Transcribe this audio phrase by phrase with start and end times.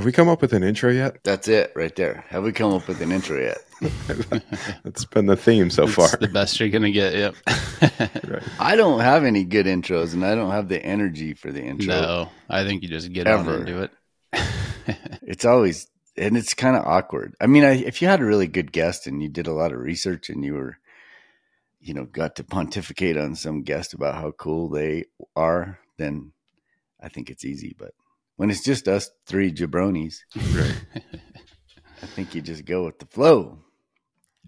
[0.00, 1.18] Have we come up with an intro yet?
[1.24, 2.24] That's it right there.
[2.30, 3.58] Have we come up with an intro yet?
[4.82, 6.08] That's been the theme so far.
[6.16, 7.12] The best you're gonna get.
[7.14, 7.34] Yep.
[8.26, 8.42] Right.
[8.58, 11.88] I don't have any good intros, and I don't have the energy for the intro.
[11.88, 13.50] no, I think you just get Ever.
[13.50, 13.90] on and do it.
[15.22, 15.86] It's always
[16.16, 17.34] and it's kind of awkward.
[17.38, 19.72] I mean, I, if you had a really good guest and you did a lot
[19.72, 20.78] of research and you were,
[21.78, 25.04] you know, got to pontificate on some guest about how cool they
[25.36, 26.32] are, then
[27.02, 27.76] I think it's easy.
[27.78, 27.92] But
[28.40, 30.74] when it's just us three jabronis, Right.
[32.02, 33.58] I think you just go with the flow.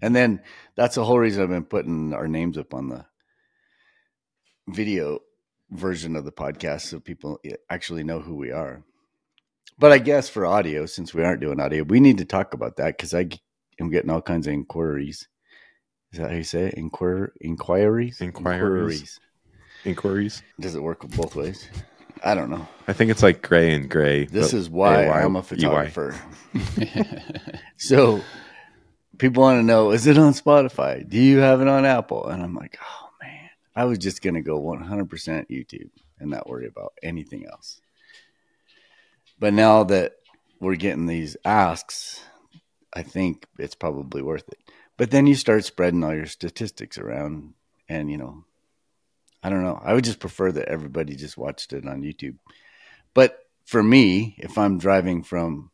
[0.01, 0.41] And then
[0.75, 3.05] that's the whole reason I've been putting our names up on the
[4.67, 5.19] video
[5.69, 8.83] version of the podcast so people actually know who we are.
[9.77, 12.77] But I guess for audio, since we aren't doing audio, we need to talk about
[12.77, 13.29] that because I
[13.79, 15.27] am getting all kinds of inquiries.
[16.11, 16.77] Is that how you say it?
[16.77, 18.21] Inquir- inquiries?
[18.21, 19.19] Inquiries.
[19.85, 20.41] Inquiries.
[20.59, 21.69] Does it work both ways?
[22.23, 22.67] I don't know.
[22.87, 24.25] I think it's like gray and gray.
[24.25, 26.15] This is why I'm a photographer.
[27.77, 28.21] so
[29.17, 31.07] people want to know is it on Spotify?
[31.07, 32.27] Do you have it on Apple?
[32.27, 35.07] And I'm like, oh man, I was just going to go 100%
[35.49, 37.81] YouTube and not worry about anything else.
[39.39, 40.13] But now that
[40.61, 42.23] we're getting these asks,
[42.93, 44.59] I think it's probably worth it.
[44.95, 47.55] But then you start spreading all your statistics around,
[47.89, 48.45] and you know,
[49.43, 49.79] I don't know.
[49.83, 52.37] I would just prefer that everybody just watched it on YouTube.
[53.13, 55.69] But for me, if I'm driving from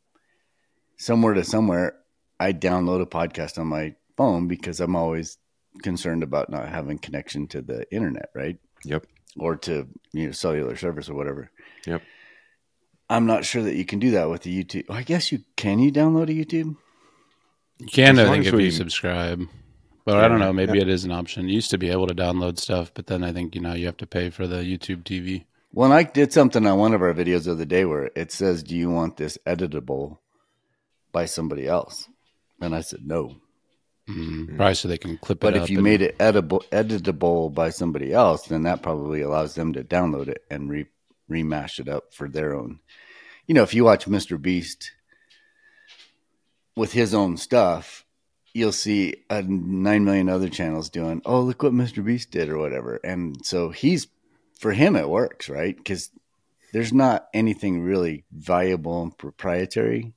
[0.97, 1.95] somewhere to somewhere,
[2.39, 5.37] I download a podcast on my phone because I'm always
[5.83, 8.57] concerned about not having connection to the internet, right?
[8.85, 9.05] Yep.
[9.37, 11.51] Or to you know cellular service or whatever.
[11.85, 12.01] Yep.
[13.09, 14.85] I'm not sure that you can do that with the YouTube.
[14.89, 15.79] I guess you can.
[15.79, 16.75] You download a YouTube.
[17.79, 19.47] You can, As I think, if you subscribe.
[20.09, 20.51] But Yeah, I don't know.
[20.53, 20.83] Maybe yeah.
[20.83, 21.47] it is an option.
[21.47, 23.85] You used to be able to download stuff, but then I think you know you
[23.85, 25.45] have to pay for the YouTube TV.
[25.71, 28.63] Well, I did something on one of our videos the other day where it says,
[28.63, 30.17] "Do you want this editable
[31.11, 32.09] by somebody else?"
[32.59, 33.35] And I said no.
[34.09, 35.57] Mm, Probably so they can clip But it.
[35.59, 39.53] But if you and- made it editable, editable by somebody else, then that probably allows
[39.53, 40.85] them to download it and re
[41.27, 42.79] remash it up for their own.
[43.45, 44.41] You know, if you watch Mr.
[44.41, 44.91] Beast
[46.75, 48.05] with his own stuff,
[48.53, 52.03] you'll see a nine million other channels doing, "Oh, look what Mr.
[52.03, 52.99] Beast did" or whatever.
[53.03, 54.07] And so he's
[54.59, 55.75] for him it works, right?
[55.75, 56.11] Because
[56.73, 60.13] there's not anything really valuable and proprietary.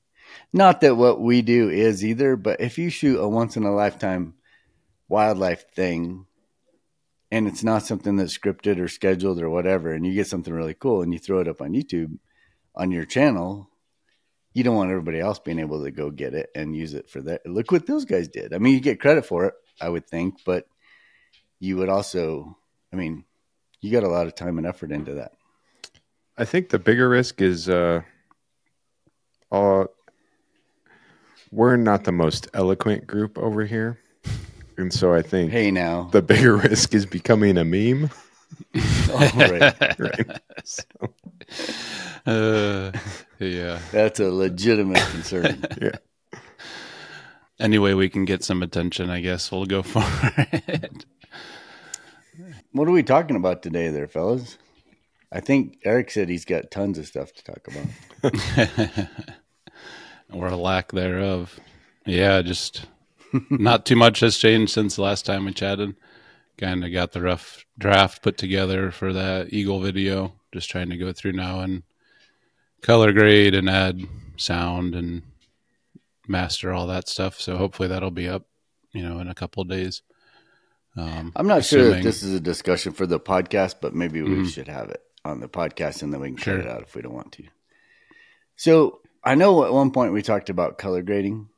[0.53, 3.75] Not that what we do is either, but if you shoot a once in a
[3.75, 4.35] lifetime
[5.09, 6.27] wildlife thing
[7.31, 10.75] and it's not something that's scripted or scheduled or whatever and you get something really
[10.75, 12.19] cool and you throw it up on YouTube
[12.75, 13.69] on your channel
[14.55, 17.21] you don't want everybody else being able to go get it and use it for
[17.21, 20.07] that look what those guys did i mean you get credit for it i would
[20.07, 20.67] think but
[21.61, 22.57] you would also
[22.93, 23.25] i mean
[23.81, 25.33] you got a lot of time and effort into that
[26.37, 28.03] I think the bigger risk is uh,
[29.51, 29.85] uh,
[31.51, 33.99] we're not the most eloquent group over here.
[34.79, 38.11] And so I think hey now the bigger risk is becoming a meme.
[39.13, 39.99] Right.
[39.99, 40.41] Right.
[40.65, 40.85] So,
[42.25, 42.93] Uh,
[43.41, 43.81] yeah.
[43.91, 45.97] that's a legitimate concern yeah.
[47.61, 50.03] Any way we can get some attention, I guess we'll go for
[50.53, 51.05] it.
[52.73, 54.57] what are we talking about today there fellas
[55.31, 59.09] i think eric said he's got tons of stuff to talk about
[60.33, 61.59] or a lack thereof.
[62.07, 62.87] Yeah, just
[63.51, 65.95] not too much has changed since the last time we chatted.
[66.59, 70.35] Kind of got the rough draft put together for that Eagle video.
[70.53, 71.83] Just trying to go through now and
[72.83, 74.01] color grade and add
[74.37, 75.23] sound and
[76.29, 77.41] master all that stuff.
[77.41, 78.45] So hopefully that'll be up,
[78.93, 80.03] you know, in a couple of days.
[80.97, 84.29] Um, I'm not sure that this is a discussion for the podcast, but maybe we
[84.31, 84.49] Mhm.
[84.53, 86.57] should have it on the podcast and then we can Sure.
[86.59, 87.45] cut it out if we don't want to.
[88.57, 91.49] So I know at one point we talked about color grading.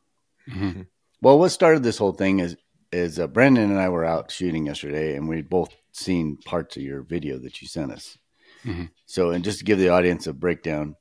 [0.49, 0.87] Mhm.
[1.21, 2.57] Well, what started this whole thing is
[2.95, 6.83] is uh, Brendan and I were out shooting yesterday, and we'd both seen parts of
[6.83, 8.17] your video that you sent us.
[8.65, 8.91] Mhm.
[9.05, 10.97] So, and just to give the audience a breakdown,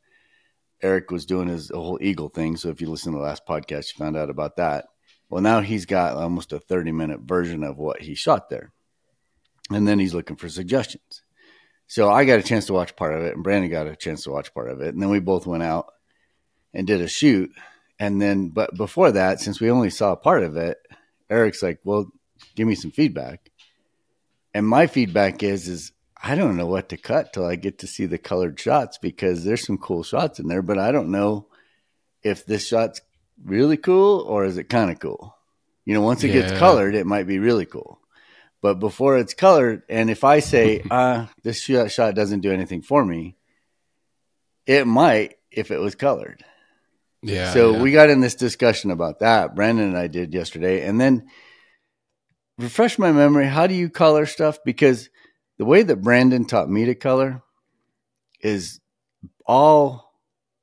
[0.81, 2.57] Eric was doing his whole eagle thing.
[2.57, 4.85] So, if you listen to the last podcast, you found out about that.
[5.29, 8.73] Well, now he's got almost a 30 minute version of what he shot there.
[9.71, 11.21] And then he's looking for suggestions.
[11.87, 14.23] So I got a chance to watch part of it, and Brandon got a chance
[14.23, 14.93] to watch part of it.
[14.93, 15.93] And then we both went out
[16.73, 17.51] and did a shoot.
[17.99, 20.77] And then, but before that, since we only saw part of it,
[21.33, 22.11] Eric's like, well,
[22.55, 23.49] give me some feedback.
[24.53, 25.91] And my feedback is, is
[26.21, 29.43] I don't know what to cut till I get to see the colored shots because
[29.43, 31.47] there's some cool shots in there, but I don't know
[32.21, 33.01] if this shot's
[33.43, 35.35] really cool or is it kind of cool.
[35.85, 37.99] You know, once it gets colored, it might be really cool.
[38.61, 42.81] But before it's colored, and if I say, uh, this shot, shot doesn't do anything
[42.81, 43.35] for me,
[44.65, 46.45] it might if it was colored.
[47.23, 47.53] Yeah.
[47.53, 47.81] so yeah.
[47.81, 49.55] we got in this discussion about that.
[49.55, 51.27] Brandon and I did yesterday, and then
[52.57, 53.47] refresh my memory.
[53.47, 54.59] How do you color stuff?
[54.65, 55.09] Because
[55.57, 57.41] the way that Brandon taught me to color
[58.41, 58.79] is
[59.45, 60.13] all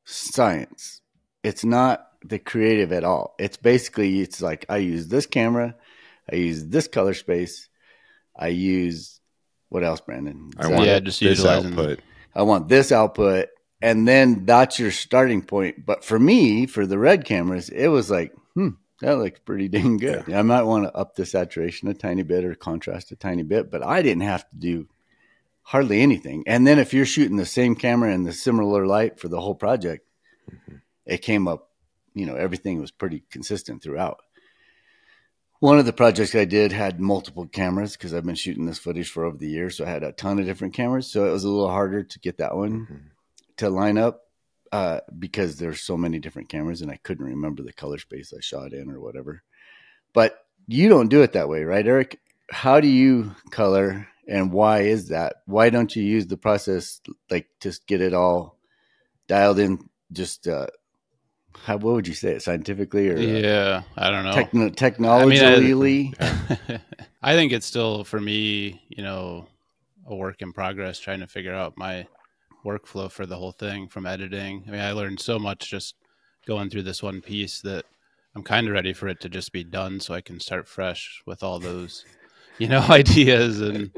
[0.04, 1.00] science.
[1.42, 3.34] It's not the creative at all.
[3.38, 5.74] It's basically it's like I use this camera,
[6.30, 7.68] I use this color space,
[8.36, 9.20] I use
[9.70, 10.50] what else, Brandon?
[10.58, 12.00] I want Yeah, just this utilizing- output.
[12.34, 13.48] I want this output,
[13.82, 15.86] and then that's your starting point.
[15.86, 19.96] But for me, for the red cameras, it was like, hmm, that looks pretty dang
[19.96, 20.32] good.
[20.32, 23.70] I might want to up the saturation a tiny bit or contrast a tiny bit,
[23.70, 24.88] but I didn't have to do
[25.62, 26.42] hardly anything.
[26.46, 29.54] And then if you're shooting the same camera in the similar light for the whole
[29.54, 30.06] project,
[31.06, 31.70] it came up,
[32.14, 34.20] you know, everything was pretty consistent throughout.
[35.60, 39.10] One of the projects I did had multiple cameras because I've been shooting this footage
[39.10, 39.76] for over the years.
[39.76, 41.06] So I had a ton of different cameras.
[41.06, 43.00] So it was a little harder to get that one Mhm.
[43.60, 44.22] To line up
[44.72, 48.40] uh, because there's so many different cameras and I couldn't remember the color space I
[48.40, 49.42] shot in or whatever.
[50.12, 52.18] But you don't do it that way, right, Eric?
[52.50, 55.36] How do you color and why is that?
[55.46, 58.58] Why don't you use the process like just get it all
[59.28, 59.90] dialed in?
[60.10, 60.68] Just uh,
[61.54, 64.32] how what would you say it scientifically or uh, yeah, I don't know.
[64.32, 66.14] techno- technologically?
[67.22, 69.46] I think it's still for me, you know,
[70.06, 72.06] a work in progress trying to figure out my
[72.64, 74.64] workflow for the whole thing from editing.
[74.66, 75.94] I mean, I learned so much just
[76.46, 77.84] going through this one piece that
[78.34, 81.22] I'm kind of ready for it to just be done so I can start fresh
[81.26, 82.04] with all those,
[82.58, 83.90] you know, ideas and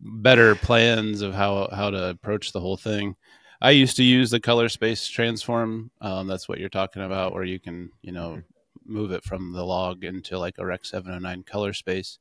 [0.00, 3.16] better plans of how how to approach the whole thing.
[3.60, 5.90] I used to use the color space transform.
[6.00, 8.42] Um, that's what you're talking about, where you can, you know,
[8.84, 12.18] move it from the log into like a Rec 709 color space.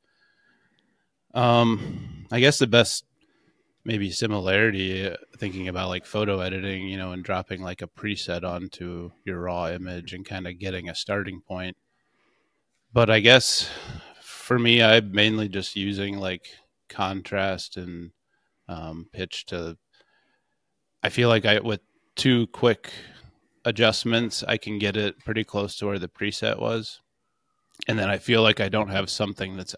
[1.34, 3.04] Um, I guess the best
[3.86, 8.44] maybe similarity uh, thinking about like photo editing, you know, and dropping like a preset
[8.44, 11.78] onto your raw image and kind of getting a starting point.
[12.92, 13.70] But I guess
[14.22, 16.48] for me, I'm mainly just using like
[16.90, 18.12] contrast and
[18.68, 19.78] um, pitch to.
[21.04, 21.82] I feel like I with
[22.16, 22.92] two quick
[23.66, 27.02] adjustments, I can get it pretty close to where the preset was.
[27.88, 29.76] And then I feel like I don't have something that's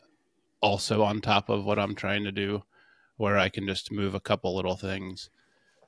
[0.61, 2.63] also on top of what I'm trying to do,
[3.17, 5.29] where I can just move a couple little things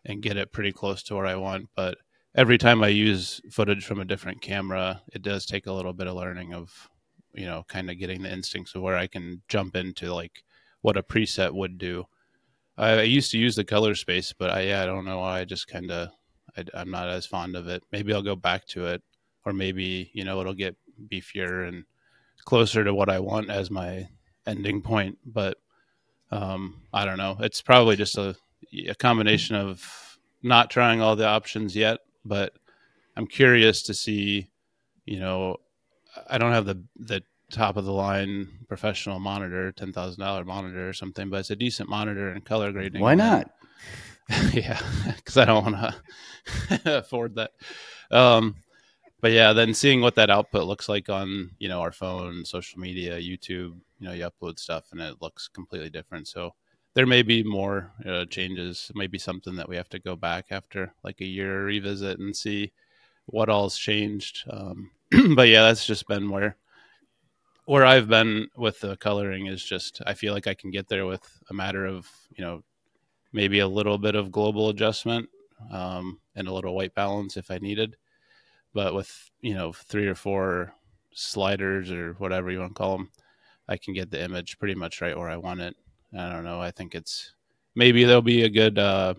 [0.05, 1.69] and get it pretty close to where I want.
[1.75, 1.97] But
[2.35, 6.07] every time I use footage from a different camera, it does take a little bit
[6.07, 6.89] of learning of,
[7.33, 10.43] you know, kind of getting the instincts of where I can jump into like
[10.81, 12.05] what a preset would do.
[12.77, 15.39] I, I used to use the color space, but I, yeah, I don't know why.
[15.41, 16.09] I just kind of,
[16.73, 17.83] I'm not as fond of it.
[17.91, 19.03] Maybe I'll go back to it,
[19.45, 20.75] or maybe you know it'll get
[21.07, 21.85] beefier and
[22.43, 24.07] closer to what I want as my
[24.47, 25.17] ending point.
[25.25, 25.57] But
[26.31, 27.37] um, I don't know.
[27.39, 28.35] It's probably just a,
[28.87, 32.53] a combination of not trying all the options yet, but
[33.15, 34.49] I'm curious to see.
[35.05, 35.57] You know,
[36.29, 40.87] I don't have the the top of the line professional monitor, ten thousand dollar monitor
[40.87, 43.01] or something, but it's a decent monitor and color grading.
[43.01, 43.49] Why not?
[44.53, 44.79] yeah,
[45.15, 45.95] because I don't want
[46.81, 47.51] to afford that.
[48.11, 48.55] Um,
[49.21, 52.79] but yeah, then seeing what that output looks like on you know our phone, social
[52.79, 56.27] media, YouTube, you know, you upload stuff and it looks completely different.
[56.27, 56.53] So
[56.93, 58.91] there may be more uh, changes.
[58.95, 62.71] Maybe something that we have to go back after like a year revisit and see
[63.25, 64.43] what all's changed.
[64.49, 64.91] Um,
[65.35, 66.57] but yeah, that's just been where
[67.65, 71.05] where I've been with the coloring is just I feel like I can get there
[71.05, 72.63] with a matter of you know
[73.33, 75.29] maybe a little bit of global adjustment
[75.71, 77.95] um, and a little white balance if I needed.
[78.73, 80.73] But with you know three or four
[81.13, 83.11] sliders or whatever you want to call them,
[83.67, 85.75] I can get the image pretty much right where I want it.
[86.17, 86.61] I don't know.
[86.61, 87.33] I think it's
[87.75, 89.13] maybe there'll be a good uh,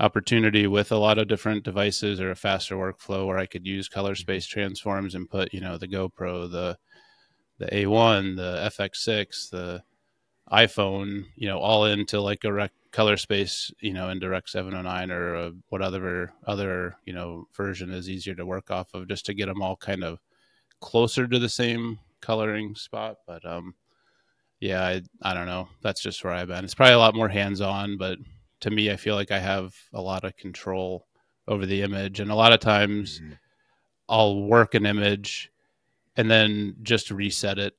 [0.00, 3.88] opportunity with a lot of different devices or a faster workflow where I could use
[3.88, 6.78] color space transforms and put you know the GoPro, the
[7.58, 9.82] the A1, the FX6, the
[10.52, 15.10] iPhone, you know, all into like a rec- color space, you know, in Direct 709
[15.10, 19.34] or uh, whatever other, you know, version is easier to work off of just to
[19.34, 20.20] get them all kind of
[20.80, 23.16] closer to the same coloring spot.
[23.26, 23.74] But, um,
[24.60, 25.68] yeah, I, I don't know.
[25.82, 26.64] That's just where I've been.
[26.64, 28.18] It's probably a lot more hands on, but
[28.60, 31.06] to me, I feel like I have a lot of control
[31.46, 32.20] over the image.
[32.20, 33.38] And a lot of times Mhm.
[34.08, 35.50] I'll work an image
[36.16, 37.74] and then just reset it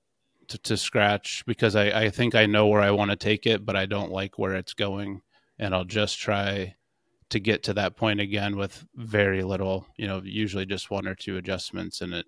[0.49, 3.65] to, to scratch because I, I think I know where I want to take it,
[3.65, 5.21] but I don't like where it's going.
[5.57, 6.75] And I'll just try
[7.29, 11.15] to get to that point again with very little, you know, usually just one or
[11.15, 12.25] two adjustments and it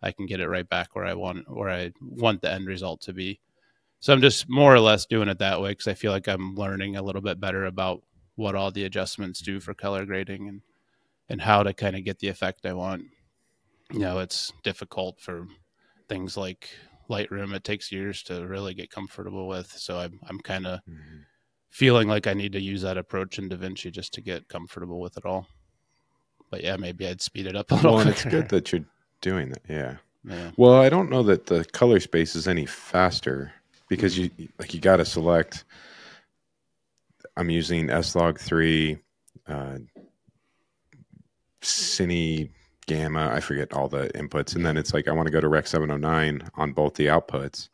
[0.00, 3.00] I can get it right back where I want where I want the end result
[3.02, 3.40] to be.
[4.00, 6.54] So I'm just more or less doing it that way because I feel like I'm
[6.54, 8.02] learning a little bit better about
[8.36, 10.62] what all the adjustments do for color grading and
[11.28, 13.04] and how to kind of get the effect I want.
[13.92, 15.46] you know, it's difficult for
[16.08, 16.70] things like
[17.08, 17.54] Lightroom.
[17.54, 19.70] It takes years to really get comfortable with.
[19.72, 21.24] So I'm I'm kind of Mhm.
[21.70, 25.16] feeling like I need to use that approach in DaVinci just to get comfortable with
[25.16, 25.48] it all.
[26.50, 28.84] But yeah, maybe I'd speed it up a little Well, and it's good that you're
[29.20, 29.62] doing that.
[29.68, 29.96] Yeah.
[30.24, 30.50] Yeah.
[30.56, 33.52] Well, I don't know that the color space is any faster
[33.88, 35.64] because you like you got to select.
[37.36, 38.98] I'm using S-Log three,
[39.46, 39.78] uh,
[41.62, 42.50] Cine
[42.88, 43.30] Gamma.
[43.32, 45.68] I forget all the inputs, and then it's like I want to go to Rec
[45.68, 47.68] 709 on both the outputs.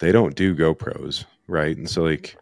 [0.00, 1.76] They don't do GoPros, right?
[1.76, 2.38] And so like,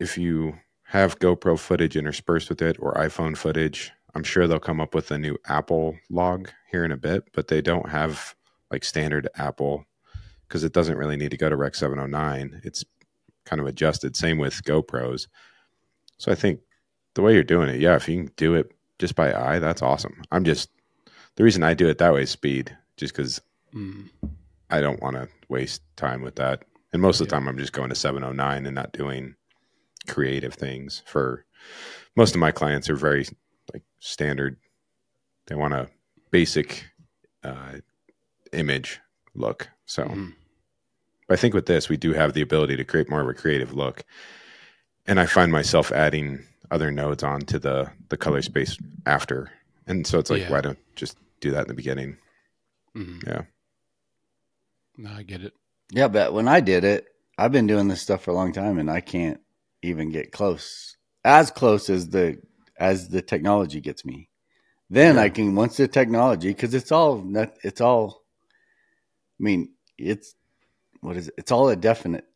[0.00, 4.80] if you have GoPro footage interspersed with it or iPhone footage, I'm sure they'll come
[4.80, 8.34] up with a new Apple log here in a bit, but they don't have
[8.70, 9.84] like standard Apple
[10.48, 12.62] because it doesn't really need to go to Rec 709.
[12.64, 12.84] It's
[13.44, 14.16] kind of adjusted.
[14.16, 15.28] Same with GoPros.
[16.18, 16.60] So I think
[17.14, 19.82] the way you're doing it, yeah, if you can do it just by eye, that's
[19.82, 20.22] awesome.
[20.30, 20.70] I'm just
[21.34, 23.40] the reason I do it that way is speed, just because
[23.74, 24.08] Mm.
[24.70, 26.64] I don't want to waste time with that.
[26.92, 29.34] And most of the time, I'm just going to 709 and not doing
[30.08, 31.02] creative things.
[31.06, 31.44] For
[32.16, 33.26] most of my clients, are very
[33.72, 34.56] like standard.
[35.46, 35.88] They want a
[36.30, 36.84] basic
[37.44, 37.74] uh,
[38.52, 39.00] image
[39.34, 39.68] look.
[39.86, 40.04] So,
[41.28, 43.34] but I think with this, we do have the ability to create more of a
[43.34, 44.04] creative look.
[45.06, 49.50] And I find myself adding other nodes onto the the color space after,
[49.86, 50.50] and so it's like, Yeah.
[50.50, 52.16] why don't just do that in the beginning?
[52.96, 53.26] Mhm.
[53.26, 53.42] Yeah.
[54.96, 55.54] No, I get it.
[55.92, 57.06] Yeah, but when I did it,
[57.38, 59.40] I've been doing this stuff for a long time, and I can't
[59.82, 62.40] even get close, as close as the
[62.78, 64.28] as the technology gets me.
[64.88, 68.24] Then I can once the technology, because it's all not, it's all.
[69.38, 70.34] I mean, it's
[71.00, 71.34] what is it?
[71.38, 72.26] It's all a definite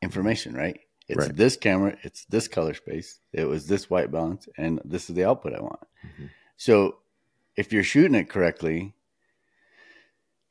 [0.00, 0.80] information, right?
[1.08, 1.36] It's Right.
[1.36, 5.24] this camera, it's this color space, it was this white balance, and this is the
[5.24, 5.80] output I want.
[6.04, 6.30] Mhm.
[6.56, 6.98] So,
[7.56, 8.94] if you're shooting it correctly,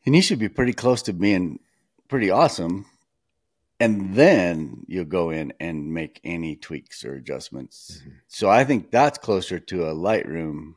[0.05, 1.60] and you should be pretty close to being
[2.08, 2.86] pretty awesome.
[3.79, 8.01] And then you'll go in and make any tweaks or adjustments.
[8.05, 8.13] Mhm.
[8.27, 10.75] So I think that's closer to a Lightroom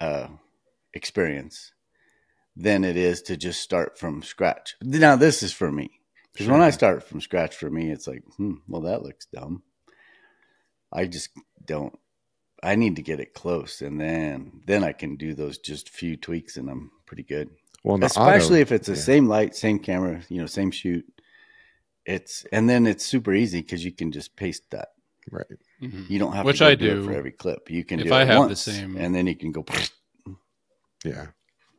[0.00, 0.28] uh,
[0.92, 1.72] experience
[2.54, 4.76] than it is to just start from scratch.
[4.82, 6.00] Now, this is for me.
[6.36, 9.62] Because when I start from scratch for me, it's like, hmm, well, that looks dumb.
[10.92, 11.30] I just
[11.64, 11.98] don't.
[12.62, 16.16] I need to get it close, and then then I can do those just few
[16.16, 17.50] tweaks, and I'm pretty good
[17.84, 19.00] Well, especially auto- if it's the yeah.
[19.00, 21.04] same light, same camera, you know, same shoot.
[22.04, 24.88] It's and then it's super easy because you can just paste that.
[25.30, 25.44] right.
[25.82, 26.08] Mhm.
[26.08, 27.04] You don't have Which to go I do, it do.
[27.04, 27.68] for every clip.
[27.70, 29.64] You can If do I it have the same- and then you can go.
[31.04, 31.26] Yeah.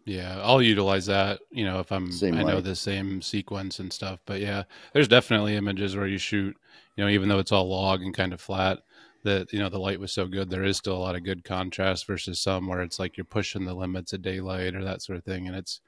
[0.07, 3.91] Yeah, I'll utilize that, you know, if I'm Same I know the same sequence and
[3.91, 4.21] stuff.
[4.25, 6.55] But yeah, there's definitely images where you shoot,
[6.95, 8.79] you know, even though it's all log and kind of flat,
[9.23, 11.43] that you know, the light was so good, there is still a lot of good
[11.43, 15.17] contrast versus some where it's like you're pushing the limits of daylight or that sort
[15.17, 15.81] of thing and it's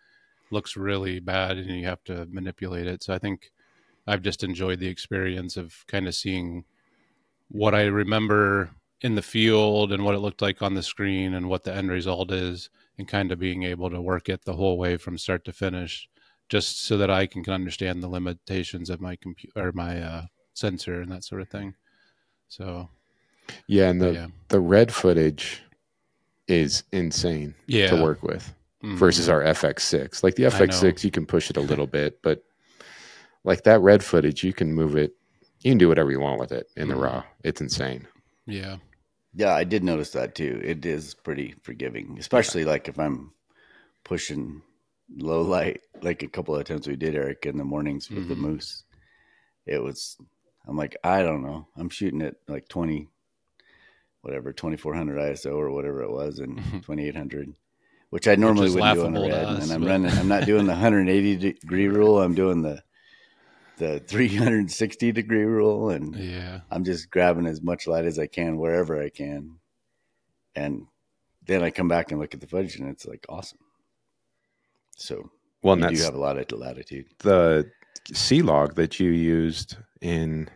[0.51, 3.01] looks really bad and you have to manipulate it.
[3.01, 3.51] So I think
[4.05, 6.65] I've just enjoyed the experience of kind of seeing
[7.49, 11.47] what I remember in the field and what it looked like on the screen and
[11.47, 12.69] what the end result is
[12.99, 16.07] and kind of being able to work it the whole way from start to finish
[16.49, 20.21] just so that I can understand the limitations of my computer or my uh,
[20.53, 21.75] sensor and that sort of thing.
[22.49, 22.89] So
[23.67, 25.63] Yeah, and the yeah, the red footage
[26.47, 27.87] is insane yeah.
[27.87, 28.53] to work with
[28.83, 28.97] Mhm.
[28.97, 30.23] versus our FX6.
[30.23, 32.43] Like the FX6, you can push it a little bit, but
[33.45, 35.13] like that red footage, you can move it.
[35.61, 37.01] You can do whatever you want with it in the Mhm.
[37.03, 37.23] raw.
[37.43, 38.07] It's insane.
[38.45, 38.77] yeah,
[39.33, 40.59] Yeah, I did notice that too.
[40.63, 43.31] It is pretty forgiving, especially like if I'm
[44.03, 44.61] pushing
[45.17, 48.35] low light, like a couple of times we did, Eric, in the mornings with the
[48.35, 48.39] Mhm.
[48.39, 48.83] moose.
[49.65, 50.17] It was,
[50.67, 51.67] I'm like, I don't know.
[51.77, 53.07] I'm shooting at like 20,
[54.21, 56.81] whatever, 2400 ISO or whatever it was, and Mhm.
[56.83, 57.53] 2800,
[58.09, 59.31] which I normally wouldn't do on a red.
[59.45, 62.21] us, and I'm but- running, I'm not doing the 180 degree rule.
[62.21, 62.83] I'm doing the,
[63.79, 65.89] the 360 degree rule.
[65.89, 66.61] And yeah.
[66.69, 69.55] I'm just grabbing as much light as I can wherever I can.
[70.55, 70.85] And
[71.45, 73.59] then I come back and look at the footage and it's like awesome.
[74.95, 75.31] So
[75.63, 77.07] Well, you do have a lot of latitude.
[77.19, 77.71] the
[78.13, 80.49] C log that you used in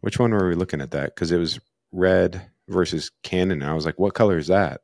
[0.00, 1.14] which one were we looking at that?
[1.14, 1.60] Because it was
[1.92, 3.62] red versus Canon.
[3.62, 4.80] I was like, what color is that?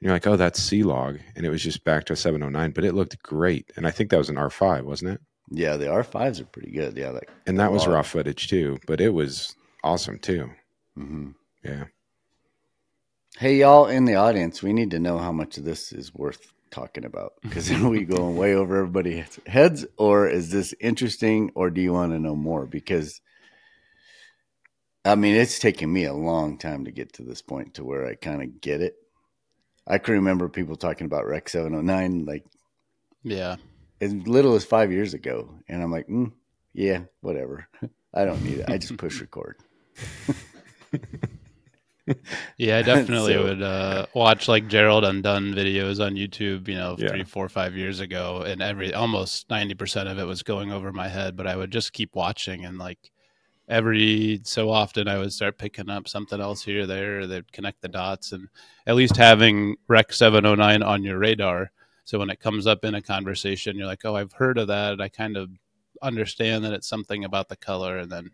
[0.00, 1.18] And you're like, oh, that's C log.
[1.36, 3.70] And it was just back to a 709, but it looked great.
[3.76, 5.20] And I think that was an R5, wasn't it?
[5.54, 6.96] Yeah, the R5s are pretty good.
[6.96, 9.54] Yeah, like And that was raw footage too, but it was
[9.84, 10.50] awesome too.
[10.96, 11.30] hmm
[11.64, 11.84] Yeah.
[13.38, 16.52] Hey, y'all in the audience, we need to know how much of this is worth
[16.70, 21.70] talking about because are we going way over everybody's heads, or is this interesting, or
[21.70, 22.66] do you want to know more?
[22.66, 23.20] Because
[25.04, 28.06] I mean, it's taken me a long time to get to this point to where
[28.06, 28.94] I kind of get it.
[29.86, 32.44] I can remember people talking about Rec 709 like
[33.22, 33.56] Yeah.
[34.02, 36.32] As little as five years ago, and I'm like, mm,
[36.74, 37.66] yeah, whatever.
[38.14, 38.68] I don't need it.
[38.68, 39.56] I just push record.
[42.58, 46.96] Yeah, I definitely So- would uh, watch like Gerald Undone videos on YouTube, you know,
[46.98, 47.08] Yeah.
[47.08, 50.92] three, four, five years ago, and every almost ninety percent of it was going over
[50.92, 51.36] my head.
[51.36, 52.98] But I would just keep watching, and like
[53.68, 57.26] every so often, I would start picking up something else here or there.
[57.28, 58.48] They'd connect the dots, and
[58.84, 61.70] at least having Rec seven hundred nine on your radar,
[62.04, 65.00] so when it comes up in a conversation, you're like, oh, I've heard of that.
[65.00, 65.50] I kind of
[66.02, 68.30] understand that it's something about the color, and then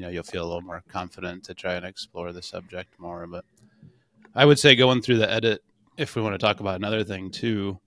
[0.00, 3.26] you know you'll feel a little more confident to try and explore the subject more
[3.26, 3.44] but
[4.34, 5.62] i would say going through the edit
[5.98, 7.78] if we want to talk about another thing too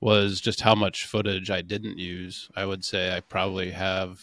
[0.00, 4.20] was just how much footage i didn't use i would say i probably have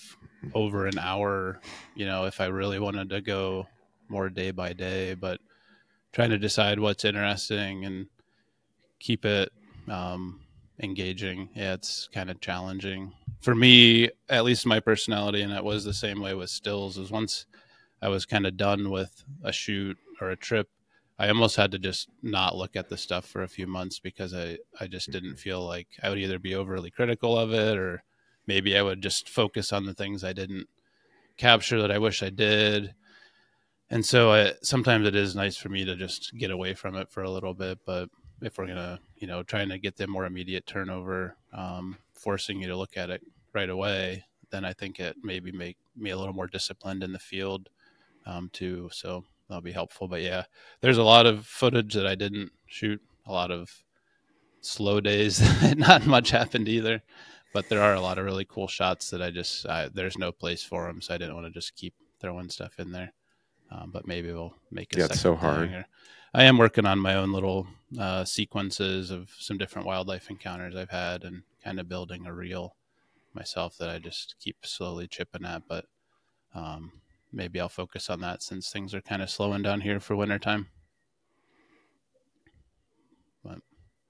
[0.53, 1.59] over an hour
[1.95, 3.67] you know if i really wanted to go
[4.09, 5.39] more day by day but
[6.11, 8.05] trying to decide what's interesting and
[8.99, 9.51] keep it
[9.89, 10.39] um,
[10.79, 11.49] engaging.
[11.55, 13.13] Yeah it's kind of challenging.
[13.41, 17.11] For me at least my personality and it was the same way with stills is
[17.11, 17.45] once
[18.01, 20.69] i was kind of done with a shoot or a trip
[21.19, 24.33] i almost had to just not look at the stuff for a few months because
[24.33, 28.03] i i just didn't feel like i would either be overly critical of it or
[28.47, 30.67] maybe i would just focus on the things i didn't
[31.37, 32.93] capture that i wish i did.
[33.89, 37.11] And so I, sometimes it is nice for me to just get away from it
[37.11, 38.09] for a little bit but
[38.43, 42.67] if we're gonna you know trying to get the more immediate turnover um, forcing you
[42.67, 43.21] to look at it
[43.53, 47.19] right away then i think it maybe make me a little more disciplined in the
[47.19, 47.69] field
[48.25, 48.89] um, too.
[48.91, 50.07] So that'll be helpful.
[50.07, 50.43] But yeah
[50.81, 53.83] there's a lot of footage that i didn't shoot a lot of
[54.61, 55.41] slow days
[55.77, 57.01] not much happened either.
[57.53, 60.31] But there are a lot of really cool shots that i just I, there's no
[60.31, 63.13] place for them so i didn't want to just keep throwing stuff in there.
[63.71, 65.85] Um, but maybe we'll make it Yeah, it's so hard.
[66.33, 67.67] I am working on my own little
[67.99, 72.75] uh, sequences of some different wildlife encounters I've had and kind of building a reel
[73.33, 75.63] myself that I just keep slowly chipping at.
[75.67, 75.85] But
[76.55, 76.91] um,
[77.31, 80.67] maybe I'll focus on that since things are kind of slowing down here for wintertime.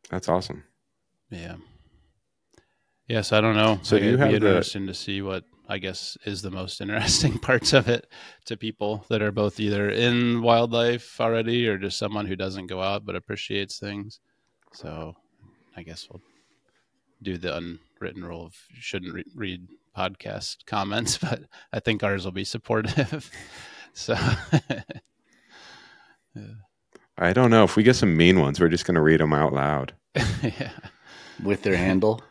[0.09, 0.65] That's awesome.
[1.29, 1.55] Yeah.
[3.07, 3.79] Yes, I don't know.
[3.81, 6.41] So Like, do you it'd have be the- interesting to see what I guess is
[6.41, 8.07] the most interesting parts of it
[8.45, 12.81] to people that are both either in wildlife already or just someone who doesn't go
[12.81, 14.19] out but appreciates things.
[14.73, 15.15] So
[15.75, 16.21] I guess we'll
[17.21, 22.25] do the unwritten rule of you shouldn't re- read podcast comments, but I think ours
[22.25, 23.31] will be supportive.
[23.93, 24.15] so
[27.17, 28.59] I don't know if we get some mean ones.
[28.59, 29.93] We're just going to read them out loud.
[30.41, 30.71] yeah.
[31.43, 32.21] with their handle.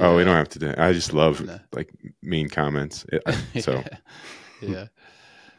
[0.00, 0.74] Oh, we don't have to do.
[0.78, 1.58] I just love No.
[1.72, 1.90] like
[2.22, 3.04] mean comments.
[3.12, 3.82] It, I- so
[4.62, 4.86] yeah.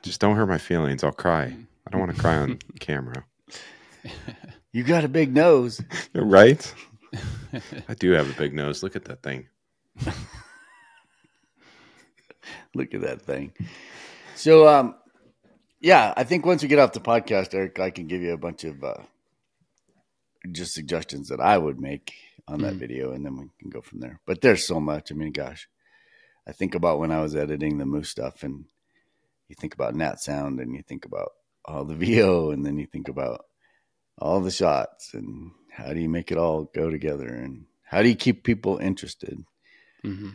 [0.01, 1.03] just don't hurt my feelings.
[1.03, 1.43] I'll cry.
[1.85, 3.25] I don't want to cry on camera.
[4.71, 5.81] You got a big nose.
[6.15, 6.73] Right?
[7.87, 8.81] I do have a big nose.
[8.81, 9.47] Look at that thing.
[12.75, 13.53] Look at that thing.
[14.35, 14.95] So, um,
[15.79, 18.37] yeah, I think once we get off the podcast, Eric, I can give you a
[18.37, 18.95] bunch of uh,
[20.51, 22.13] just suggestions that I would make
[22.47, 22.79] on that Mm.
[22.79, 24.19] video, and then we can go from there.
[24.25, 25.11] But there's so much.
[25.11, 25.67] I mean, gosh,
[26.47, 28.65] I think about when I was editing the moose stuff, and
[29.47, 31.31] you think about Nat Sound, and you think about
[31.65, 33.45] all the VO, and then you think about
[34.17, 38.09] all the shots, and how do you make it all go together, and how do
[38.09, 39.43] you keep people interested?
[40.01, 40.29] hmm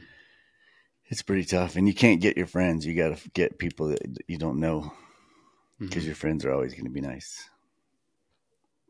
[1.10, 2.84] It's pretty tough, and you can't get your friends.
[2.86, 4.92] You got to get people that you don't know
[5.78, 7.48] because your friends are always going to be nice.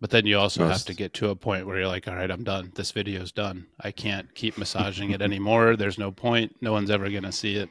[0.01, 2.31] But then you also have to get to a point where you're like, all right,
[2.31, 2.71] I'm done.
[2.75, 3.67] This video's done.
[3.81, 5.75] I can't keep massaging it anymore.
[5.75, 6.55] There's no point.
[6.61, 7.69] No one's ever going to see it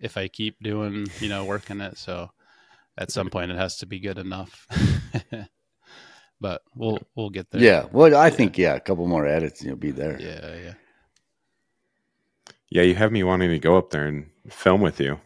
[0.00, 1.98] if I keep doing, you know, working it.
[1.98, 2.30] So
[2.96, 4.66] at some point, it has to be good enough.
[6.40, 7.60] but we'll we'll get there.
[7.60, 10.18] Yeah, well, I think yeah, a couple more edits, and you'll be there.
[10.20, 10.74] yeah, yeah.
[12.70, 15.18] Yeah, you have me wanting to go up there and film with you.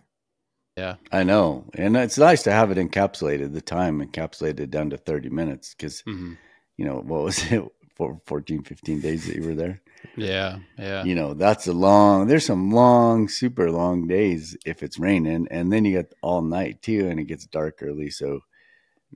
[0.77, 0.97] Yeah.
[1.11, 3.53] I know, and it's nice to have it encapsulated.
[3.53, 6.35] The time encapsulated down to thirty minutes because hmm
[6.77, 7.63] you know what was it
[7.95, 9.83] for 14, 15 days that you were there.
[10.17, 10.59] Yeah.
[10.79, 11.05] Yeah.
[11.05, 12.27] You know that's a long.
[12.27, 16.83] There's some long, super long days if it's raining, and then you get all night
[16.83, 18.11] too, and it gets dark early.
[18.11, 18.41] So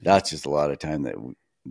[0.03, 1.17] that's just a lot of time that,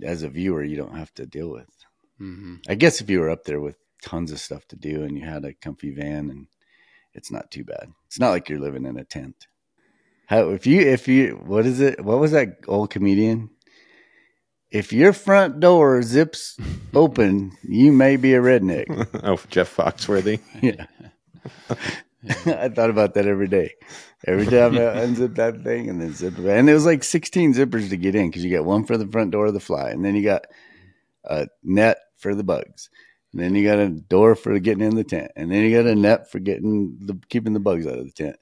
[0.03, 1.69] as a viewer, you don't have to deal with.
[2.17, 5.17] hmm I guess if you were up there with tons of stuff to do and
[5.17, 6.47] you had a comfy van and
[7.13, 7.91] it's not too bad.
[8.07, 9.47] It's not like you're living in a tent.
[10.27, 12.03] How if you if you what is it?
[12.03, 13.49] What was that old comedian?
[14.71, 16.57] If your front door zips
[16.93, 18.85] open, you may be a redneck.
[19.23, 20.41] oh, Jeff Foxworthy.
[20.61, 20.87] yeah.
[22.47, 23.75] I thought about that every day.
[24.25, 26.45] Every time I unzip that thing and then zip it.
[26.45, 29.05] And it was like 16 zippers to get in because you got one for the
[29.05, 29.91] front door of the fly.
[29.91, 30.45] And then you got
[31.23, 32.89] a net for the bugs.
[33.35, 35.89] And then you got a door for getting in the tent, and then you got
[35.89, 38.37] a net for getting the keeping the bugs out of the tent.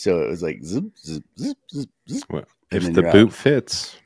[0.00, 2.22] So it was like zip, zip, zip, zip, zip.
[2.30, 3.32] Well, if the boot out.
[3.34, 3.96] fits.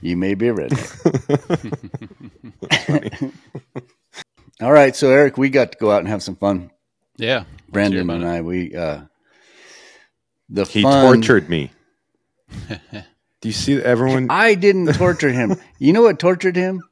[0.00, 0.92] You may be a redneck.
[4.60, 6.70] All right, so Eric, we got to go out and have some fun.
[7.16, 7.42] Yeah.
[7.68, 9.00] Brandon and I, we uh
[10.48, 11.72] the He fun, tortured me.
[12.68, 14.28] Do you see everyone?
[14.30, 15.56] I didn't torture him.
[15.80, 16.82] You know what tortured him?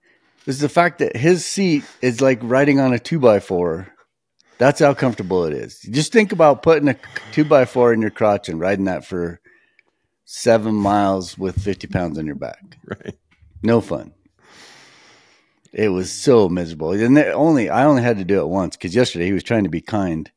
[0.47, 3.94] Is the fact that his seat is like riding on a two by four.
[4.59, 5.81] That's how comfortable it is.
[5.81, 6.97] Just think about putting a
[7.33, 9.41] two by four in your crotch and riding that for
[10.25, 12.79] seven miles with fifty pounds on your back.
[12.87, 13.19] Right.
[13.63, 14.13] No fun.
[15.73, 16.93] It was so miserable.
[16.93, 19.71] And only I only had to do it once because yesterday he was trying to
[19.71, 20.31] be kind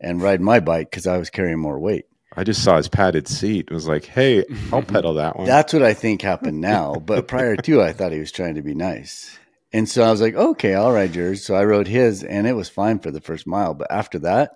[0.00, 2.06] and ride my bike because I was carrying more weight.
[2.36, 3.68] I just saw his padded seat.
[3.70, 5.46] It was like, hey, I'll pedal that one.
[5.46, 6.96] That's what I think happened now.
[6.96, 9.38] But prior to, I thought he was trying to be nice.
[9.76, 11.44] And so I was like, okay, I'll ride yours.
[11.44, 13.74] So I rode his and it was fine for the first mile.
[13.74, 14.52] But after that,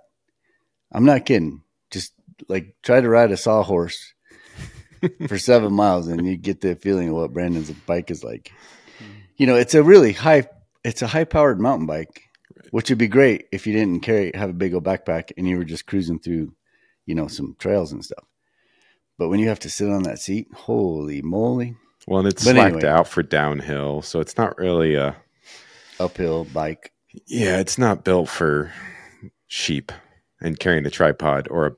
[0.90, 1.62] I'm not kidding.
[1.90, 2.14] Just
[2.48, 4.14] like try to ride a sawhorse
[5.28, 8.50] for seven miles and you get the feeling of what Brandon's bike is like.
[9.37, 10.48] You know, it's a really high,
[10.85, 12.22] it's a high powered mountain bike,
[12.70, 15.59] which would be great if you didn't carry, have a big old backpack and you
[15.59, 16.54] were just cruising through,
[17.04, 18.24] you know, some trails and stuff.
[19.18, 21.76] But when you have to sit on that seat, holy moly,
[22.11, 22.90] well, and it's But slacked anyway.
[22.90, 25.16] out for downhill, so it's not really a.
[25.99, 26.92] uphill bike.
[27.27, 28.73] Yeah, it's not built for
[29.46, 29.92] sheep
[30.40, 31.73] and carrying a tripod or a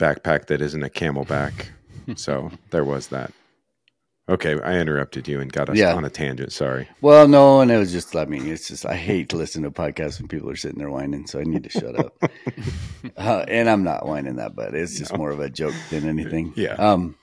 [0.00, 1.66] backpack that isn't a CamelBak.
[2.16, 3.32] so there was that.
[4.28, 5.94] Okay, I interrupted you and got us Yeah.
[5.94, 6.52] on a tangent.
[6.52, 6.88] Sorry.
[7.00, 9.70] Well, no, and it was just, I mean, it's just, I hate to listen to
[9.72, 12.16] podcasts when people are sitting there whining, so I need to shut up.
[13.16, 16.52] uh, and I'm not whining that, but it's just more of a joke than anything.
[16.56, 16.74] Yeah.
[16.74, 17.16] Um,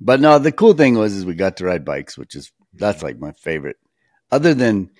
[0.00, 3.02] but no, the cool thing was, is we got to ride bikes, which is, that's
[3.02, 3.76] like my favorite.
[4.30, 4.90] Other than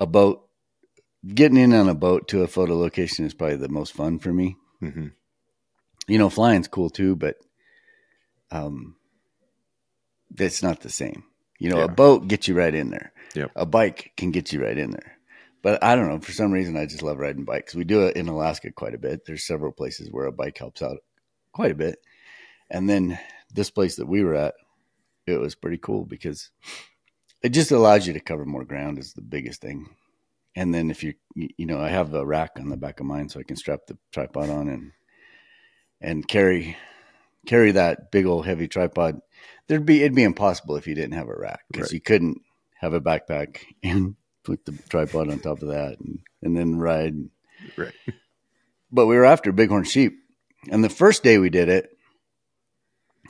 [0.00, 0.48] a boat,
[1.26, 4.32] getting in on a boat to a photo location is probably the most fun for
[4.32, 4.56] me.
[4.80, 5.08] hmm
[6.08, 7.34] you know, flying's cool too, but
[8.52, 8.94] um,
[10.38, 11.24] it's not the same.
[11.58, 11.84] You know, Yeah.
[11.84, 13.12] a boat gets you right in there.
[13.34, 13.50] Yep.
[13.56, 15.18] A bike can get you right in there.
[15.62, 16.20] But I don't know.
[16.20, 17.74] For some reason, I just love riding bikes.
[17.74, 19.24] We do it in Alaska quite a bit.
[19.26, 20.98] There's several places where a bike helps out
[21.52, 21.98] quite a bit.
[22.70, 23.18] And then
[23.56, 24.54] this place that we were at,
[25.26, 26.50] it was pretty cool because
[27.42, 29.88] it just allows you to cover more ground is the biggest thing.
[30.54, 33.28] And then if you, you know, I have a rack on the back of mine
[33.28, 34.92] so I can strap the tripod on and
[36.00, 36.76] and carry
[37.46, 39.20] carry that big old heavy tripod.
[39.66, 41.92] There'd be it'd be impossible if you didn't have a rack because Right.
[41.94, 42.40] you couldn't
[42.80, 47.16] have a backpack and put the tripod on top of that and, and then ride.
[47.76, 47.92] Right.
[48.92, 50.18] But we were after bighorn sheep,
[50.70, 51.95] and the first day we did it,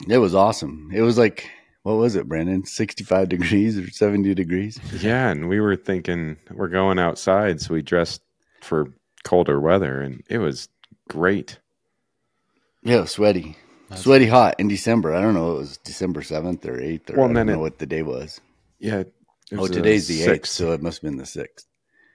[0.07, 0.91] it was awesome.
[0.93, 1.49] It was like
[1.83, 2.65] what was it, Brandon?
[2.65, 4.79] Sixty five degrees or seventy degrees?
[5.01, 8.21] Yeah, and we were thinking we're going outside, so we dressed
[8.61, 10.67] for colder weather, and it was
[11.07, 11.59] great.
[12.83, 13.57] Yeah, was sweaty.
[13.89, 15.13] That's- Sweaty hot in December.
[15.13, 15.53] I don't know.
[15.55, 18.03] It was December seventh or eighth, or Well, I don't know it- what the day
[18.03, 18.41] was.
[18.79, 18.99] Yeah.
[18.99, 19.13] it
[19.57, 21.67] Oh, today's the eighth, so it must have been the sixth.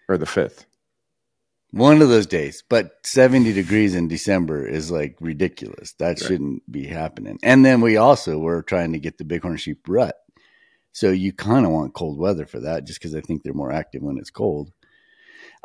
[0.09, 0.66] or the fifth.
[1.72, 5.92] One of those days, but 70 degrees in December is like ridiculous.
[5.94, 6.18] That Right.
[6.18, 7.38] shouldn't be happening.
[7.42, 10.16] And then we also were trying to get the bighorn sheep rut.
[10.92, 13.72] So you kind of want cold weather for that just because I think they're more
[13.72, 14.70] active when it's cold.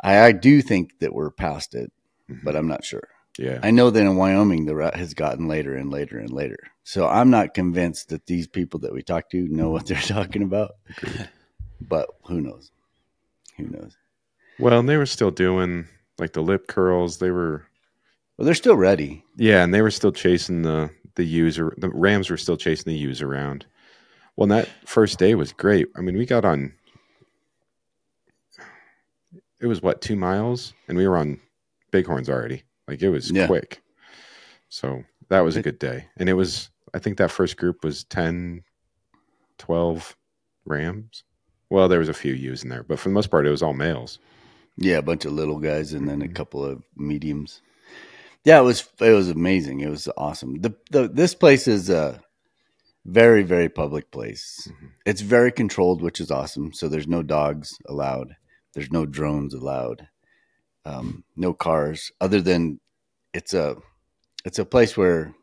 [0.00, 1.92] I, I do think that we're past it,
[2.30, 2.42] Mhm.
[2.42, 3.08] but I'm not sure.
[3.38, 3.60] Yeah.
[3.62, 6.58] I know that in Wyoming, the rut has gotten later and later and later.
[6.84, 10.42] So I'm not convinced that these people that we talk to know what they're talking
[10.42, 10.76] about.
[11.80, 12.72] But who knows?
[13.58, 13.96] Who knows?
[14.58, 15.86] Well, and they were still doing
[16.18, 17.18] like the lip curls.
[17.18, 17.64] They were
[18.36, 19.24] Well, they're still ready.
[19.36, 21.56] yeah, and they were still chasing the the ewes.
[21.56, 23.66] The Rams were still chasing the ewes around.
[24.36, 25.88] Well, and that first day was great.
[25.96, 26.72] I mean, we got on.
[29.60, 31.40] It was what two miles, and we were on
[31.90, 32.62] bighorns already.
[32.86, 33.46] Like it was Yeah.
[33.46, 33.82] quick.
[34.68, 36.70] So that was a good day, and it was.
[36.94, 38.62] I think that first group was 10,
[39.58, 40.16] 12
[40.64, 41.24] Rams.
[41.68, 43.62] Well, there was a few ewes in there, but for the most part, it was
[43.62, 44.18] all males.
[44.80, 46.34] Yeah, a bunch of little guys and then a Mhm.
[46.34, 47.60] couple of mediums.
[48.44, 49.80] Yeah, it was it was amazing.
[49.80, 50.60] It was awesome.
[50.60, 52.22] The the this place is a
[53.04, 54.68] very very public place.
[54.70, 54.90] Mhm.
[55.04, 56.72] It's very controlled, which is awesome.
[56.72, 58.36] So there's no dogs allowed.
[58.74, 60.08] There's no drones allowed.
[60.84, 62.80] Um, no cars other than
[63.34, 63.76] it's a
[64.44, 65.34] it's a place where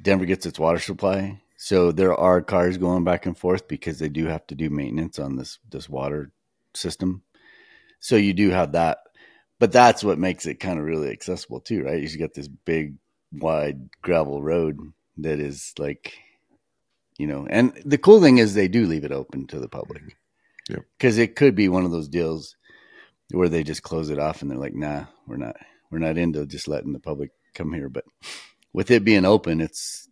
[0.00, 1.42] Denver gets its water supply.
[1.56, 5.18] So there are cars going back and forth because they do have to do maintenance
[5.18, 6.30] on this this water
[6.74, 7.24] system.
[8.00, 8.98] So you do have that,
[9.58, 12.00] but that's what makes it kind of really accessible too, right?
[12.00, 12.94] You just got this big,
[13.32, 14.78] wide gravel road
[15.18, 16.14] that is like,
[17.18, 20.02] you know, and the cool thing is they do leave it open to the public.
[20.02, 20.74] Mm-hmm.
[20.74, 20.84] Yep.
[20.98, 22.54] Because it could be one of those deals
[23.30, 25.56] where they just close it off and they're like, nah, we're not
[25.90, 27.88] we're not into just letting the public come here.
[27.88, 28.04] But
[28.72, 30.08] with it being open, it's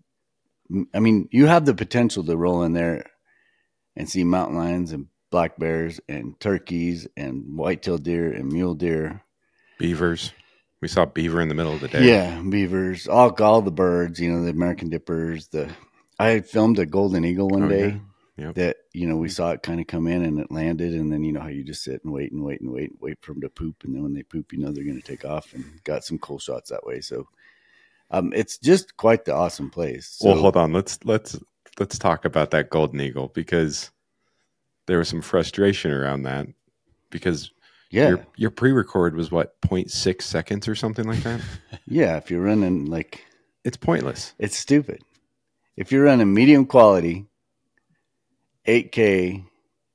[0.95, 3.05] I mean, you have the potential to roll in there
[3.95, 9.23] and see mountain lions and black bears and turkeys and white-tailed deer and mule deer.
[9.79, 10.33] Beavers.
[10.81, 12.07] We saw beaver in the middle of the day.
[12.07, 15.69] Yeah, beavers, all all the birds, you know, the American dippers, the
[16.19, 18.01] I filmed a golden eagle one Oh, day
[18.39, 18.47] yeah.
[18.47, 18.55] Yep.
[18.55, 21.23] that, you know, we saw it kind of come in and it landed and then
[21.23, 23.35] you know how you just sit and wait and wait and wait, and wait for
[23.35, 25.53] them to poop and then when they poop, you know they're going to take off
[25.53, 27.03] and got some cool shots that way.
[27.03, 27.29] So
[28.11, 30.09] um it's just quite the awesome place.
[30.19, 30.73] So, well, hold on.
[30.73, 31.39] Let's let's
[31.79, 33.91] let's talk about that golden eagle because
[34.87, 36.47] there was some frustration around that
[37.11, 37.51] because
[37.91, 38.09] Yeah.
[38.09, 41.41] your your pre-record was what 0.6 seconds or something like that.
[41.87, 43.25] Yeah, if you're running like
[43.65, 44.35] it's pointless.
[44.39, 45.03] It's stupid.
[45.77, 47.27] If you're running medium quality,
[48.67, 49.45] 8K,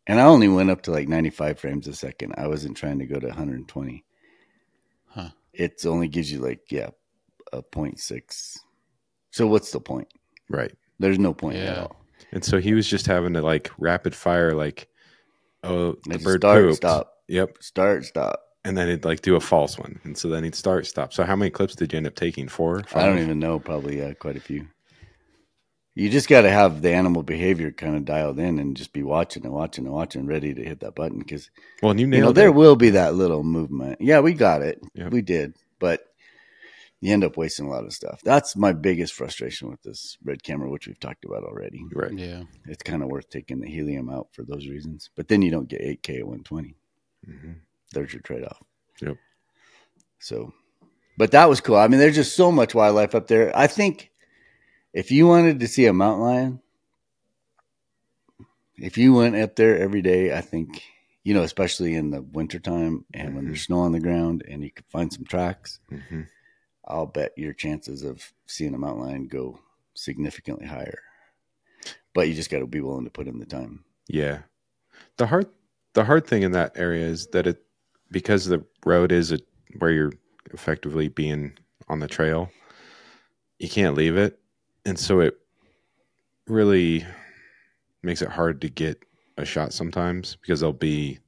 [0.08, 2.34] and I only went up to like 95 frames a second.
[2.38, 4.04] I wasn't trying to go to 120.
[5.08, 5.30] Huh.
[5.54, 6.90] It only gives you like, yeah,
[7.52, 8.58] a 0.6.
[9.32, 10.08] So what's the point?
[10.50, 10.74] Right.
[11.00, 12.01] There's no point at all.
[12.32, 14.88] And so he was just having to like rapid fire like
[15.64, 16.78] oh the bird start, pooped.
[16.78, 17.58] stop, Yep.
[17.62, 18.40] start, stop.
[18.64, 20.00] And then he'd like do a false one.
[20.04, 21.14] And so then he'd start stop.
[21.14, 22.48] So how many clips did you end up taking?
[22.48, 22.84] Four?
[22.94, 23.60] I don't even know.
[23.60, 24.68] Probably yeah, quite a few.
[25.94, 29.04] You just got to have the animal behavior kind of dialed in and just be
[29.04, 31.50] watching and watching and watching, ready to hit that button because
[31.84, 32.56] Well, you you know there it.
[32.56, 35.10] will be that little movement yeah we got it Yeah.
[35.10, 36.06] we did but
[37.02, 40.44] you end up wasting a lot of stuff that's my biggest frustration with this red
[40.44, 42.14] camera which we've talked about already Right.
[42.14, 42.44] Yeah.
[42.68, 45.68] it's kind of worth taking the helium out for those reasons but then you don't
[45.68, 46.76] get 8k at 120
[47.26, 47.52] hmm
[47.94, 48.62] there's your trade-off
[49.02, 49.18] Yep.
[50.20, 50.54] so
[51.18, 54.12] but that was cool i mean there's just so much wildlife up there i think
[54.94, 56.60] if you wanted to see a mountain lion
[58.78, 60.82] if you went up there every day i think
[61.24, 63.48] you know especially in the wintertime and when Mhm.
[63.48, 66.22] there's snow on the ground and you could find some tracks hmm
[66.88, 69.60] i'll bet your chances of seeing a mountain lion go
[69.94, 71.00] significantly higher
[72.14, 74.40] but you just got to be willing to put in the time Yeah.
[75.18, 75.48] The hard
[75.94, 77.64] the hard thing in that area is that it
[78.12, 79.40] because the road is a,
[79.80, 80.14] where you're
[80.54, 81.54] effectively being
[81.88, 82.50] on the trail,
[83.60, 84.40] you can't leave it.
[84.86, 85.38] And so it
[86.48, 87.06] really
[88.04, 89.02] makes it hard to get
[89.38, 91.20] a shot sometimes because they'll be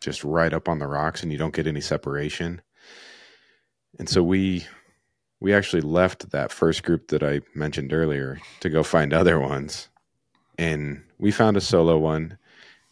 [0.00, 2.62] just right up on the rocks and you don't get any separation.
[3.98, 4.66] And so we
[5.40, 9.88] we actually left that first group that I mentioned earlier to go find other ones.
[10.58, 12.38] And we found a solo one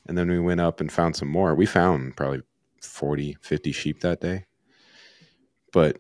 [0.07, 1.55] and then we went up and found some more.
[1.55, 2.43] We found probably
[2.81, 4.45] 40 50 sheep that day.
[5.73, 5.99] But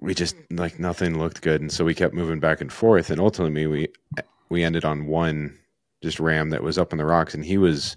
[0.00, 1.60] we just like nothing looked good.
[1.60, 3.10] And so we kept moving back and forth.
[3.10, 3.88] And ultimately we
[4.48, 5.58] we ended on one
[6.02, 7.34] just ram that was up in the rocks.
[7.34, 7.96] And he was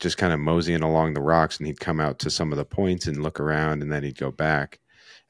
[0.00, 2.64] just kind of moseying along the rocks and he'd come out to some of the
[2.64, 4.80] points and look around and then he'd go back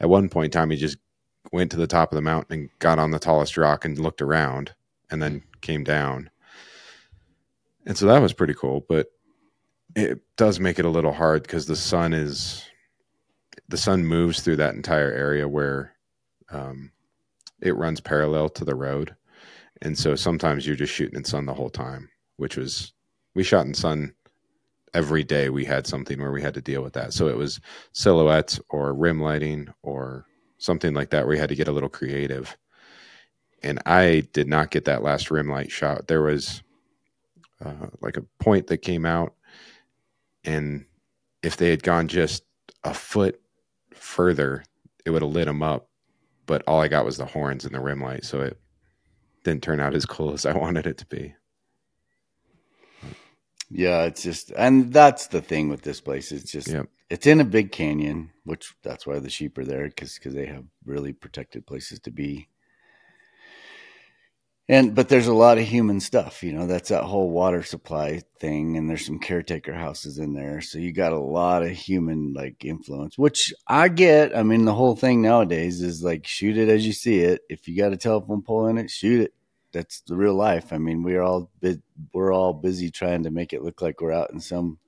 [0.01, 0.99] at one point in time he just
[1.53, 4.23] went to the top of the mountain and got on the tallest rock and looked
[4.23, 4.75] around
[5.11, 6.31] and then came down.
[7.87, 9.09] And so that was pretty cool, but
[9.95, 12.65] it does make it a little hard because the sun is
[13.69, 15.95] the sun moves through that entire area where
[16.51, 16.91] um,
[17.63, 19.15] it runs parallel to the road,
[19.83, 22.93] and so sometimes you're just shooting in sun the whole time, which was
[23.35, 24.13] we shot in sun
[24.95, 25.51] every day.
[25.51, 27.61] We had something where we had to deal with that, so it was
[27.93, 30.27] silhouettes or rim lighting or
[30.59, 32.57] something like that where you had to get a little creative
[33.65, 36.07] and I did not get that last rim light shot.
[36.07, 36.63] There was
[37.65, 39.35] uh, like a point that came out,
[40.45, 40.85] and
[41.43, 42.45] if they had gone just
[42.85, 43.41] a foot
[43.95, 44.65] further,
[45.07, 45.89] it would have lit them up.
[46.45, 48.61] But all I got was the horns and the rim light, so it
[49.45, 51.35] didn't turn out as cool as I wanted it to be.
[53.75, 56.31] Yeah it's just and that's the thing with this place.
[56.33, 56.87] It's just Yep.
[57.11, 60.47] it's in a big canyon which that's why the sheep are there because because they
[60.47, 62.49] have really protected places to be.
[64.69, 68.23] And but there's a lot of human stuff you know that's that whole water supply
[68.39, 70.61] thing and there's some caretaker houses in there.
[70.61, 74.37] So you got a lot of human like influence which i get.
[74.37, 77.43] I mean the whole thing nowadays is like shoot it as you see it.
[77.51, 79.35] If you got a telephone pole in it shoot it
[79.75, 80.73] that's the real life.
[80.73, 81.83] I mean we're all bu-
[82.15, 84.79] we're all busy trying to make it look like we're out in some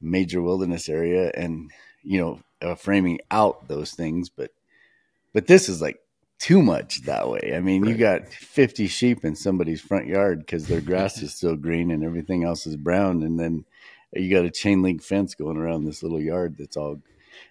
[0.00, 1.70] major wilderness area and
[2.02, 4.50] you know uh, framing out those things but
[5.32, 6.00] but this is like
[6.40, 7.52] too much that way.
[7.54, 11.54] I mean you got 50 sheep in somebody's front yard because their grass is still
[11.54, 13.64] green and everything else is brown and then
[14.12, 17.00] you got a chain link fence going around this little yard that's all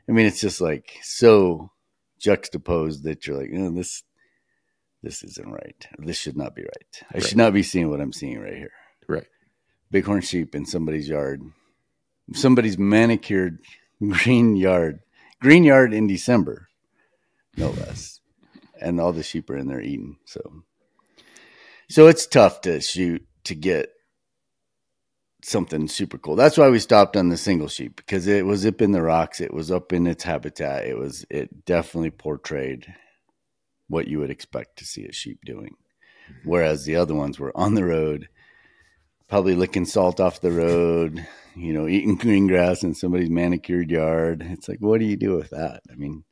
[0.08, 1.72] i mean it's just like so
[2.20, 4.04] juxtaposed that you're like oh, this
[5.04, 7.24] this isn't right this should not be right i Right.
[7.24, 8.72] should not be seeing what i'm seeing right here
[9.08, 9.28] Right.
[9.92, 11.42] bighorn sheep in somebody's yard,
[12.34, 13.60] somebody's manicured
[14.02, 15.00] green yard,
[15.42, 16.70] green yard in December,
[17.58, 18.22] no less,
[18.80, 20.18] and all the sheep are in there eating.
[20.26, 20.64] So,
[21.90, 23.90] so it's tough to shoot to get
[25.44, 26.36] something super cool.
[26.38, 29.42] That's why we stopped on the single sheep because it was up in the rocks.
[29.42, 30.86] It was up in its habitat.
[30.86, 32.94] It was it definitely portrayed
[33.92, 35.76] what you would expect to see a sheep doing.
[36.30, 36.50] Mm-hmm.
[36.50, 38.30] Whereas the other ones were on the road,
[39.28, 44.42] probably licking salt off the road, you know, eating green grass in somebody's manicured yard.
[44.50, 45.82] It's like, what do you do with that?
[45.92, 46.24] I mean,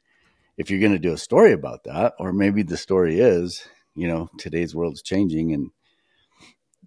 [0.57, 4.07] if you're going to do a story about that, or maybe the story is, you
[4.07, 5.71] know, today's world's changing and,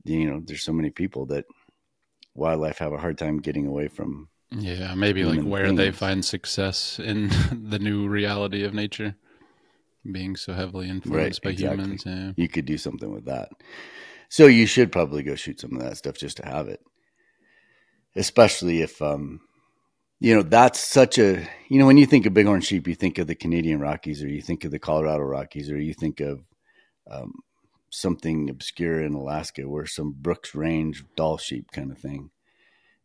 [0.05, 1.45] you know, there's so many people that
[2.35, 4.29] wildlife have a hard time getting away from.
[4.51, 7.29] Yeah, maybe like where they find success in
[7.71, 9.17] the new reality of nature,
[10.11, 11.85] being so heavily influenced by exactly.
[11.85, 12.03] humans.
[12.07, 12.33] Yeah.
[12.37, 13.51] You could do something with that.
[14.29, 16.81] So you should probably go shoot some of that stuff just to have it.
[18.17, 19.41] Especially if um
[20.19, 23.19] you know, that's such a you know, when you think of bighorn sheep, you think
[23.19, 26.45] of the Canadian Rockies or you think of the Colorado Rockies or you think of
[27.11, 27.33] um,
[27.91, 32.31] something obscure in Alaska where some Brooks Range Dall sheep kind of thing.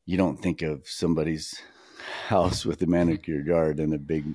[0.05, 1.55] You don't think of somebody's
[2.27, 4.25] house with a manicured yard and a big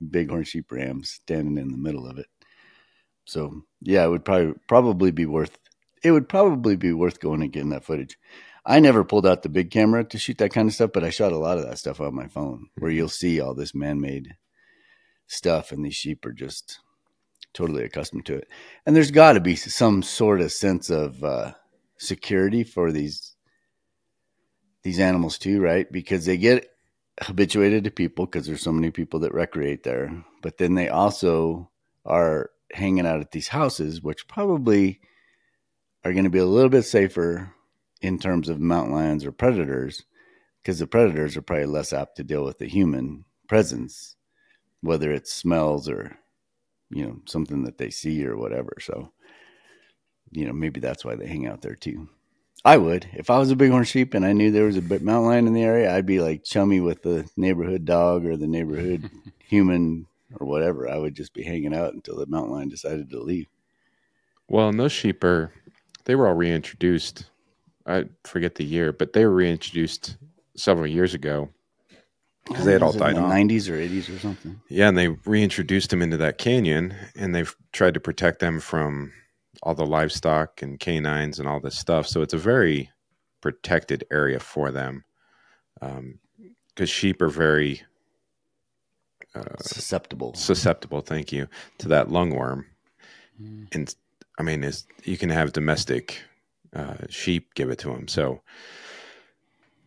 [0.00, 2.26] bighorn sheep ram standing in the middle of it.
[3.24, 5.56] So yeah, it would probably probably be worth
[6.02, 8.18] it would probably be worth going and getting that footage.
[8.64, 11.10] I never pulled out the big camera to shoot that kind of stuff, but I
[11.10, 14.00] shot a lot of that stuff on my phone where you'll see all this man
[14.00, 14.36] made
[15.26, 16.80] stuff and these sheep are just
[17.52, 18.48] totally accustomed to it.
[18.84, 21.52] And there's got to be some sort of sense of uh,
[21.98, 23.34] security for these
[24.82, 25.90] these animals too, right?
[25.90, 26.66] Because they get
[27.20, 31.70] habituated to people because there's so many people that recreate there, but then they also
[32.04, 35.00] are hanging out at these houses, which probably
[36.04, 37.52] are going to be a little bit safer
[38.00, 40.04] in terms of mountain lions or predators,
[40.62, 44.16] because the predators are probably less apt to deal with the human presence,
[44.80, 46.16] whether it's smells or
[46.90, 48.76] you know something that they see or whatever.
[48.80, 49.12] So,
[50.30, 52.08] you know, maybe that's why they hang out there too.
[52.64, 55.24] I would if I was a bighorn sheep and I knew there was a mountain
[55.24, 55.94] lion in the area.
[55.94, 60.06] I'd be like chummy with the neighborhood dog or the neighborhood human
[60.38, 60.88] or whatever.
[60.88, 63.46] I would just be hanging out until the mountain lion decided to leave.
[64.48, 65.52] Well, and those sheep are
[66.04, 67.24] they were all reintroduced.
[67.86, 70.16] I forget the year, but they were reintroduced
[70.54, 71.48] several years ago
[72.44, 73.32] because they had all died in the off.
[73.32, 74.60] 90s or 80s or something.
[74.68, 79.12] Yeah, and they reintroduced them into that canyon, and they've tried to protect them from
[79.62, 82.06] all the livestock and canines and all this stuff.
[82.06, 82.90] So it's a very
[83.40, 85.04] protected area for them,
[85.80, 87.82] because sheep are very
[89.60, 90.34] Susceptible.
[90.34, 91.00] susceptible.
[91.02, 91.46] Thank you
[91.78, 92.64] to that lungworm,
[93.72, 93.94] and
[94.38, 96.20] I mean, is you can have domestic
[96.74, 98.08] uh, sheep give it to them.
[98.08, 98.40] So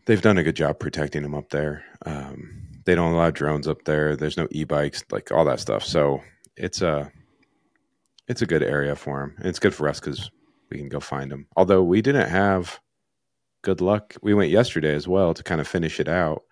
[0.06, 1.84] they've done a good job protecting them up there.
[2.06, 4.15] Um, they don't allow drones up there.
[4.15, 5.84] There's no e-bikes, like all that stuff.
[5.84, 6.21] So
[6.56, 7.12] it's a
[8.27, 9.36] it's a good area for them.
[9.38, 10.31] And it's good for us because
[10.69, 11.47] we can go find them.
[11.55, 12.79] Although we didn't have
[13.62, 14.15] good luck.
[14.21, 16.43] We went yesterday as well to kind of finish it out,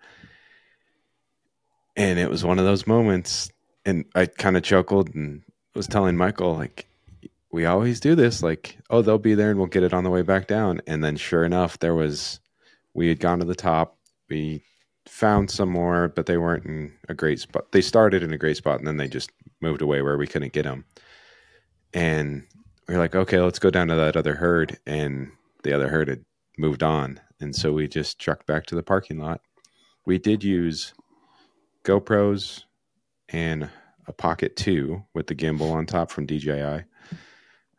[1.96, 3.50] and it was one of those moments.
[3.84, 5.42] And I kind of chuckled and
[5.74, 6.88] was telling Michael like
[7.52, 10.10] we always do this like oh they'll be there and we'll get it on the
[10.10, 12.40] way back down and then sure enough there was
[12.94, 14.62] we had gone to the top we
[15.06, 18.56] found some more but they weren't in a great spot they started in a great
[18.56, 19.30] spot and then they just
[19.60, 20.84] moved away where we couldn't get them
[21.94, 22.44] and
[22.88, 24.78] we are like okay let's go down to that other herd.
[24.86, 26.24] And the other herd had
[26.58, 27.20] moved on.
[27.40, 29.40] And so we just trucked back to the parking lot.
[30.06, 30.94] We did use
[31.84, 32.64] GoPros
[33.28, 33.68] and
[34.06, 36.84] a pocket 2 with the gimbal on top from DJI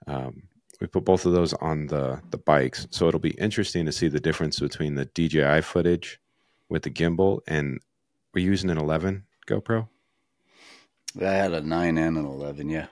[0.07, 0.43] um,
[0.81, 4.07] we put both of those on the the bikes, so it'll be interesting to see
[4.07, 6.19] the difference between the DJI footage
[6.69, 7.79] with the gimbal and
[8.33, 9.87] we're using an 11 GoPro.
[11.21, 12.87] I had a 9 and an 11, yeah.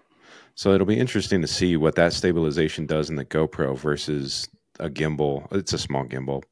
[0.62, 4.48] So it'll be interesting to see what that stabilization does in the GoPro versus
[4.80, 5.52] a gimbal.
[5.52, 6.44] It's a small gimbal,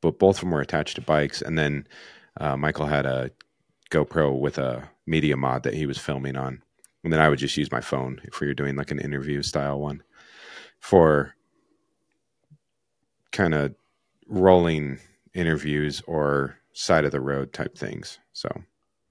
[0.00, 1.42] but both of them were attached to bikes.
[1.42, 1.86] And then
[2.40, 3.30] uh, Michael had a
[3.90, 6.62] GoPro with a media mod that he was filming on.
[7.04, 9.42] And then I would just use my phone if we were doing like an interview
[9.42, 10.02] style one
[10.80, 11.34] for
[13.32, 13.74] kind of
[14.28, 14.98] rolling
[15.34, 18.18] interviews or side of the road type things.
[18.32, 18.48] So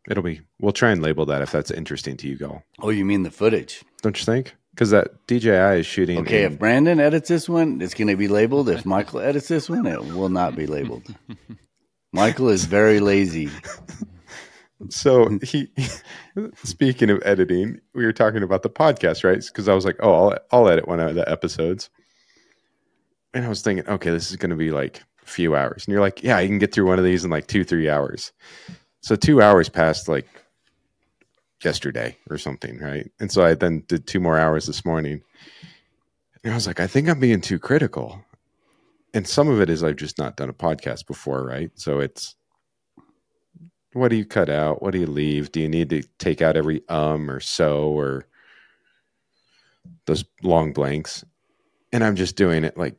[0.10, 2.64] it'll be, we'll try and label that if that's interesting to you all.
[2.80, 3.84] Oh, you mean the footage?
[4.02, 4.56] Don't you think?
[4.72, 6.20] Because that DJI is shooting.
[6.20, 8.68] Okay, in- if Brandon edits this one, it's going to be labeled.
[8.70, 11.04] If Michael edits this one, it will not be labeled.
[12.14, 13.50] Michael is very lazy.
[14.90, 15.70] So he,
[16.64, 19.42] speaking of editing, we were talking about the podcast, right?
[19.42, 21.90] Because I was like, oh, I'll, I'll edit one of the episodes.
[23.34, 25.86] And I was thinking, okay, this is going to be like a few hours.
[25.86, 27.90] And you're like, yeah, I can get through one of these in like two, three
[27.90, 28.34] hours.
[29.06, 30.26] So two hours passed like
[31.64, 33.12] yesterday or something, right?
[33.20, 35.22] And so I then did two more hours this morning.
[36.44, 38.26] And I was like, I think I'm being too critical.
[39.14, 41.70] And some of it is I've just not done a podcast before, right?
[41.76, 42.36] So it's
[43.94, 44.82] what do you cut out?
[44.82, 45.52] What do you leave?
[45.52, 48.26] Do you need to take out every um or so or
[50.08, 51.24] those long blanks?
[51.94, 52.96] And I'm just doing it like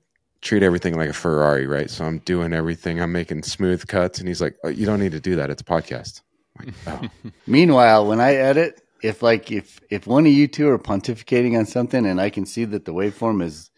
[0.46, 1.90] treat everything like a Ferrari, right?
[1.90, 3.00] So I'm doing everything.
[3.00, 4.20] I'm making smooth cuts.
[4.20, 5.50] And he's like, oh, you don't need to do that.
[5.50, 6.22] It's a podcast.
[6.58, 7.02] Like, oh.
[7.46, 11.66] Meanwhile, when I edit, if like if if one of you two are pontificating on
[11.66, 13.70] something and I can see that the waveform is,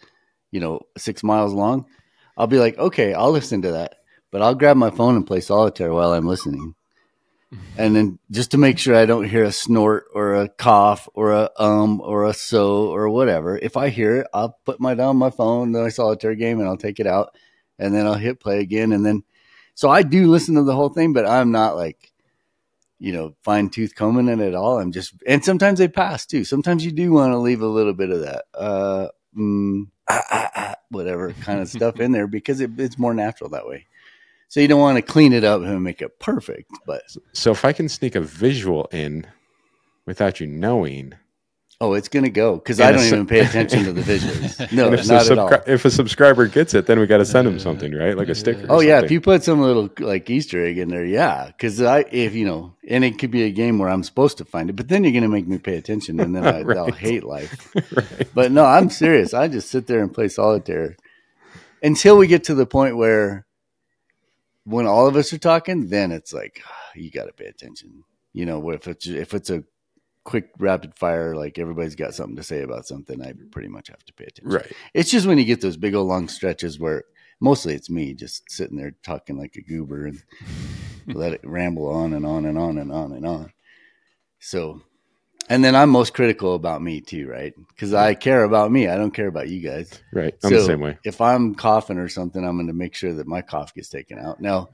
[0.53, 1.87] you know, six miles long,
[2.37, 3.97] I'll be like, okay, I'll listen to that.
[4.31, 6.75] But I'll grab my phone and play solitaire while I'm listening.
[7.79, 11.33] And then just to make sure I don't hear a snort or a cough or
[11.33, 13.57] a um or a so or whatever.
[13.57, 16.77] If I hear it, I'll put my down my phone, my solitaire game, and I'll
[16.77, 17.35] take it out,
[17.79, 19.23] and then I'll hit play again, and then.
[19.75, 22.13] So I do listen to the whole thing, but I'm not like,
[22.99, 24.81] you know, fine tooth combing it at all.
[24.81, 26.43] I'm just, and sometimes they pass too.
[26.43, 30.51] Sometimes you do want to leave a little bit of that, uh, mm, ah, ah,
[30.57, 33.87] ah, whatever kind of stuff in there because it, it's more natural that way.
[34.49, 37.65] So you don't want to clean it up and make it perfect, but So if
[37.65, 39.27] I can sneak a visual in
[40.07, 41.13] without you knowing,
[41.83, 44.73] oh, it's gonna go because I don't sub- even pay attention to the visuals.
[44.73, 45.53] No, if, not the at all.
[45.67, 48.17] if a subscriber gets it, then we got to send them something, right?
[48.17, 48.65] Like a sticker.
[48.69, 51.47] or Oh yeah, if you put some little like Easter egg in there, yeah.
[51.49, 54.47] Because I, if you know, and it could be a game where I'm supposed to
[54.47, 56.77] find it, but then you're gonna make me pay attention, and then I, Right.
[56.79, 57.71] I'll hate life.
[57.95, 58.29] right.
[58.35, 59.35] But no, I'm serious.
[59.35, 60.97] I just sit there and play solitaire
[61.83, 63.45] until we get to the point where,
[64.69, 66.63] when all of us are talking, then it's like
[66.95, 68.05] you got to pay attention.
[68.33, 69.65] You know, if it's if it's a
[70.25, 74.05] quick rapid fire, like everybody's got something to say about something, I pretty much have
[74.05, 74.53] to pay attention.
[74.53, 74.73] Right.
[74.93, 77.05] It's just when you get those big old long stretches where
[77.41, 80.23] mostly it's me just sitting there talking like a goober and
[81.07, 83.53] let it ramble on and on and on and on and on.
[84.39, 84.83] So,
[85.49, 87.55] and then I'm most critical about me too, right?
[87.69, 88.89] Because I care about me.
[88.89, 90.03] I don't care about you guys.
[90.13, 90.35] Right.
[90.45, 90.99] I'm so the same way.
[91.05, 94.19] If I'm coughing or something, I'm going to make sure that my cough gets taken
[94.19, 94.41] out.
[94.41, 94.69] Now,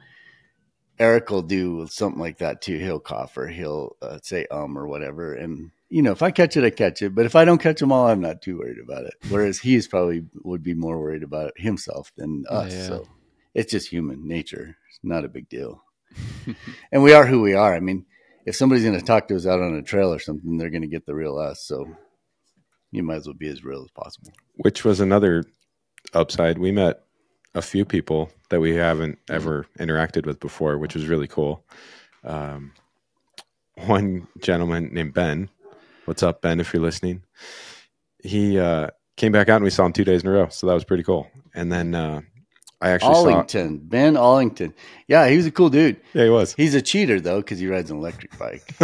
[0.99, 2.79] Eric will do something like that too.
[2.79, 5.35] He'll cough or he'll uh, say um or whatever.
[5.35, 7.15] And, you know, if I catch it, I catch it.
[7.15, 9.15] But if I don't catch them all, I'm not too worried about it.
[9.29, 12.73] Whereas he's probably would be more worried about it himself than us.
[12.73, 12.87] Yeah.
[12.87, 13.09] So
[13.55, 14.77] it's just human nature.
[14.89, 15.83] It's not a big deal.
[16.93, 17.75] and we are who we are.
[17.75, 18.07] I mean,
[18.45, 20.83] if somebody's going to talk to us out on a trail or something, they're going
[20.83, 21.65] to get the real us.
[21.67, 21.87] So
[22.91, 24.33] you might as well be as real as possible.
[24.57, 25.45] Which was another
[26.13, 26.59] upside.
[26.59, 27.03] We met
[27.55, 31.65] a few people that we haven't ever interacted with before, which was really cool.
[32.25, 32.73] Um,
[33.77, 35.49] one gentleman named Ben.
[36.05, 36.61] What's up, Ben?
[36.61, 37.23] If you're listening,
[38.23, 40.67] he uh, came back out and we saw him two days in a row, so
[40.67, 41.29] that was pretty cool.
[41.55, 42.21] And then uh,
[42.85, 44.75] I actually Allington, Ben Allington.
[45.09, 45.97] Yeah, he was a cool dude.
[46.13, 46.53] Yeah, he was.
[46.53, 48.75] He's a cheater though because he rides an electric bike,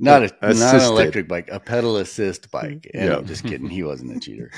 [0.00, 0.80] not a not Assisted.
[0.80, 2.90] an electric bike, a pedal assist bike.
[2.92, 3.16] And Yeah.
[3.18, 3.68] I'm just kidding.
[3.68, 4.50] He wasn't a cheater.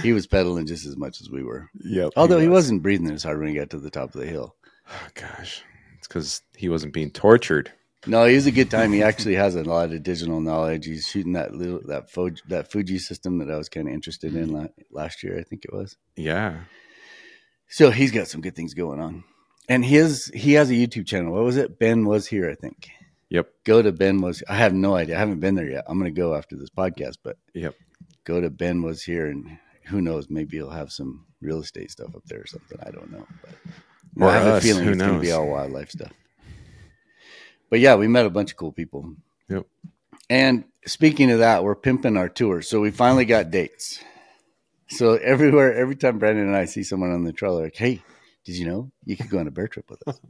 [0.00, 1.68] He was pedaling just as much as we were.
[1.84, 2.12] Yep.
[2.14, 2.66] Although he, was.
[2.66, 4.54] wasn't breathing as hard when he got to the top of the hill.
[4.88, 5.64] Oh, gosh,
[5.98, 7.72] it's because he wasn't being tortured.
[8.06, 8.92] No, he was a good time.
[8.92, 10.86] He actually has a lot of digital knowledge.
[10.86, 14.36] He's shooting that little that Fuji, that Fuji system that I was kind of interested
[14.36, 14.56] in mm-hmm.
[14.56, 15.36] la- last year.
[15.36, 15.96] I think it was.
[16.14, 16.60] Yeah.
[17.68, 19.24] So he's got some good things going on.
[19.68, 21.32] And his he has a YouTube channel.
[21.32, 21.78] What was it?
[21.78, 22.90] Ben was here, I think.
[23.30, 23.48] Yep.
[23.64, 25.16] Go to Ben was I have no idea.
[25.16, 25.84] I haven't been there yet.
[25.86, 27.74] I'm gonna go after this podcast, but Yep.
[28.24, 32.14] go to Ben was here and who knows, maybe he'll have some real estate stuff
[32.14, 32.78] up there or something.
[32.84, 33.26] I don't know.
[34.16, 36.12] But I have us, a feeling it's gonna be all wildlife stuff.
[37.70, 39.14] But yeah, we met a bunch of cool people.
[39.48, 39.66] Yep.
[40.30, 42.62] And speaking of that, we're pimping our tour.
[42.62, 44.02] So we finally got dates.
[44.88, 48.02] So everywhere, every time Brandon and I see someone on the trail, like, "Hey,
[48.44, 50.20] did you know you could go on a bear trip with us?"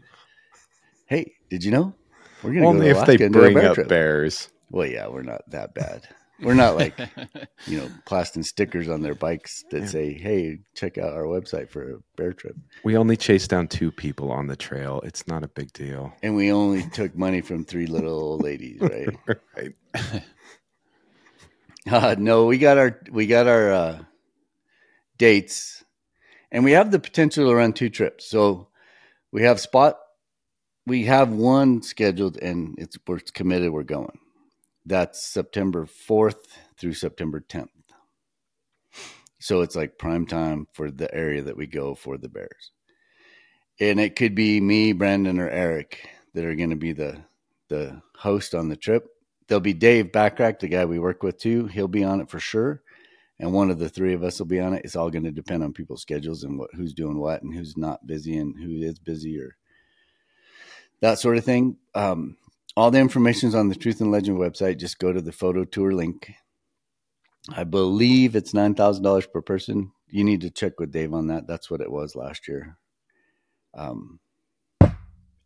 [1.07, 1.95] hey, did you know
[2.43, 3.89] we're gonna Only go if they and do a bring bear up trip?
[3.89, 4.49] bears.
[4.71, 6.09] Well, yeah, we're not that bad.
[6.41, 6.99] We're not like
[7.67, 9.87] you know plasting stickers on their bikes that Yeah.
[9.87, 13.91] say, "Hey, check out our website for a bear trip." We only chased down two
[13.91, 15.01] people on the trail.
[15.05, 16.13] It's not a big deal.
[16.23, 19.19] And we only took money from three little old ladies, right?
[19.57, 20.23] right.
[21.91, 23.99] Uh, no, we got our we got our uh,
[25.17, 25.85] dates,
[26.51, 28.27] and we have the potential to run two trips.
[28.27, 28.69] So
[29.33, 29.99] we have spot,
[30.87, 33.73] we have one scheduled, and it's we're committed.
[33.73, 34.19] We're going.
[34.87, 37.71] That's September fourth through September tenth.
[39.41, 42.73] So it's like prime time for the area that we go for the Bears,
[43.81, 47.19] and it could be me, Brandon, or Eric that are going to be the
[47.69, 49.09] the host on the trip
[49.49, 51.67] there'll be Dave Backrack, the guy we work with too.
[51.67, 52.83] He'll be on it for sure.
[53.39, 54.83] And one of the three of us will be on it.
[54.85, 57.77] It's all going to depend on people's schedules and what who's doing what and who's
[57.77, 59.57] not busy and who is busy or
[61.01, 61.77] that sort of thing.
[61.95, 62.37] Um,
[62.77, 64.79] all the information is on the Truth and Legend website.
[64.79, 66.33] Just go to the photo tour link.
[67.51, 69.93] I believe it's nine thousand dollars per person.
[70.09, 71.47] You need to check with Dave on that.
[71.47, 72.79] That's what it was last year.
[73.75, 74.21] Um,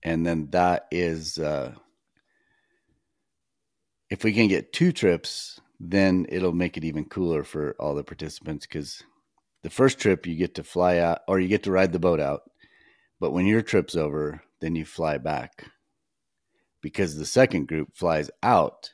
[0.03, 1.75] and then that is uh,
[4.11, 8.05] if we can get two trips, then it'll make it even cooler for all the
[8.05, 9.03] participants because
[9.63, 12.21] the first trip you get to fly out or you get to ride the boat
[12.21, 12.43] out,
[13.21, 15.65] but when your trip's over, then you fly back
[16.81, 18.93] because the second group flies out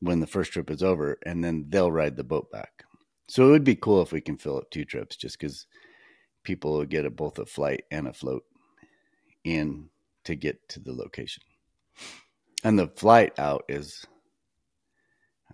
[0.00, 2.84] when the first trip is over and then they'll ride the boat back.
[3.28, 5.66] So it would be cool if we can fill up two trips just because
[6.42, 8.44] people will get a, both a flight and a float
[9.44, 9.88] in
[10.24, 11.42] to get to the location.
[12.62, 14.04] And the flight out is,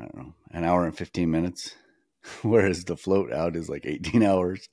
[0.00, 1.74] I don't know, an hour and 15 minutes,
[2.42, 4.68] whereas the float out is like 18 hours.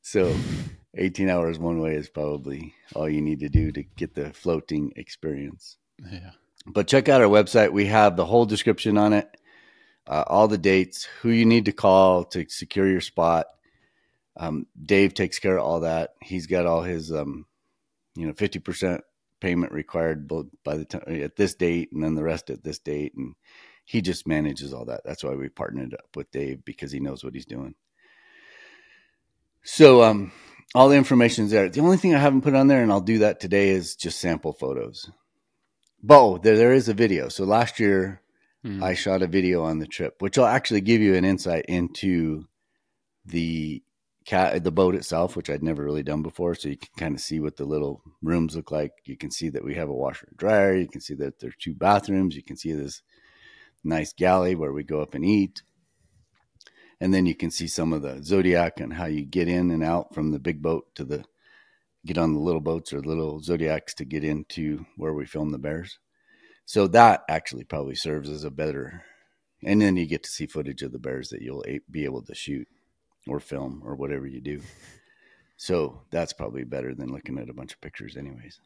[0.00, 0.34] So
[0.96, 4.92] 18 hours one way is probably all you need to do to get the floating
[4.96, 5.76] experience.
[6.10, 6.30] Yeah.
[6.66, 7.72] But check out our website.
[7.72, 9.36] We have the whole description on it,
[10.06, 13.46] uh, all the dates, who you need to call to secure your spot.
[14.36, 16.14] Um, Dave takes care of all that.
[16.20, 17.46] He's got all his, um,
[18.14, 19.00] you know, 50%
[19.40, 20.26] payment required
[20.64, 23.14] by the time at this date and then the rest at this date.
[23.14, 23.34] And
[23.84, 25.02] he just manages all that.
[25.04, 27.74] That's why we partnered up with Dave because he knows what he's doing.
[29.62, 30.32] So, um,
[30.74, 31.68] all the information's there.
[31.68, 34.20] The only thing I haven't put on there, and I'll do that today, is just
[34.20, 35.10] sample photos.
[36.02, 37.28] Bo, there, there is a video.
[37.28, 38.20] So last year,
[38.64, 38.82] mm.
[38.82, 42.46] I shot a video on the trip, which will actually give you an insight into
[43.24, 43.82] the
[44.26, 46.54] cat, the boat itself, which I'd never really done before.
[46.54, 48.92] So you can kind of see what the little rooms look like.
[49.04, 50.76] You can see that we have a washer and dryer.
[50.76, 52.36] You can see that there's two bathrooms.
[52.36, 53.02] You can see this
[53.84, 55.62] nice galley where we go up and eat.
[57.00, 59.84] And then you can see some of the Zodiac and how you get in and
[59.84, 61.24] out from the big boat to the
[62.06, 65.58] get on the little boats or little zodiacs to get into where we film the
[65.58, 65.98] bears.
[66.66, 69.02] So that actually probably serves as a better,
[69.64, 72.34] and then you get to see footage of the bears that you'll be able to
[72.34, 72.68] shoot
[73.26, 74.60] or film or whatever you do.
[75.56, 78.60] So that's probably better than looking at a bunch of pictures, anyways.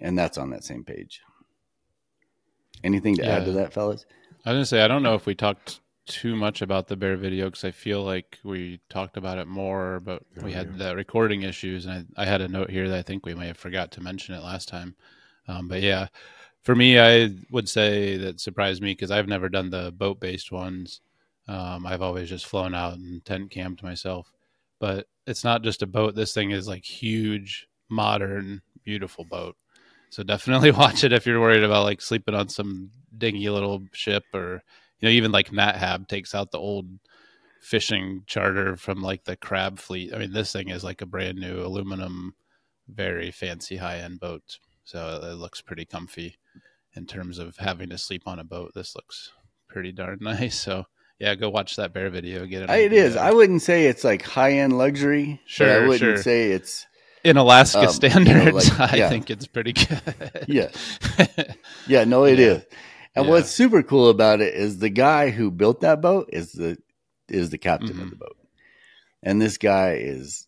[0.00, 1.20] And that's on that same page.
[2.84, 3.36] Anything to yeah.
[3.36, 4.06] add to that, fellas?
[4.48, 7.18] I was gonna say I don't know if we talked too much about the bear
[7.18, 10.86] video because I feel like we talked about it more, but oh, we had yeah.
[10.86, 13.48] the recording issues, and I, I, had a note here that I think we may
[13.48, 14.96] have forgot to mention it last time.
[15.48, 16.06] Um, but yeah,
[16.62, 20.50] for me, I would say that surprised me because I've never done the boat based
[20.50, 21.02] ones.
[21.46, 24.32] Um, I've always just flown out and tent camped myself.
[24.78, 26.14] But it's not just a boat.
[26.14, 29.56] This thing is like huge, modern, beautiful boat.
[30.10, 34.24] So definitely watch it if you're worried about like sleeping on some dingy little ship
[34.34, 34.62] or
[35.00, 36.86] you know, even like Nat Hab takes out the old
[37.60, 40.14] fishing charter from like the crab fleet.
[40.14, 42.34] I mean, this thing is like a brand new aluminum,
[42.88, 44.58] very fancy high end boat.
[44.84, 46.38] So it looks pretty comfy
[46.94, 48.72] in terms of having to sleep on a boat.
[48.74, 49.32] This looks
[49.68, 50.60] pretty darn nice.
[50.60, 50.86] So
[51.18, 52.46] yeah, go watch that bear video.
[52.46, 52.70] Get it.
[52.70, 53.16] It is.
[53.16, 55.40] I wouldn't say it's like high end luxury.
[55.46, 56.16] Sure, I wouldn't sure.
[56.16, 56.86] say it's
[57.28, 58.28] in Alaska um, standards.
[58.28, 59.06] You know, like, yeah.
[59.06, 60.46] I think it's pretty good.
[60.48, 60.70] yeah,
[61.86, 62.04] yeah.
[62.04, 62.46] No, it yeah.
[62.46, 62.66] is.
[63.14, 63.30] And yeah.
[63.30, 66.78] what's super cool about it is the guy who built that boat is the
[67.28, 68.02] is the captain mm-hmm.
[68.02, 68.36] of the boat.
[69.22, 70.46] And this guy is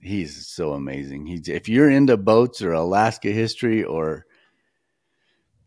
[0.00, 1.26] he's so amazing.
[1.26, 4.26] He's if you're into boats or Alaska history or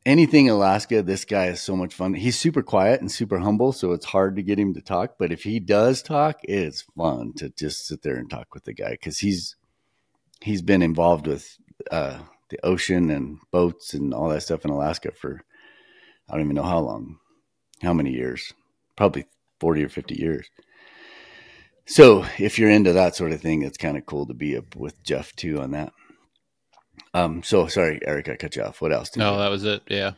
[0.05, 2.13] anything Alaska, this guy is so much fun.
[2.13, 5.15] He's super quiet and super humble, so it's hard to get him to talk.
[5.17, 8.73] But if he does talk, it's fun to just sit there and talk with the
[8.73, 9.55] guy because he's
[10.43, 11.57] he's been involved with
[11.89, 12.19] uh,
[12.49, 15.41] the ocean and boats and all that stuff in Alaska for
[16.29, 17.17] I don't even know how long,
[17.81, 18.53] how many years,
[18.95, 19.25] probably
[19.59, 20.49] 40 or 50 years.
[21.85, 24.75] So if you're into that sort of thing, it's kind of cool to be up
[24.75, 25.93] with Jeff too on that.
[27.13, 28.81] Um, so sorry, Eric, I cut you off.
[28.81, 29.15] What else?
[29.15, 29.83] No, that was it.
[29.87, 30.11] Yeah.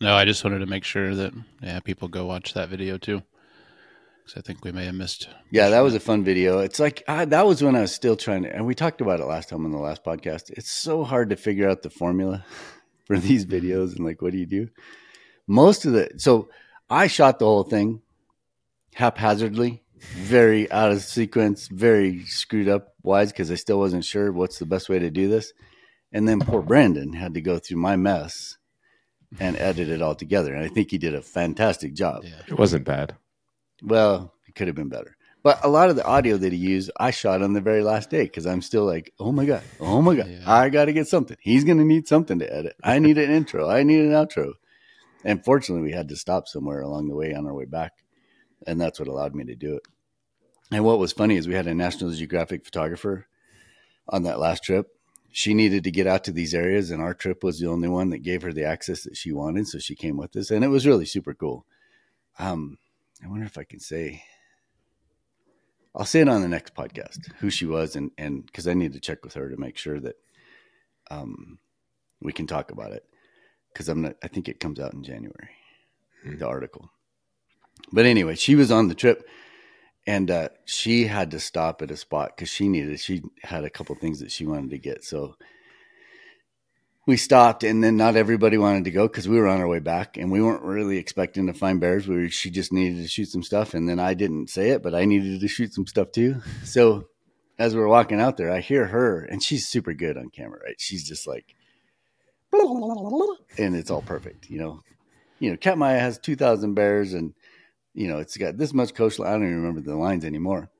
[0.00, 3.22] No, I just wanted to make sure that yeah, people go watch that video too.
[4.24, 5.28] Because I think we may have missed.
[5.50, 6.60] Yeah, that was a fun video.
[6.60, 9.20] It's like I, that was when I was still trying to, and we talked about
[9.20, 10.50] it last time on the last podcast.
[10.50, 12.44] It's so hard to figure out the formula
[13.06, 14.68] for these videos and like, what do you do?
[15.46, 16.48] most of the so
[16.88, 18.02] I shot the whole thing
[18.94, 24.58] haphazardly, very out of sequence, very screwed up wise because I still wasn't sure what's
[24.58, 25.52] the best way to do this.
[26.12, 28.58] And then poor Brandon had to go through my mess
[29.40, 30.54] and edit it all together.
[30.54, 32.24] And I think he did a fantastic job.
[32.24, 32.42] Yeah.
[32.46, 33.16] It wasn't bad.
[33.82, 35.16] Well, it could have been better.
[35.42, 38.10] But a lot of the audio that he used, I shot on the very last
[38.10, 40.42] day because I'm still like, oh my God, oh my God, yeah.
[40.46, 41.36] I got to get something.
[41.40, 42.76] He's going to need something to edit.
[42.84, 43.68] I need an intro.
[43.68, 44.52] I need an outro.
[45.24, 47.92] And fortunately, we had to stop somewhere along the way on our way back.
[48.66, 49.82] and that's what allowed me to do it.
[50.70, 53.26] And what was funny is we had a National Geographic photographer
[54.08, 54.88] on that last trip.
[55.30, 58.10] She needed to get out to these areas, and our trip was the only one
[58.10, 59.66] that gave her the access that she wanted.
[59.66, 61.66] So she came with us, and it was really super cool.
[62.38, 62.78] Um,
[63.24, 64.22] I wonder if I can say,
[65.94, 68.94] I'll say it on the next podcast who she was, and and because I need
[68.94, 70.16] to check with her to make sure that
[71.10, 71.58] um,
[72.20, 73.04] we can talk about it
[73.72, 74.16] because I'm not.
[74.22, 75.50] I think it comes out in January,
[76.24, 76.90] the article.
[77.92, 79.28] But anyway, she was on the trip
[80.06, 83.70] and uh, she had to stop at a spot because she needed she had a
[83.70, 85.36] couple things that she wanted to get so
[87.06, 89.80] we stopped and then not everybody wanted to go because we were on our way
[89.80, 92.06] back and we weren't really expecting to find bears.
[92.06, 94.82] We were, she just needed to shoot some stuff and then i didn't say it
[94.82, 96.40] but i needed to shoot some stuff too.
[96.64, 97.08] So
[97.58, 100.60] as we are walking out there i hear her and she's super good on camera
[100.64, 100.80] right?
[100.80, 101.56] She's just like
[103.58, 104.80] and it's all perfect you know.
[105.38, 107.34] You know Katmai has 2000 bears and
[107.94, 109.28] you know, it's got this much coastline.
[109.28, 110.70] I don't even remember the lines anymore.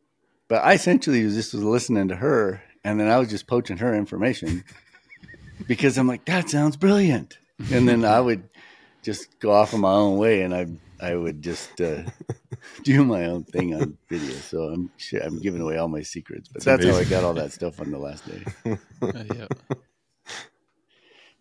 [0.49, 3.79] But I essentially was just was listening to her, and then I was just poaching
[3.79, 4.65] her information
[5.67, 7.39] because I'm like, that sounds brilliant.
[7.71, 8.49] And then I would
[9.03, 10.67] just go off on my own way, and I
[11.01, 12.03] I would just uh,
[12.85, 14.35] do my own thing on video.
[14.37, 14.91] So I'm
[15.23, 17.81] I'm giving away all my secrets, but that's, that's how I got all that stuff
[17.81, 18.45] on the last day.
[19.03, 19.47] Uh, yeah.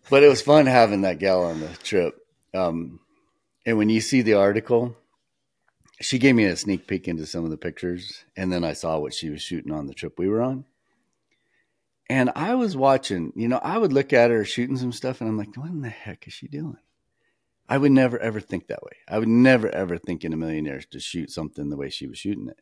[0.10, 2.16] But it was fun having that gal on the trip.
[2.54, 3.00] Um,
[3.66, 4.98] and when you see the article,
[6.02, 9.00] she gave me a sneak peek into some of the pictures, and then I saw
[9.00, 10.66] what she was shooting on the trip we were on.
[12.12, 15.30] And I was watching, you know, I would look at her shooting some stuff, and
[15.30, 16.76] I'm like, what in the heck is she doing?
[17.70, 18.98] I would never ever think that way.
[19.08, 22.08] I would never ever think in a million years to shoot something the way she
[22.08, 22.60] was shooting it.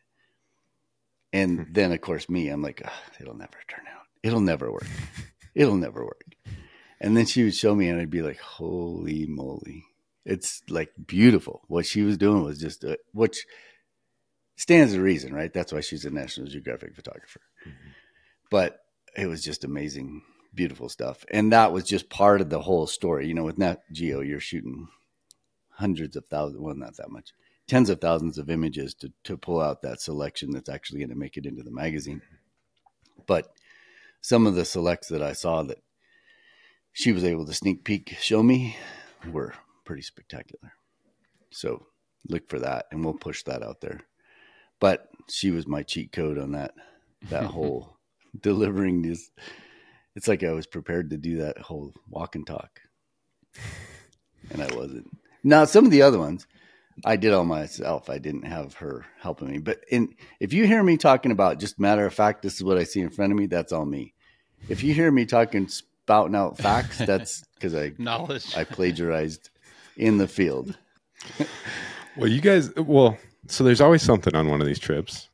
[1.34, 1.74] And hmm.
[1.74, 2.88] then, of course, me, I'm like,
[3.20, 4.04] it'll never turn out.
[4.22, 4.88] It'll never work.
[5.56, 6.36] It'll never work.
[7.02, 9.84] And then she would show me, and I'd be like, holy moly
[10.26, 11.64] it's like beautiful.
[11.68, 13.46] What she was doing was just, uh, which
[14.58, 15.52] stands to reason, right?
[15.52, 17.42] That's why she's a National Geographic photographer.
[17.68, 17.90] Mm-hmm.
[18.52, 18.80] But
[19.16, 20.22] it was just amazing,
[20.54, 21.26] beautiful stuff.
[21.32, 23.28] And that was just part of the whole story.
[23.28, 24.88] You know, with Nat Geo, you're shooting
[25.72, 27.32] hundreds of thousands, well, not that much,
[27.68, 31.16] tens of thousands of images to, to pull out that selection that's actually going to
[31.16, 32.22] make it into the magazine.
[33.28, 33.52] But
[34.22, 35.78] some of the selects that I saw that
[36.92, 38.76] she was able to sneak peek show me
[39.32, 39.54] were
[39.86, 40.74] pretty spectacular.
[41.52, 41.86] So
[42.28, 44.02] look for that and we'll push that out there.
[44.80, 46.74] But she was my cheat code on that
[47.30, 47.99] that whole
[48.42, 49.32] delivering this
[50.16, 52.82] it's like I was prepared to do that whole walk and talk.
[54.50, 55.18] And I wasn't.
[55.44, 56.46] Now some of the other ones
[57.06, 58.10] I did all myself.
[58.10, 59.60] I didn't have her helping me.
[59.60, 62.78] But in if you hear me talking about just matter of fact, this is what
[62.78, 64.14] I see in front of me, that's all me.
[64.68, 69.50] If you hear me talking spouting out facts, that's because I knowledge I plagiarized
[69.96, 70.78] in the field.
[72.18, 73.18] well, you guys, well,
[73.48, 75.30] so there's always something on one of these trips.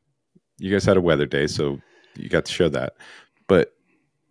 [0.57, 1.79] You guys had a weather day, so
[2.15, 2.95] you got to show that.
[3.47, 3.73] But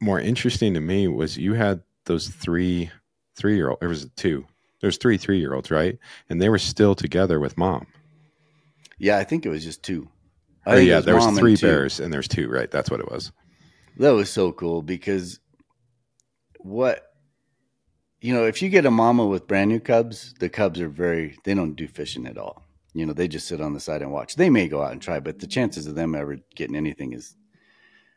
[0.01, 2.91] more interesting to me was you had those three
[3.37, 3.81] three year old.
[3.81, 4.47] There was two.
[4.81, 5.99] There's three three year olds, right?
[6.29, 7.87] And they were still together with mom.
[8.99, 10.09] Yeah, I think it was just two.
[10.67, 12.71] I oh, yeah, was there was three and bears and there's two, right?
[12.71, 13.33] That's what it was.
[13.99, 15.39] That was so cool because
[16.59, 17.15] what
[18.25, 21.37] you know, if you get a mama with brand new cubs, the cubs are very,
[21.45, 22.63] they don't do fishing at all.
[22.95, 24.37] You know, they just sit on the side and watch.
[24.37, 27.37] They may go out and try, but the chances of them ever getting anything is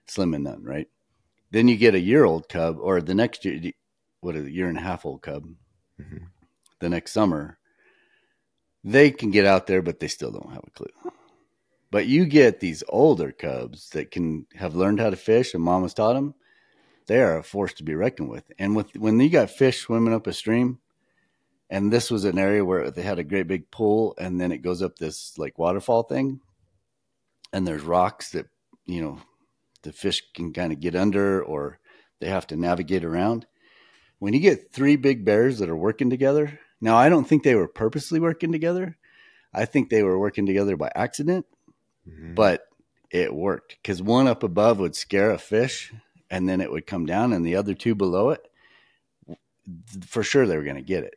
[0.07, 0.87] slim and none, right?
[1.51, 3.71] Then you get a year old cub or the next year,
[4.21, 5.45] what a year and a half old cub
[5.99, 6.25] mm-hmm.
[6.79, 7.57] the next summer.
[8.83, 11.11] They can get out there, but they still don't have a clue.
[11.89, 15.93] But you get these older cubs that can have learned how to fish and mama's
[15.93, 16.35] taught them
[17.07, 18.51] they are a force to be reckoned with.
[18.59, 20.79] And with when you got fish swimming up a stream,
[21.69, 24.59] and this was an area where they had a great big pool, and then it
[24.59, 26.41] goes up this like waterfall thing,
[27.51, 28.47] and there's rocks that
[28.85, 29.19] you know
[29.87, 31.79] the fish can kind of get under, or
[32.19, 33.47] they have to navigate around.
[34.19, 37.55] When you get three big bears that are working together, now I don't think they
[37.55, 38.97] were purposely working together.
[39.53, 41.45] I think they were working together by accident,
[42.05, 42.33] mm-hmm.
[42.33, 42.63] but
[43.09, 45.93] it worked because one up above would scare a fish
[46.29, 48.45] and then it would come down, and the other two below it,
[50.05, 51.15] for sure they were going to get it.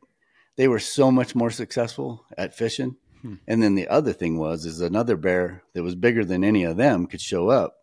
[0.55, 2.95] They were so much more successful at fishing.
[3.23, 3.35] Hmm.
[3.49, 6.77] And then the other thing was, is another bear that was bigger than any of
[6.77, 7.75] them could show up,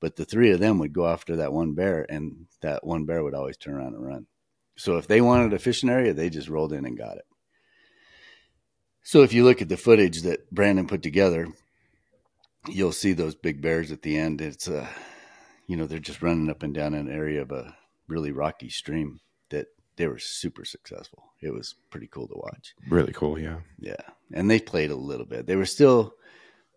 [0.00, 3.22] but the three of them would go after that one bear, and that one bear
[3.22, 4.26] would always turn around and run.
[4.76, 7.26] So if they wanted a fishing area, they just rolled in and got it.
[9.02, 11.48] So if you look at the footage that Brandon put together,
[12.68, 14.40] you'll see those big bears at the end.
[14.40, 14.88] It's a
[15.68, 17.76] you know, they're just running up and down an area of a
[18.08, 19.20] really rocky stream
[19.50, 21.24] that they were super successful.
[21.40, 22.74] It was pretty cool to watch.
[22.88, 23.38] Really cool.
[23.38, 23.58] Yeah.
[23.78, 24.00] Yeah,
[24.32, 25.46] and they played a little bit.
[25.46, 26.14] They were still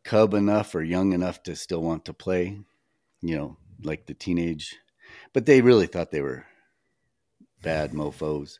[0.04, 2.60] cub enough or young enough to still want to play,
[3.22, 4.76] you know, like the teenage,
[5.34, 6.46] but they really thought they were
[7.62, 8.60] bad mofo's.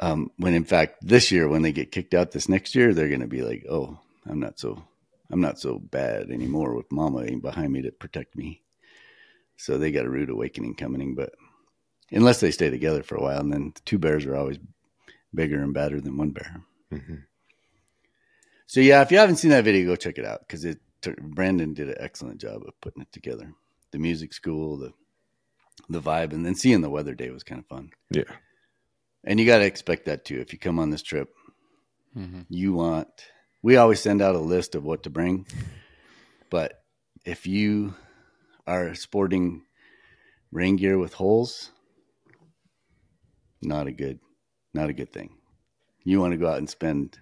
[0.00, 3.08] Um, when in fact this year, when they get kicked out this next year, they're
[3.08, 4.82] going to be like, "Oh, I'm not so,
[5.30, 8.62] I'm not so bad anymore with Mama ain't behind me to protect me."
[9.56, 11.32] So they got a rude awakening coming, but
[12.10, 14.58] unless they stay together for a while, and then the two bears are always
[15.34, 16.62] bigger and badder than one bear.
[16.90, 17.16] hmm
[18.66, 20.80] So yeah, if you haven't seen that video, go check it out because it
[21.20, 23.52] Brandon did an excellent job of putting it together.
[23.90, 24.92] The music school, the
[25.88, 27.90] the vibe, and then seeing the weather day was kind of fun.
[28.10, 28.24] Yeah.
[29.24, 30.38] And you got to expect that too.
[30.40, 31.34] If you come on this trip,
[32.16, 32.46] Mhm.
[32.48, 33.08] you want.
[33.62, 35.46] We always send out a list of what to bring,
[36.50, 36.84] but
[37.24, 37.94] if you
[38.66, 39.64] are sporting
[40.50, 41.70] rain gear with holes,
[43.62, 44.20] not a good,
[44.74, 45.38] not a good thing.
[46.04, 47.18] You want to go out and spend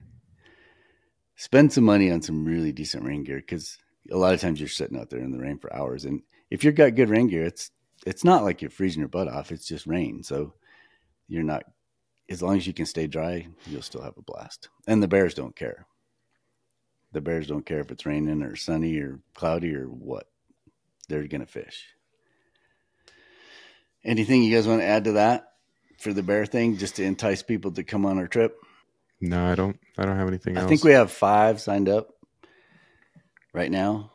[1.40, 3.78] spend some money on some really decent rain gear because
[4.10, 6.20] a lot of times you're sitting out there in the rain for hours, and
[6.50, 7.70] if you've got good rain gear, it's
[8.06, 9.50] it's not like you're freezing your butt off.
[9.50, 10.52] It's just rain, so
[11.28, 11.64] you're not.
[12.28, 14.68] As long as you can stay dry, you'll still have a blast.
[14.86, 15.86] And the bears don't care.
[17.12, 20.26] The bears don't care if it's raining or sunny or cloudy or what.
[21.08, 21.86] They're gonna fish.
[24.04, 25.54] Anything you guys want to add to that
[25.98, 28.58] for the bear thing, just to entice people to come on our trip?
[29.20, 29.78] No, I don't.
[29.98, 30.64] I don't have anything else.
[30.64, 32.14] I think we have five signed up
[33.52, 34.12] right now.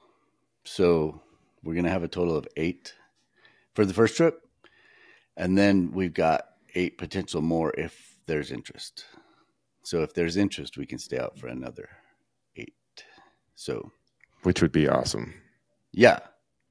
[0.63, 1.21] So
[1.63, 2.93] we're going to have a total of eight
[3.75, 4.41] for the first trip.
[5.37, 9.05] And then we've got eight potential more if there's interest.
[9.83, 11.89] So if there's interest, we can stay out for another
[12.55, 12.73] eight.
[13.55, 13.91] So
[14.43, 15.33] which would be awesome.
[15.91, 16.19] yeah,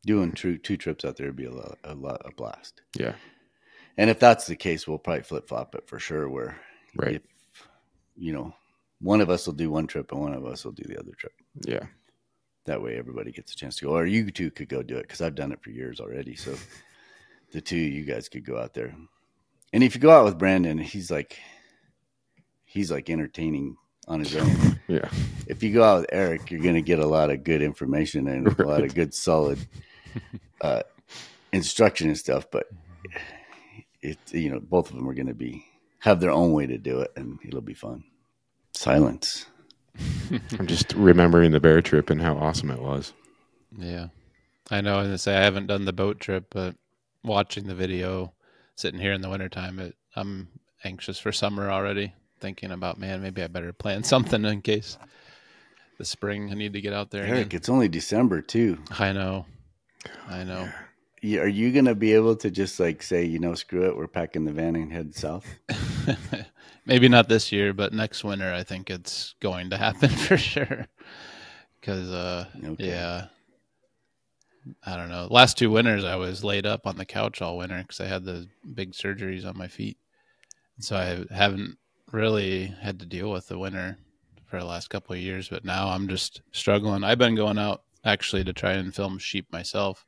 [0.07, 2.83] doing true two trips out there would be a lot, a lot, a blast.
[2.97, 3.15] Yeah.
[3.97, 6.29] And if that's the case, we'll probably flip flop it for sure.
[6.29, 6.57] Where
[6.97, 7.17] Right.
[7.17, 7.23] if
[8.17, 8.55] you know
[9.01, 11.13] one of us will do one trip and one of us will do the other
[11.13, 11.33] trip.
[11.67, 11.85] Yeah.
[12.65, 13.91] That way, everybody gets a chance to go.
[13.91, 16.35] Or you two could go do it because I've done it for years already.
[16.35, 16.55] So
[17.53, 18.95] the two of you guys could go out there.
[19.75, 21.39] And if you go out with Brandon, he's like,
[22.65, 23.77] he's like entertaining
[24.09, 24.51] on his own.
[24.87, 25.09] Yeah.
[25.47, 28.29] if you go out with Eric, you're going to get a lot of good information
[28.29, 29.59] and a lot of good, solid
[30.61, 30.83] uh,
[31.55, 32.45] instruction and stuff.
[32.51, 32.67] But
[34.03, 35.65] it, you know, both of them are going to be
[36.05, 38.05] have their own way to do it, and it'll be fun.
[38.73, 39.47] Silence.
[40.59, 43.15] I'm just remembering the bear trip and how awesome it was.
[43.75, 44.09] Yeah.
[44.71, 44.97] I know.
[44.97, 46.75] I was gonna say I haven't done the boat trip, but
[47.23, 48.35] watching the video,
[48.77, 50.49] sitting here in the wintertime, it, I'm
[50.85, 52.13] anxious for summer already.
[52.39, 54.99] Thinking about, man, maybe I better plan something in case
[55.97, 57.25] the spring I need to get out there.
[57.25, 57.57] Eric, again.
[57.57, 58.79] it's only December too.
[58.99, 59.47] I know.
[60.29, 60.69] I know.
[61.25, 64.07] Are you going to be able to just like say, you know, screw it, we're
[64.07, 65.47] packing the van and head south?
[66.87, 70.87] maybe not this year, but next winter, I think it's going to happen for sure.
[71.81, 72.89] Because, uh, Okay.
[72.89, 73.27] yeah,
[74.85, 75.29] I don't know.
[75.31, 78.25] Last two winters, I was laid up on the couch all winter because I had
[78.25, 79.97] the big surgeries on my feet,
[80.79, 81.79] so I haven't
[82.13, 83.99] really had to deal with the winter
[84.47, 85.49] for the last couple of years.
[85.49, 87.03] But now I'm just struggling.
[87.05, 90.05] I've been going out actually to try and film sheep myself.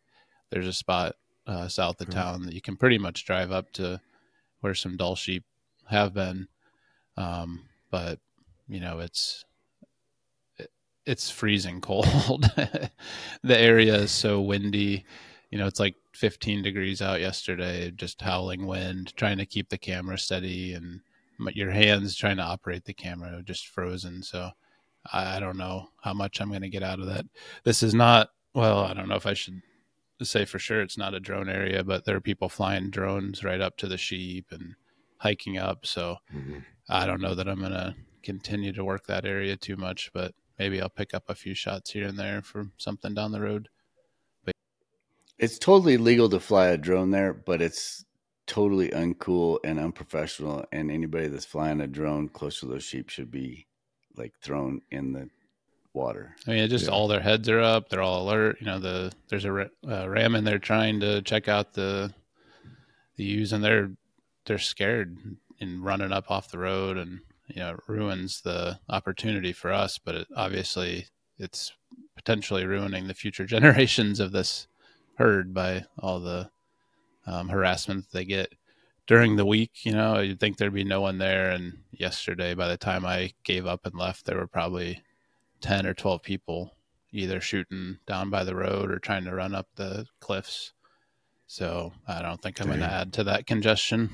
[0.51, 1.14] There's a spot
[1.47, 2.14] uh, south of Cool.
[2.14, 4.01] town that you can pretty much drive up to
[4.61, 5.44] where some Dall sheep
[5.88, 6.49] have been,
[7.16, 8.18] um, but
[8.68, 9.44] you know it's
[10.59, 10.70] it,
[11.05, 12.42] it's freezing cold.
[13.42, 15.05] the area is so windy.
[15.51, 19.78] You know, it's like 15 degrees out yesterday, just howling wind, trying to keep the
[19.78, 21.01] camera steady, and
[21.55, 24.22] your hands trying to operate the camera just frozen.
[24.22, 24.51] So
[25.12, 27.26] I, I don't know how much I'm going to get out of that.
[27.62, 28.80] This is not well.
[28.80, 29.62] I don't know if I should
[30.24, 33.60] say for sure it's not a drone area, but there are people flying drones right
[33.60, 34.74] up to the sheep and
[35.18, 35.84] hiking up.
[35.86, 36.64] So Mhm.
[36.88, 40.34] I don't know that I'm going to continue to work that area too much, but
[40.58, 43.68] maybe I'll pick up a few shots here and there for something down the road.
[44.44, 44.54] But
[45.38, 48.04] It's totally legal to fly a drone there, but it's
[48.46, 50.64] totally uncool and unprofessional.
[50.72, 53.66] And anybody that's flying a drone close to those sheep should be
[54.16, 55.28] like thrown in the
[55.97, 56.36] water.
[56.47, 56.92] I mean, it just Yeah.
[56.92, 57.88] all their heads are up.
[57.88, 58.59] They're all alert.
[58.61, 62.14] You know, the there's a uh, ram in there trying to check out the
[63.16, 63.90] the ewes, and they're
[64.44, 65.16] they're scared
[65.61, 69.99] and running up off the road, and you know, it ruins the opportunity for us.
[69.99, 71.07] But it, obviously,
[71.38, 71.72] it's
[72.14, 74.68] potentially ruining the future generations of this
[75.16, 76.51] herd by all the
[77.26, 78.53] um, harassment they get
[79.07, 79.84] during the week.
[79.84, 83.32] You know, you'd think there'd be no one there, and yesterday, by the time I
[83.44, 85.03] gave up and left, there were probably
[85.66, 86.76] 10 or 12 people
[87.10, 90.72] either shooting down by the road or trying to run up the cliffs.
[91.48, 94.10] So I don't think I'm going to add to that congestion.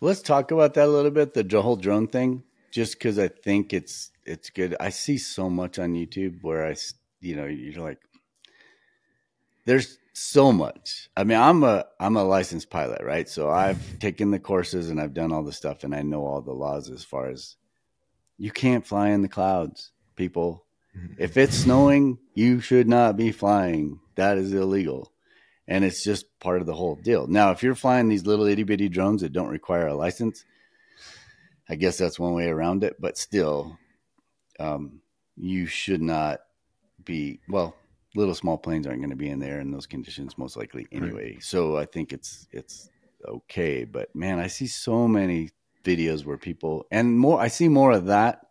[0.00, 1.34] Let's talk about that a little bit.
[1.34, 4.74] The whole drone thing, just because I think it's it's good.
[4.80, 6.74] I see so much on YouTube where I,
[7.20, 8.00] you know, you're like,
[9.66, 11.10] there's so much.
[11.14, 13.28] I mean, I'm a I'm a licensed pilot, right?
[13.28, 16.40] So I've taken the courses and I've done all the stuff, and I know all
[16.40, 17.56] the laws as far as
[18.42, 20.64] you can't fly in the clouds, people.
[21.16, 24.00] If it's snowing, you should not be flying.
[24.16, 25.12] That is illegal.
[25.68, 27.28] And it's just part of the whole deal.
[27.28, 30.44] Now, if you're flying these little itty bitty drones that don't require a license,
[31.68, 32.96] I guess that's one way around it.
[32.98, 33.78] But still,
[34.58, 35.02] um,
[35.36, 36.40] you should not
[37.04, 37.76] be, well,
[38.16, 41.38] little small planes aren't going to be in there in those conditions most likely anyway.
[41.38, 42.90] So I think it's, it's
[43.24, 43.84] okay.
[43.84, 45.50] But man, I see so many
[45.82, 48.46] videos where people, and more, I see more of that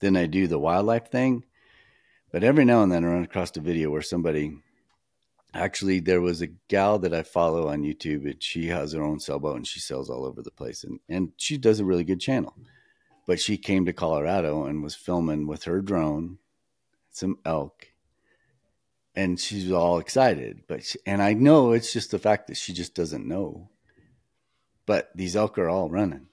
[0.00, 1.44] than I do the wildlife thing.
[2.30, 4.58] But every now and then I run across a video where somebody
[5.54, 9.18] actually there was a gal that I follow on YouTube and she has her own
[9.18, 12.20] sailboat and she sails all over the place and, and she does a really good
[12.20, 12.54] channel.
[13.26, 16.38] But she came to Colorado and was filming with her drone,
[17.10, 17.92] some elk,
[19.14, 20.62] and she's all excited.
[20.66, 23.68] But she, and I know it's just the fact that she just doesn't know.
[24.86, 26.27] But these elk are all running.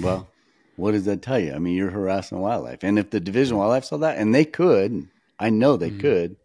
[0.00, 0.28] Well,
[0.76, 1.52] what does that tell you?
[1.54, 2.82] I mean, you're harassing wildlife.
[2.82, 5.08] And if the Division of Wildlife saw that, and they could,
[5.38, 6.00] I know they Mhm.
[6.00, 6.36] could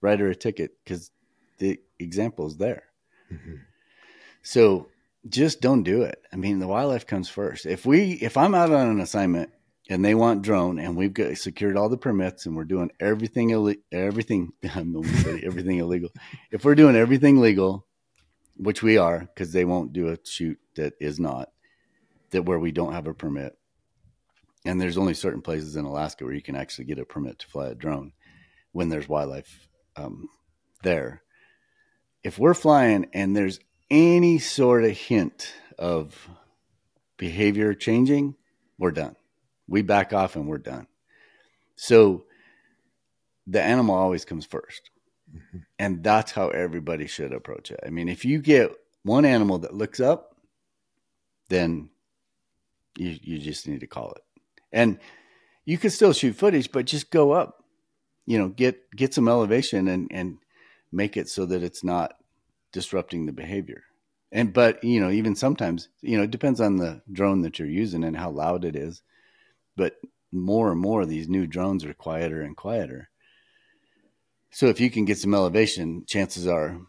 [0.00, 1.10] write her a ticket because
[1.58, 2.84] the example is there.
[3.32, 3.60] Mhm.
[4.42, 4.88] So
[5.28, 6.22] just don't do it.
[6.32, 7.66] I mean, the wildlife comes first.
[7.66, 9.50] If we, if I'm out on an assignment
[9.88, 13.50] and they want drone and we've got secured all the permits and we're doing everything,
[13.50, 16.10] ille- everything, I'm almost said everything illegal.
[16.50, 17.86] If we're doing everything legal,
[18.56, 21.50] which we are, because they won't do a shoot that is not,
[22.34, 23.56] that where we don't have a permit.
[24.64, 27.46] And there's only certain places in Alaska where you can actually get a permit to
[27.46, 28.12] fly a drone
[28.72, 30.28] when there's wildlife um,
[30.82, 31.22] there.
[32.24, 36.28] If we're flying and there's any sort of hint of
[37.18, 38.34] behavior changing,
[38.78, 39.14] we're done.
[39.68, 40.88] We back off and we're done.
[41.76, 42.24] So
[43.46, 44.80] the animal always comes 1st
[45.78, 47.78] And that's how everybody should approach it.
[47.86, 48.72] I mean, if you get
[49.04, 50.34] one animal that looks up,
[51.48, 51.90] then
[52.96, 54.22] you you just need to call it.
[54.72, 54.98] And
[55.64, 57.64] you can still shoot footage, but just go up.
[58.26, 60.38] You know, get get some elevation and and
[60.92, 62.14] make it so that it's not
[62.72, 63.84] disrupting the behavior.
[64.32, 67.68] And but you know, even sometimes, you know, it depends on the drone that you're
[67.68, 69.02] using and how loud it is.
[69.76, 69.96] But
[70.32, 73.10] more and more these new drones are quieter and quieter.
[74.50, 76.80] So if you can get some elevation, chances are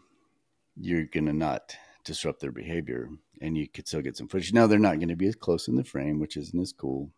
[0.76, 1.76] you're gonna not
[2.06, 4.52] disrupt their behavior and you could still get some footage.
[4.52, 7.10] Now they're not going to be as close in the frame, which isn't as cool.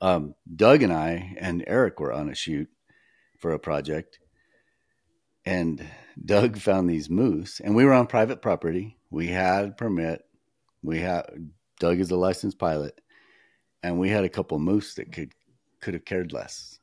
[0.00, 2.68] Um, Doug and I and Eric were on a shoot
[3.38, 4.18] for a project,
[5.44, 5.86] and
[6.22, 8.96] Doug found these moose, and we were on private property.
[9.10, 10.24] We had permit.
[10.82, 13.00] We had Doug is a licensed pilot,
[13.82, 15.32] and we had a couple moose that could
[15.80, 16.78] could have cared less.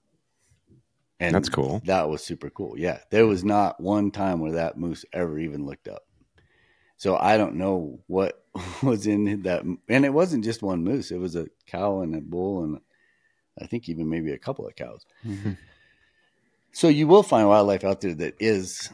[1.20, 1.82] And That's cool.
[1.86, 2.78] That was super cool.
[2.78, 6.04] Yeah, there was not one time where that moose ever even looked up.
[7.04, 8.42] So I don't know what
[8.82, 11.12] was in that, and it wasn't just one moose.
[11.12, 12.80] It was a cow and a bull, and
[13.62, 15.06] I think even maybe a couple of cows.
[15.26, 15.58] Mhm.
[16.72, 18.90] So you will find wildlife out there that is,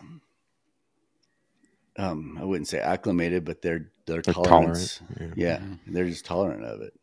[1.97, 4.97] um, I wouldn't say acclimated, but they're they're They're tolerance.
[4.97, 5.29] tolerant.
[5.37, 5.45] Yeah.
[5.45, 5.79] Yeah, Mhm.
[5.93, 6.99] they're just tolerant of it.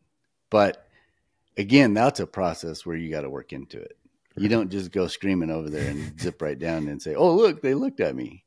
[0.49, 0.89] But
[1.55, 3.95] again, that's a process where you got to work into it.
[4.35, 7.61] You don't just go screaming over there and zip right down and say, "Oh, look,
[7.61, 8.43] they looked at me."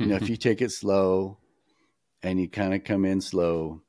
[0.00, 1.38] You know, if you take it slow
[2.24, 3.82] and you kind of come in slow,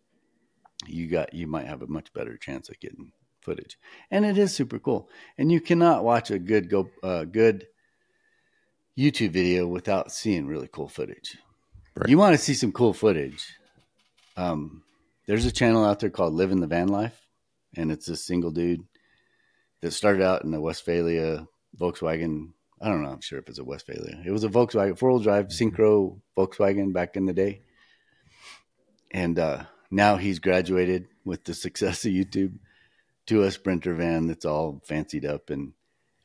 [0.85, 3.11] you got you might have a much better chance of getting
[3.41, 3.79] footage.
[4.11, 5.09] And it is super cool.
[5.37, 7.65] And you cannot watch a good go uh, good
[8.99, 11.37] YouTube video without seeing really cool footage.
[11.95, 12.09] Right.
[12.09, 13.55] You want to see some cool footage.
[14.35, 14.83] Um,
[15.27, 17.19] there's a channel out there called Living the Van Life,
[17.77, 18.83] and it's a single dude
[19.81, 21.47] that started out in the Westfalia
[21.79, 22.49] Volkswagen.
[22.81, 23.11] I don't know.
[23.11, 24.21] I'm sure if it's a Westfalia.
[24.25, 27.61] It was a Volkswagen four wheel drive Syncro Volkswagen back in the day,
[29.11, 32.57] and uh, now he's graduated with the success of YouTube
[33.27, 35.73] to a Sprinter van that's all fancied up and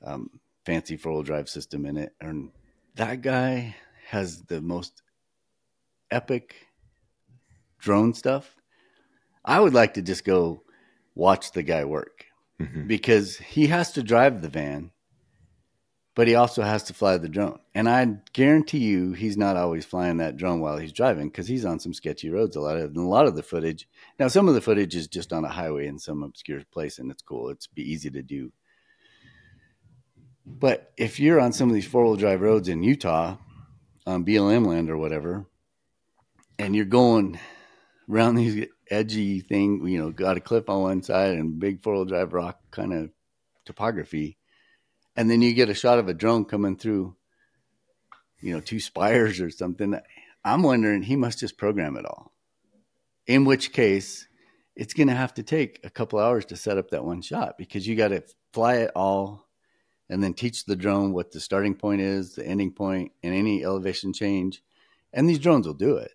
[0.04, 0.30] um,
[0.66, 2.12] fancy four wheel drive system in it.
[2.20, 2.50] And
[2.96, 3.76] that guy
[4.08, 5.02] has the most
[6.10, 6.54] epic
[7.78, 8.56] drone stuff.
[9.44, 10.62] I would like to just go
[11.14, 12.26] watch the guy work
[12.60, 12.86] Mhm.
[12.86, 14.90] because he has to drive the van,
[16.14, 17.58] but he also has to fly the drone.
[17.74, 21.64] And I guarantee you, he's not always flying that drone while he's driving because he's
[21.64, 22.56] on some sketchy roads.
[22.56, 23.88] A lot of and a lot of the footage.
[24.18, 27.10] Now, some of the footage is just on a highway in some obscure place, and
[27.10, 27.50] it's cool.
[27.50, 28.52] It's be easy to do.
[30.44, 33.36] But if you're on some of these four wheel drive roads in Utah,
[34.06, 35.46] um, on BLM land or whatever,
[36.58, 37.38] and you're going
[38.10, 41.94] around these edgy thing, you know, got a cliff on one side and big four
[41.94, 43.10] wheel drive rock kind of
[43.64, 44.38] topography.
[45.20, 47.14] And then you get a shot of a drone coming through,
[48.40, 50.00] you know, two spires or something.
[50.42, 52.32] I'm wondering he must just program it all.
[53.26, 54.26] In which case,
[54.74, 57.58] it's going to have to take a couple hours to set up that one shot
[57.58, 59.46] because you got to fly it all
[60.08, 63.62] and then teach the drone what the starting point is, the ending point, and any
[63.62, 64.62] elevation change.
[65.12, 66.12] And these drones will do it.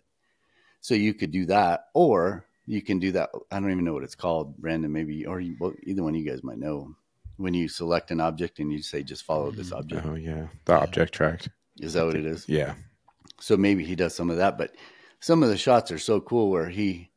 [0.80, 3.30] So you could do that, or you can do that.
[3.52, 4.90] I don't even know what it's called, Brandon.
[4.90, 6.96] Maybe, or you, well, either one of you guys might know.
[7.36, 10.72] When you select an object and you say just follow this object, Oh yeah, the
[10.74, 11.48] object tracked.
[11.78, 12.48] is that what it is?
[12.48, 12.74] Yeah,
[13.40, 14.74] So maybe he does some of that, but
[15.20, 17.10] some of the shots are so cool where he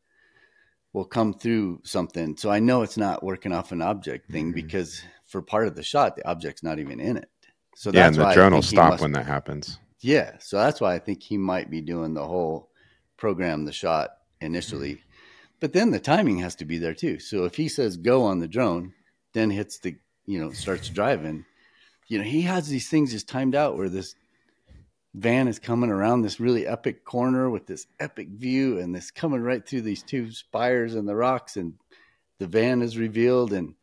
[0.92, 2.36] will come through something.
[2.36, 4.56] So I know it's not working off an object thing Mhm.
[4.56, 7.30] because for part of the shot, the object's not even in it.
[7.76, 9.78] So yeah, and the drone will stop must- when that happens.
[10.02, 12.72] Yeah, so that's why I think he might be doing the whole
[13.18, 14.10] program the shot
[14.42, 15.02] initially.
[15.60, 17.20] But then the timing has to be there too.
[17.20, 18.94] So if he says go on the drone,
[19.34, 19.98] then hits the,
[20.30, 21.44] you know, starts driving,
[22.08, 24.14] you know, he has these things just timed out where this
[25.16, 29.42] van is coming around this really epic corner with this epic view and this coming
[29.42, 31.74] right through these two spires and the rocks and
[32.38, 33.74] the van is revealed and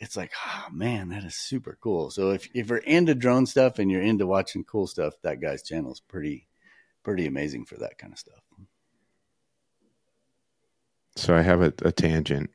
[0.00, 2.10] it's like, oh man, that is super cool.
[2.10, 5.62] So if, if you're into drone stuff and you're into watching cool stuff, that guy's
[5.62, 6.48] channel is pretty
[7.04, 8.40] pretty amazing for that kind of stuff.
[11.14, 12.50] So I have a, a tangent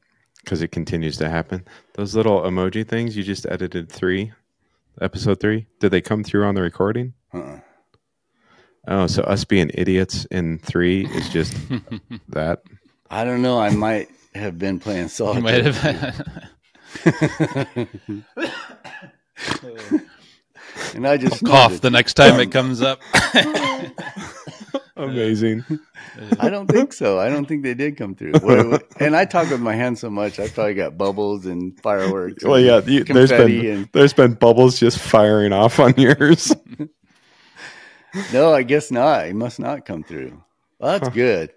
[0.47, 1.65] because it continues to happen.
[1.95, 4.31] Those little emoji things you just edited three,
[5.01, 5.67] episode three.
[5.81, 7.13] Did they come through on the recording?
[7.33, 7.59] Uh-uh.
[8.87, 11.53] Oh, so us being idiots in three is just
[12.29, 12.61] that.
[13.11, 13.59] I don't know.
[13.59, 15.43] I might have been playing You solitaire.
[15.43, 16.49] might have.
[20.95, 23.01] and I just cough the next time it um, comes up.
[25.03, 25.63] Amazing.
[26.39, 27.19] I don't think so.
[27.19, 28.33] I don't think they did come through.
[28.41, 32.43] What- and I talk with my hands so much, I probably got bubbles and fireworks.
[32.43, 35.93] Well, and yeah, you, there's confetti been and there's been bubbles just firing off on
[35.97, 36.51] yours.
[38.33, 39.27] no, I guess not.
[39.27, 40.41] It must not come through.
[40.79, 41.13] Well, that's Huh.
[41.13, 41.51] good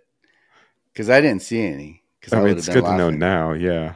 [0.93, 2.03] because I didn't see any.
[2.21, 3.53] Because I mean, would've it's been good to know now.
[3.53, 3.95] Yeah.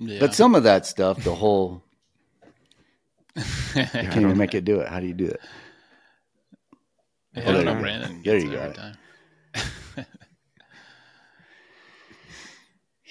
[0.00, 0.18] Yeah.
[0.18, 1.82] But some of that stuff, the whole,
[3.36, 3.42] I
[3.76, 4.88] I can't don't- even make it do it.
[4.88, 5.40] How do you do it?
[7.34, 7.80] Yeah, I there know.
[7.80, 8.22] Brandon.
[8.24, 8.72] There you go.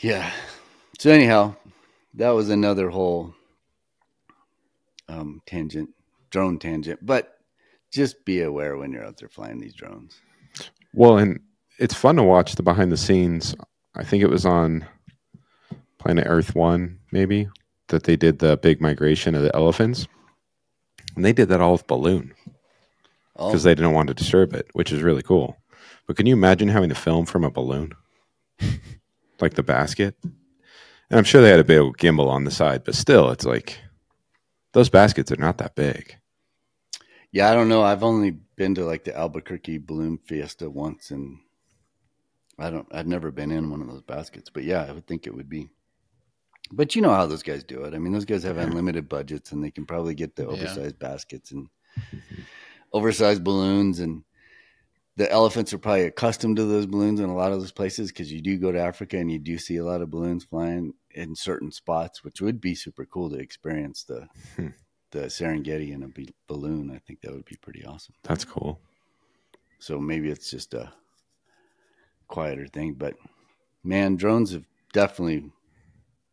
[0.01, 0.31] Yeah.
[0.97, 1.55] So anyhow,
[2.15, 3.33] that was another whole
[5.07, 5.89] um, tangent,
[6.29, 7.05] drone tangent.
[7.05, 7.37] But
[7.91, 10.19] just be aware when you're out there flying these drones.
[10.93, 11.39] Well, and
[11.79, 13.55] it's fun to watch the behind the scenes.
[13.95, 14.85] I think it was on
[15.97, 17.49] Planet Earth One, maybe
[17.87, 20.07] that they did the big migration of the elephants,
[21.15, 22.33] and they did that all with balloon
[23.39, 25.57] Oh, because they didn't want to disturb it, which is really cool.
[26.05, 27.93] But can you imagine having to film from a balloon,
[29.39, 30.15] like the basket?
[30.23, 33.79] And I'm sure they had a big gimbal on the side, but still, it's like
[34.73, 36.17] those baskets are not that big.
[37.31, 37.81] yeah, I don't know.
[37.83, 41.39] I've only been to like the Albuquerque Balloon Fiesta once, and
[42.59, 42.87] I don't.
[42.91, 45.49] I've never been in one of those baskets, but yeah, I would think it would
[45.49, 45.69] be.
[46.71, 47.95] But you know how those guys do it.
[47.95, 50.49] I mean, those guys have unlimited budgets, and they can probably get the Yeah.
[50.49, 51.67] oversized baskets and
[52.93, 54.23] oversized balloons, and
[55.15, 58.31] the elephants are probably accustomed to those balloons in a lot of those places because
[58.31, 61.35] you do go to Africa and you do see a lot of balloons flying in
[61.35, 64.67] certain spots, which would be super cool to experience the Hmm.
[65.11, 66.91] the Serengeti in a b- balloon.
[66.91, 68.13] I think that would be pretty awesome.
[68.23, 68.79] That's cool.
[69.79, 70.93] So maybe it's just a
[72.27, 73.15] quieter thing, but
[73.83, 75.51] man, drones have definitely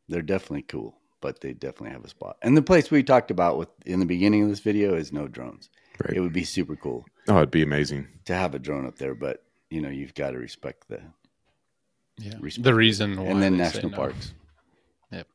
[0.08, 2.36] they're definitely cool, but they definitely have a spot.
[2.42, 5.26] And the place we talked about with in the beginning of this video is no
[5.26, 5.70] drones.
[6.04, 6.16] Right.
[6.16, 8.06] It would be super cool Oh, it'd be amazing.
[8.26, 11.00] to have a drone up there, but you know, you've got to respect the
[12.18, 12.34] Yeah.
[12.40, 13.96] Respect The reason why and then national no.
[13.96, 14.32] parks.
[15.10, 15.26] Yep.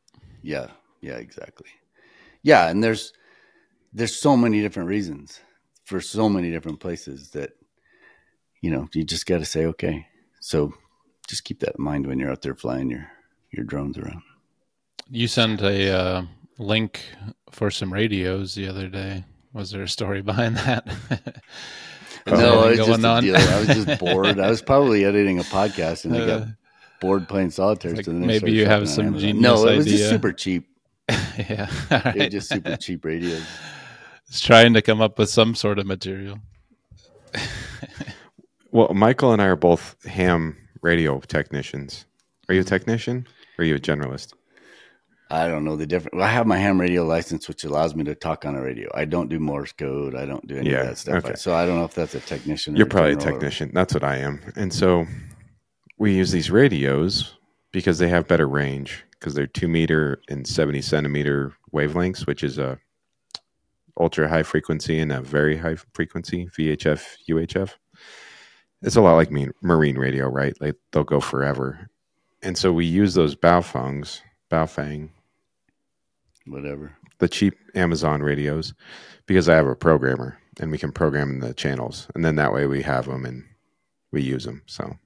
[0.41, 0.68] Yeah,
[1.01, 1.70] yeah, exactly.
[2.43, 3.14] Yeah, and there's
[3.93, 5.39] there's so many different reasons
[5.84, 7.51] for so many different places that
[8.62, 10.07] you know you just got to say okay.
[10.39, 10.74] So
[11.28, 13.07] just keep that in mind when you're out there flying your
[13.51, 14.22] your drones around.
[15.09, 16.24] You sent a uh,
[16.57, 17.03] link
[17.51, 19.26] for some radios the other day.
[19.54, 20.86] Was there a story behind that?
[22.28, 23.36] no, anything it was just a deal.
[23.36, 24.39] I was just bored.
[24.39, 26.45] I was probably editing a podcast and I got Uh,
[27.02, 27.93] bored playing solitaire.
[27.95, 29.41] like so then maybe you have shopping some Amazon.
[29.41, 30.68] No, it was just super cheap.
[31.10, 31.70] yeah.
[31.89, 33.43] It was just super cheap radios.
[34.28, 36.38] It's trying to come up with some sort of material.
[38.72, 42.06] Well, Michael and I are both ham radio technicians.
[42.47, 43.28] Are you a technician
[43.58, 44.34] or are you a generalist?
[45.32, 46.15] I don't know the difference.
[46.15, 48.89] Well, I have my ham radio license, which allows me to talk on a radio.
[48.93, 50.13] I don't do Morse code.
[50.15, 51.25] I don't do any Yeah, of that stuff.
[51.25, 51.36] okay.
[51.36, 52.75] So I don't know if that's a technician.
[52.75, 53.71] You're probably a general or- technician.
[53.73, 54.41] That's what I am.
[54.55, 55.05] And so
[55.97, 57.36] we use these radios
[57.71, 62.57] because they have better range because they're two meter and 70 centimeter wavelengths, which is
[62.57, 62.77] a
[63.99, 67.75] ultra high frequency and a very high frequency VHF UHF.
[68.82, 69.29] It's a lot like
[69.61, 70.59] marine radio, right?
[70.59, 71.89] Like they'll go forever.
[72.41, 75.09] And so we use those Baofengs, Baofeng,
[76.46, 78.74] whatever, the cheap Amazon radios,
[79.26, 82.66] because I have a programmer and we can program the channels, and then that way
[82.66, 83.44] we have them and
[84.12, 84.62] we use them.
[84.66, 84.98] So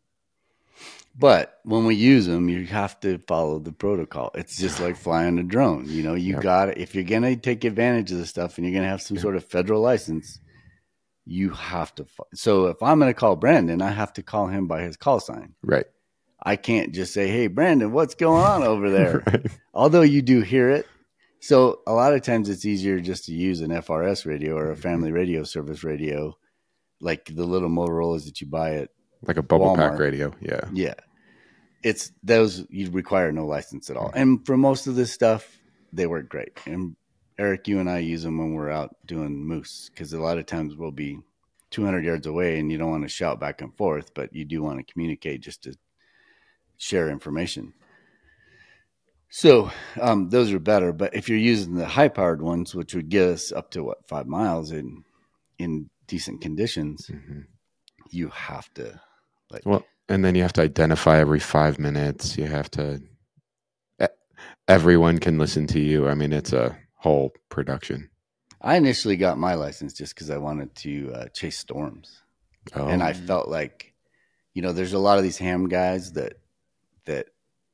[1.18, 4.32] but when we use them, you have to follow the protocol.
[4.36, 5.86] It's just like flying a drone.
[5.88, 6.42] You know, you yep.
[6.42, 9.22] got if you're gonna take advantage of the stuff and you're gonna have some yep.
[9.22, 10.40] sort of federal license,
[11.26, 12.06] you have to.
[12.34, 15.56] So if I'm gonna call Brandon, I have to call him by his call sign.
[15.64, 15.86] Right.
[16.44, 19.46] I can't just say, "Hey, Brandon, what's going on over there?" right.
[19.74, 20.86] Although you do hear it.
[21.40, 24.74] So a lot of times it's easier just to use an FRS radio or a
[24.74, 24.82] mm-hmm.
[24.82, 26.36] family radio service radio,
[27.00, 28.90] like the little Motorola's that you buy at
[29.22, 29.92] like a bubble Walmart.
[29.92, 30.34] pack radio.
[30.42, 30.62] Yeah.
[30.74, 30.96] Yeah.
[31.84, 34.10] It's those you require no license at all.
[34.10, 34.20] Mm-hmm.
[34.20, 35.58] And for most of this stuff,
[35.94, 36.58] they work great.
[36.66, 36.96] And
[37.38, 40.46] Eric, you and I use them when we're out doing moose because a lot of
[40.46, 41.20] times we'll be
[41.72, 44.64] 200 yards away and you don't want to shout back and forth, but you do
[44.64, 45.76] want to communicate just to
[46.78, 47.74] share information.
[49.38, 49.70] So
[50.00, 50.94] um, those are better.
[50.94, 54.08] But if you're using the high powered ones, which would get us up to what
[54.08, 55.04] five miles in
[55.60, 57.42] in decent conditions, mm-hmm.
[58.12, 59.02] you have to
[59.52, 62.38] like, well, and then you have to identify every five minutes.
[62.38, 63.02] You have to.
[64.70, 66.08] Everyone can listen to you.
[66.08, 68.10] I mean, it's a whole production.
[68.62, 72.22] I initially got my license just because I wanted to uh, chase storms,
[72.74, 72.88] oh.
[72.88, 73.94] and I felt like,
[74.54, 76.36] you know, there's a lot of these ham guys that
[77.04, 77.28] that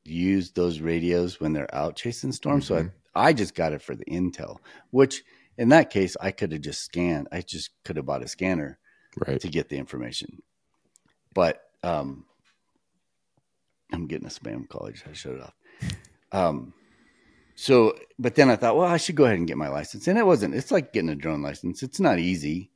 [0.03, 2.65] use those radios when they're out chasing storms.
[2.65, 2.73] Mm-hmm.
[2.73, 2.89] So I, mm-hmm.
[3.15, 4.57] I just got it for the intel,
[4.89, 5.23] which
[5.57, 7.27] in that case I could have just scanned.
[7.31, 8.79] I just could have bought a scanner
[9.27, 9.39] right.
[9.39, 10.41] to get the information.
[11.33, 12.25] But um,
[13.91, 14.87] I'm getting a spam call.
[14.87, 15.53] I just shut it off.
[16.31, 16.73] Um,
[17.55, 20.07] so, but then I thought, well, I should go ahead and get my license.
[20.07, 21.83] And it wasn't, it's like getting a drone license.
[21.83, 22.71] It's not easy,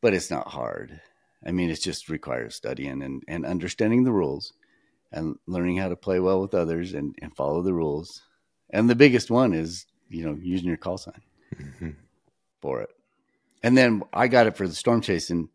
[0.00, 1.00] but it's not hard.
[1.46, 4.52] I mean, it just requires studying and, and understanding the rules
[5.12, 8.22] and learning how to play well with others and, and follow the rules.
[8.70, 11.20] And the biggest one is, you know, using your call sign
[11.54, 11.90] mm-hmm.
[12.60, 12.90] for it.
[13.62, 15.48] And then I got it for the storm chasing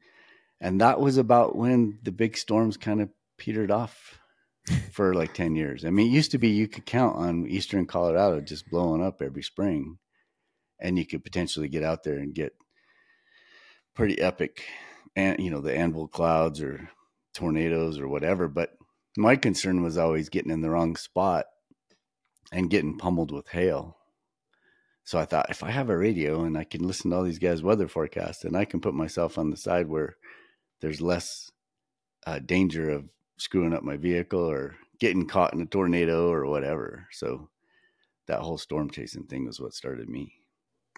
[0.61, 4.19] and that was about when the big storms kind of petered off
[4.91, 5.85] for like 10 years.
[5.85, 9.21] I mean, it used to be you could count on eastern Colorado just blowing up
[9.21, 9.97] every spring,
[10.79, 12.53] and you could potentially get out there and get
[13.93, 14.65] pretty epic,
[15.15, 16.89] and you know, the anvil clouds or
[17.33, 18.47] tornadoes or whatever.
[18.47, 18.71] But
[19.17, 21.45] my concern was always getting in the wrong spot
[22.51, 23.97] and getting pummeled with hail.
[25.03, 27.39] So I thought if I have a radio and I can listen to all these
[27.39, 30.15] guys' weather forecasts, and I can put myself on the side where
[30.81, 31.51] there's less
[32.25, 33.05] uh, danger of
[33.37, 37.07] screwing up my vehicle or getting caught in a tornado or whatever.
[37.11, 37.49] So
[38.27, 40.33] that whole storm chasing thing was what started me.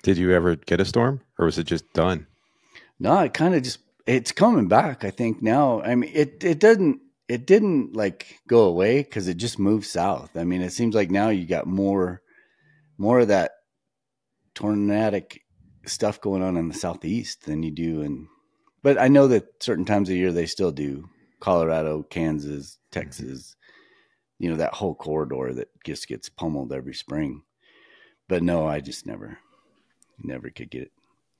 [0.03, 2.27] Did you ever get a storm or was it just done?
[2.99, 5.03] No, it kind of just it's coming back.
[5.03, 5.81] I think now.
[5.81, 10.35] I mean, it it doesn't it didn't like go away because it just moved south.
[10.35, 12.21] I mean, it seems like now you got more
[12.97, 13.51] more of that
[14.55, 15.41] tornadic
[15.85, 18.27] stuff going on in the southeast than you do in
[18.83, 21.09] but I know that certain times of year they still do
[21.39, 24.43] Colorado, Kansas, Texas, mm-hmm.
[24.43, 27.43] you know, that whole corridor that just gets pummeled every spring.
[28.27, 29.39] But no, I just never,
[30.23, 30.91] never could get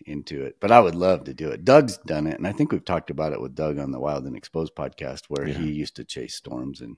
[0.05, 0.57] into it.
[0.59, 1.65] But I would love to do it.
[1.65, 2.37] Doug's done it.
[2.37, 5.25] And I think we've talked about it with Doug on the Wild and Exposed podcast
[5.27, 5.57] where yeah.
[5.57, 6.97] he used to chase storms and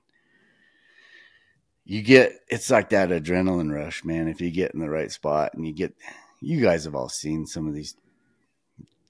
[1.84, 4.28] you get, it's like that adrenaline rush, man.
[4.28, 5.94] If you get in the right spot and you get,
[6.40, 7.96] you guys have all seen some of these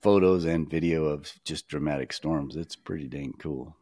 [0.03, 2.57] photos and video of just dramatic storms.
[2.57, 3.77] It's pretty dang cool,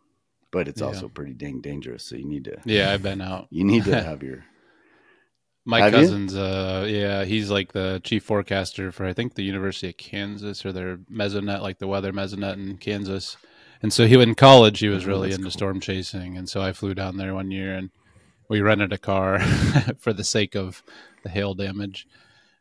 [0.51, 0.89] but it's yeah.
[0.89, 2.05] also pretty dang dangerous.
[2.05, 2.59] So you need to.
[2.65, 3.47] Yeah, I've been out.
[3.51, 4.45] You need to have your.
[5.69, 9.91] My have cousin's, uh, yeah, he's like the chief forecaster for I think the University
[9.91, 13.37] of Kansas or their mesonet, like the weather mesonet in Kansas.
[13.83, 15.51] And so he in college, he was oh, really into cool.
[15.51, 17.91] storm chasing, and so I flew down there one year and
[18.49, 19.41] we rented a car
[19.99, 20.83] for the sake of
[21.23, 22.07] the hail damage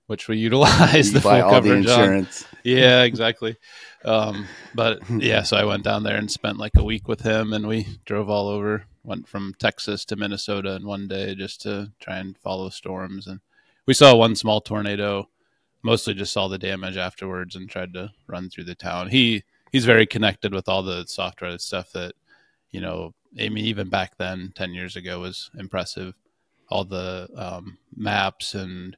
[0.07, 2.43] which we utilized the full coverage the insurance.
[2.43, 2.59] On.
[2.63, 3.57] Yeah, exactly.
[4.03, 7.53] Um, but yeah, so I went down there and spent like a week with him,
[7.53, 8.85] and we drove all over.
[9.07, 13.39] Went from Texas to Minnesota in one day just to try and follow storms, and
[13.85, 15.29] we saw one small tornado.
[15.81, 19.07] Mostly just saw the damage afterwards and tried to run through the town.
[19.07, 22.15] He he's very connected with all the software stuff that
[22.69, 23.13] you know.
[23.39, 26.13] I mean, even back then, ten years ago, was impressive.
[26.69, 28.97] All the um, maps and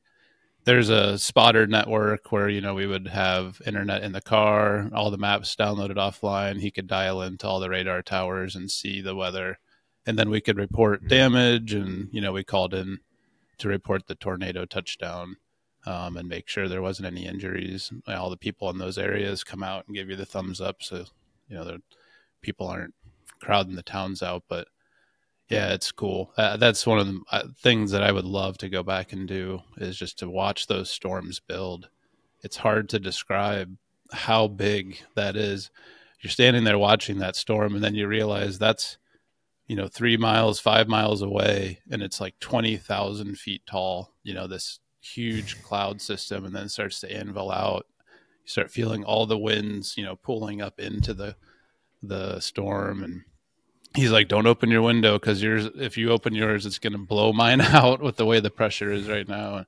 [0.63, 5.09] there's a spotter network where you know we would have internet in the car all
[5.09, 9.15] the maps downloaded offline he could dial into all the radar towers and see the
[9.15, 9.57] weather
[10.05, 12.99] and then we could report damage, and you know we called in
[13.59, 15.35] to report the tornado touchdown
[15.85, 17.91] um, and make sure there wasn't any injuries.
[18.07, 21.05] All the people in those areas come out and give you the thumbs up, so
[21.47, 21.81] you know the
[22.41, 22.93] people aren't
[23.39, 24.43] crowding the towns out.
[24.49, 24.67] But
[25.49, 26.31] yeah, it's cool.
[26.37, 29.27] Uh, that's one of the uh, things that I would love to go back and
[29.27, 31.89] do is just to watch those storms build.
[32.41, 33.75] It's hard to describe
[34.11, 35.71] how big that is.
[36.21, 38.97] You're standing there watching that storm, and then you realize that's
[39.69, 44.15] you know three miles, five miles away, and it's like twenty thousand feet tall.
[44.23, 47.85] You know this huge cloud system, and then starts to anvil out.
[48.43, 51.35] You start feeling all the winds, you know, pulling up into the
[52.01, 53.23] the storm and
[53.95, 55.67] he's like, "Don't open your window because yours.
[55.75, 58.91] If you open yours, it's going to blow mine out with the way the pressure
[58.91, 59.65] is right now."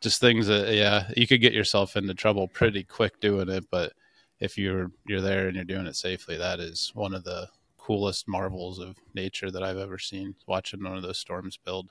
[0.00, 3.64] Just things that, yeah, you could get yourself into trouble pretty quick doing it.
[3.70, 3.92] But
[4.40, 7.48] if you're you're there and you're doing it safely, that is one of the
[7.84, 10.34] coolest marvels of nature that I've ever seen.
[10.46, 11.90] Watching one of those storms build,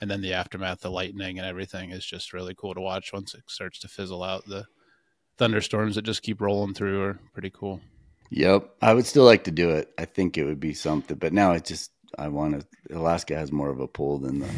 [0.00, 3.12] and then the aftermath, the lightning and everything is just really cool to watch.
[3.12, 4.66] Once it starts to fizzle out, the
[5.36, 7.80] thunderstorms that just keep rolling through are pretty cool.
[8.30, 9.92] Yep, I would still like to do it.
[9.98, 12.96] I think it would be something, but now it just I want to.
[12.96, 14.50] Alaska has more of a pull than the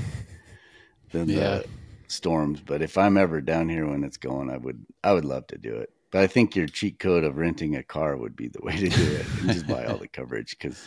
[1.11, 1.37] than yeah.
[1.37, 1.65] the
[2.09, 2.61] storms.
[2.61, 5.59] But if I'm ever down here when it's going, I would I would love to
[5.59, 5.93] do it.
[6.11, 8.89] But I think your cheat code of renting a car would be the way to
[8.89, 10.83] do it and just buy all the coverage because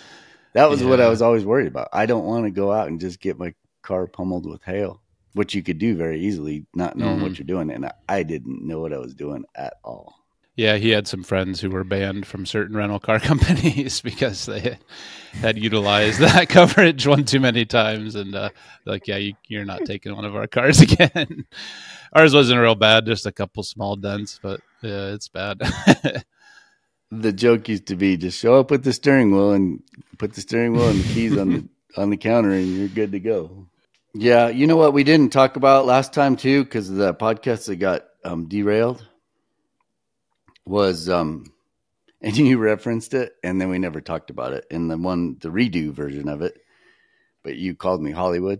[0.53, 0.89] that was yeah.
[0.89, 1.89] what I was always worried about.
[1.93, 5.01] I don't want to go out and just get my car pummeled with hail,
[5.33, 7.23] which you could do very easily, not knowing mm-hmm.
[7.23, 7.71] what you're doing.
[7.71, 10.15] And I, didn't know what I was doing at all.
[10.55, 14.77] Yeah, he had some friends who were banned from certain rental car companies because they
[15.31, 18.49] had utilized that coverage one too many times, and uh,
[18.85, 21.45] like, yeah, you, are not taking one of our cars again.
[22.13, 25.59] Ours wasn't real bad, just a couple small dents, but yeah, it's bad.
[27.11, 29.81] the joke used to be just show up with the steering wheel and
[30.17, 31.67] put the steering wheel and the keys on the
[32.01, 33.67] on the counter, and you're good to go.
[34.13, 37.77] Yeah, you know what we didn't talk about last time too, because the podcast that
[37.77, 39.07] got um, derailed
[40.65, 41.45] was um
[42.21, 45.49] and you referenced it and then we never talked about it in the one the
[45.49, 46.57] redo version of it
[47.43, 48.59] but you called me hollywood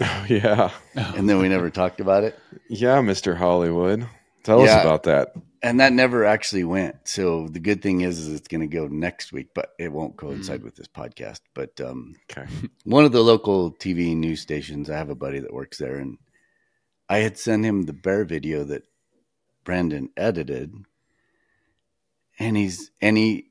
[0.00, 2.38] oh yeah and then we never talked about it
[2.68, 4.08] yeah mr hollywood
[4.46, 5.34] tell yeah, us about that.
[5.62, 6.96] And that never actually went.
[7.08, 10.16] So the good thing is, is it's going to go next week but it won't
[10.16, 10.64] coincide mm.
[10.64, 11.40] with this podcast.
[11.54, 12.46] But um okay.
[12.84, 16.18] one of the local tv news stations i have a buddy that works there and
[17.08, 18.84] i had sent him the bear video that
[19.64, 20.72] brandon edited.
[22.38, 23.46] And he's and he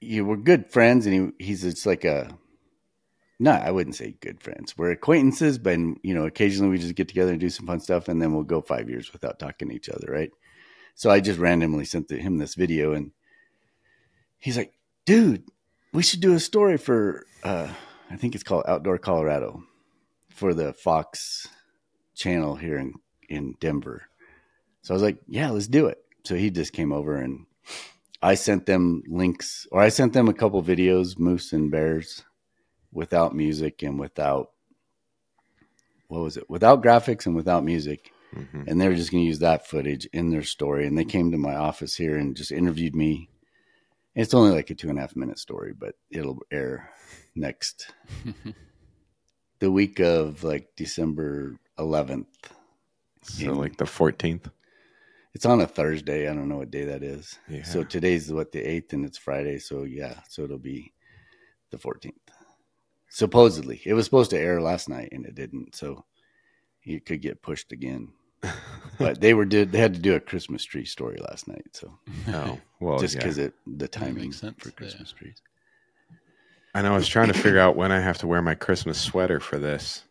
[0.00, 2.36] you were good friends and he he's it's like a
[3.38, 4.76] no i wouldn't say good friends.
[4.76, 8.08] We're acquaintances but you know occasionally we just get together and do some fun stuff
[8.08, 10.30] and then we'll go five years without talking to each other right?
[10.94, 13.12] So i just randomly sent him this video and
[14.38, 14.72] he's like
[15.04, 15.44] dude
[15.92, 17.68] we should do a story for uh
[18.10, 19.62] i think it's called outdoor colorado
[20.30, 21.48] for the fox
[22.14, 22.94] channel here in
[23.28, 24.04] in denver.
[24.82, 25.98] So i was like yeah let's do it.
[26.24, 27.46] So he just came over and
[28.22, 32.24] I sent them links, or I sent them a couple videos, moose and bears,
[32.96, 34.50] without music and without
[36.08, 36.48] what was it?
[36.48, 38.10] Without graphics and without music.
[38.34, 38.62] Mm-hmm.
[38.66, 40.86] And they were just going to use that footage in their story.
[40.86, 43.28] And they came to my office here and just interviewed me.
[44.14, 46.90] It's only like a two and a half minute story, but it'll air
[47.34, 47.92] next
[49.58, 52.26] the week of like December 11th.
[53.22, 54.50] So, in, like the 14th?
[55.34, 56.28] It's on a Thursday.
[56.28, 57.38] I don't know what day that is.
[57.46, 57.64] Yeah.
[57.64, 59.58] So today's what the eighth, and it's Friday.
[59.58, 60.94] So yeah, so it'll be
[61.70, 62.25] the fourteenth.
[63.16, 65.74] Supposedly, it was supposed to air last night, and it didn't.
[65.74, 66.04] So
[66.84, 68.08] it could get pushed again.
[68.98, 71.64] but they were did they had to do a Christmas tree story last night.
[71.72, 71.98] So
[72.28, 73.44] oh well, just because yeah.
[73.44, 75.18] it the timing for Christmas yeah.
[75.18, 75.42] trees.
[76.74, 76.86] And.
[76.86, 79.58] I was trying to figure out when I have to wear my Christmas sweater for
[79.58, 80.02] this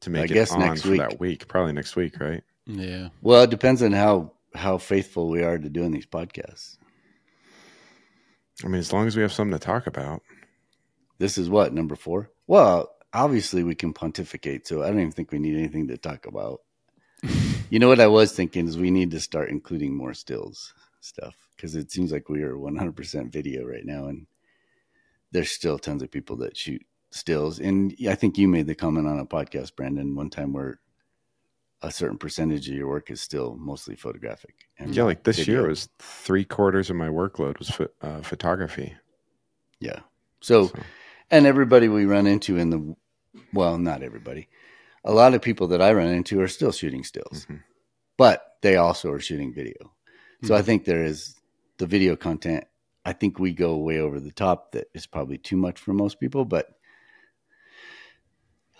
[0.00, 0.98] to make I it on for week.
[0.98, 1.46] that week.
[1.46, 2.42] Probably next week, right?
[2.66, 3.10] Yeah.
[3.20, 6.76] Well, it depends on how how faithful we are to doing these podcasts.
[8.64, 10.22] I mean, as long as we have something to talk about.
[11.22, 12.32] This is what number four.
[12.48, 16.26] Well, obviously we can pontificate, so I don't even think we need anything to talk
[16.26, 16.62] about.
[17.70, 21.36] you know what I was thinking is we need to start including more stills stuff
[21.54, 24.26] because it seems like we are 100% video right now, and
[25.30, 27.60] there's still tons of people that shoot stills.
[27.60, 30.80] And I think you made the comment on a podcast, Brandon, one time where
[31.82, 34.56] a certain percentage of your work is still mostly photographic.
[34.84, 35.60] Yeah, like this video.
[35.60, 37.70] year was three quarters of my workload was
[38.00, 38.96] uh, photography.
[39.78, 40.00] Yeah.
[40.40, 40.74] So, so,
[41.32, 42.94] and everybody we run into in the,
[43.52, 44.48] well, not everybody,
[45.04, 47.56] a lot of people that I run into are still shooting stills, mm-hmm.
[48.16, 49.92] but they also are shooting video.
[50.42, 50.54] So mm-hmm.
[50.54, 51.34] I think there is
[51.78, 52.64] the video content
[53.04, 56.20] I think we go way over the top that is probably too much for most
[56.20, 56.68] people, but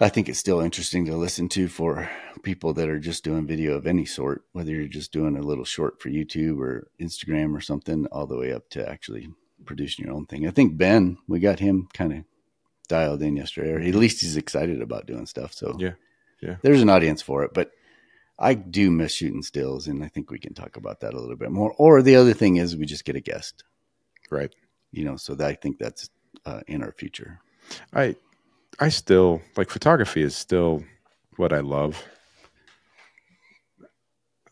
[0.01, 2.09] I think it's still interesting to listen to for
[2.43, 5.65] people that are just doing video of any sort, whether you're just doing a little
[5.65, 9.29] short for YouTube or Instagram or something, all the way up to actually
[9.65, 10.47] producing your own thing.
[10.47, 12.24] I think Ben, we got him kind of
[12.93, 15.52] dialed in yesterday, or at least he's excited about doing stuff.
[15.55, 15.94] So Yeah.
[16.40, 16.56] Yeah.
[16.62, 17.52] there's an audience for it.
[17.55, 17.70] But
[18.39, 21.36] I do miss shooting stills, and I think we can talk about that a little
[21.36, 21.73] bit more.
[21.78, 23.64] Or the other thing is we just get a guest,
[24.31, 24.52] Right.
[24.90, 25.16] you know.
[25.16, 26.10] So that, I think that's
[26.44, 27.40] uh, in our future.
[27.94, 28.16] I
[28.81, 30.82] I still like photography is still
[31.36, 32.02] what I love.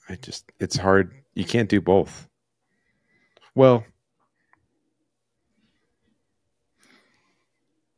[0.09, 1.13] I just it's hard.
[1.35, 2.29] You can't do both.
[3.55, 3.85] Well,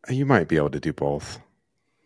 [0.09, 1.41] you might be able to do both.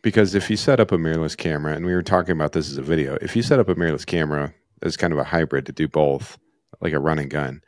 [0.02, 2.78] Because if you set up a mirrorless camera, and we were talking about this as
[2.78, 5.72] a video, if you set up a mirrorless camera as kind of a hybrid to
[5.72, 6.38] do both,
[6.80, 7.62] like a run and gun,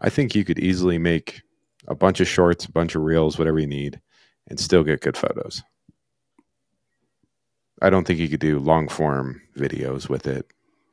[0.00, 1.42] I think you could easily make
[1.86, 4.00] a bunch of shorts, a bunch of reels, whatever you need,
[4.48, 5.62] and still get good photos.
[7.80, 10.46] I don't think you could do long form videos with it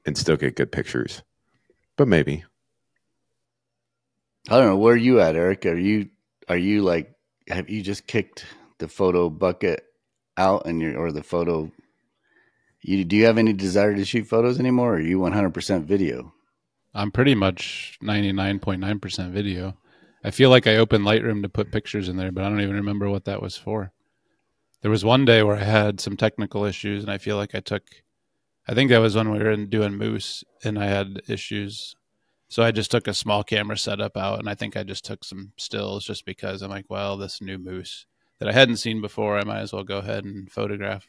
[0.05, 1.23] and still get good pictures.
[1.95, 2.43] But maybe.
[4.49, 5.65] I don't know where are you at, Eric.
[5.65, 6.09] Are you
[6.49, 7.13] are you like
[7.47, 8.45] have you just kicked
[8.79, 9.83] the photo bucket
[10.37, 11.71] out and your or the photo?
[12.81, 14.93] You do you have any desire to shoot photos anymore?
[14.93, 16.33] Or are you one hundred percent video?
[16.95, 19.75] I'm pretty much 99.9% video.
[20.23, 22.75] I feel like I opened Lightroom to put pictures in there, but I don't even
[22.75, 23.91] remember what that was for.
[24.81, 27.61] There was one day where I had some technical issues, and I feel like I
[27.61, 27.83] took,
[28.67, 31.95] I think that was when we were in doing Moose, and I had issues.
[32.47, 35.23] So I just took a small camera setup out, and I think I just took
[35.23, 38.05] some stills just because I'm like, well, this new Moose
[38.39, 41.07] that I hadn't seen before, I might as well go ahead and photograph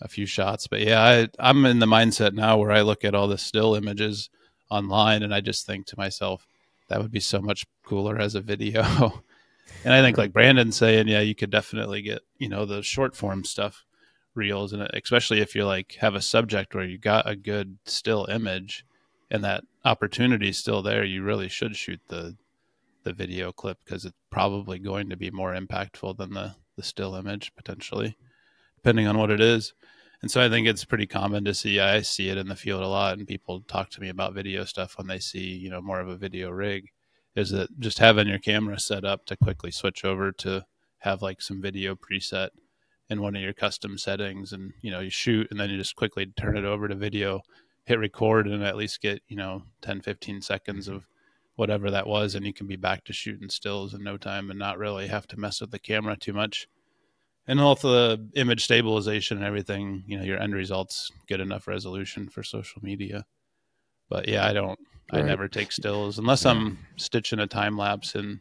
[0.00, 0.66] a few shots.
[0.66, 3.74] But yeah, I, I'm in the mindset now where I look at all the still
[3.74, 4.30] images
[4.70, 6.46] online and I just think to myself,
[6.88, 8.82] that would be so much cooler as a video.
[9.84, 13.16] and I think like Brandon saying, yeah, you could definitely get, you know, the short
[13.16, 13.84] form stuff
[14.34, 18.26] reels and especially if you like have a subject where you got a good still
[18.26, 18.86] image
[19.30, 22.36] and that opportunity is still there, you really should shoot the
[23.04, 27.16] the video clip because it's probably going to be more impactful than the the still
[27.16, 28.16] image potentially,
[28.76, 29.74] depending on what it is.
[30.22, 31.78] And so I think it's pretty common to see.
[31.78, 34.64] I see it in the field a lot, and people talk to me about video
[34.64, 36.88] stuff when they see, you know, more of a video rig.
[37.36, 40.64] Is that just having your camera set up to quickly switch over to
[40.98, 42.50] have like some video preset
[43.10, 45.96] in one of your custom settings, and you know, you shoot, and then you just
[45.96, 47.42] quickly turn it over to video,
[47.84, 50.96] hit record, and at least get you know 10, 15 seconds mm-hmm.
[50.96, 51.06] of
[51.58, 54.58] whatever that was, and you can be back to shooting stills in no time and
[54.58, 56.68] not really have to mess with the camera too much
[57.48, 62.28] and all the image stabilization and everything, you know, your end results get enough resolution
[62.28, 63.24] for social media.
[64.10, 64.78] But yeah, I don't.
[65.10, 68.40] I never take stills unless I'm stitching a time lapse and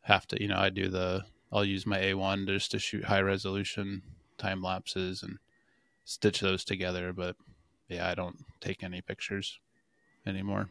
[0.00, 0.40] have to.
[0.40, 1.24] You know, I do the.
[1.52, 4.02] I'll use my A1 just to shoot high resolution
[4.38, 5.38] time lapses and
[6.04, 7.12] stitch those together.
[7.12, 7.36] But
[7.88, 9.60] yeah, I don't take any pictures
[10.26, 10.68] anymore.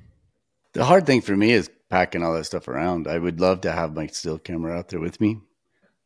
[0.78, 3.08] The hard thing for me is packing all that stuff around.
[3.08, 5.40] I would love to have my still camera out there with me.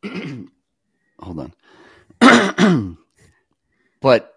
[1.19, 1.51] Hold
[2.21, 2.97] on.
[4.01, 4.33] but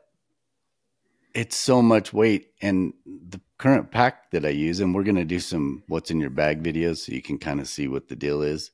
[1.35, 5.25] it's so much weight and the current pack that I use and we're going to
[5.25, 8.17] do some what's in your bag videos so you can kind of see what the
[8.17, 8.73] deal is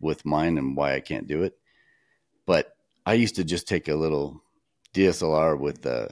[0.00, 1.54] with mine and why I can't do it.
[2.44, 2.76] But
[3.06, 4.42] I used to just take a little
[4.92, 6.10] DSLR with the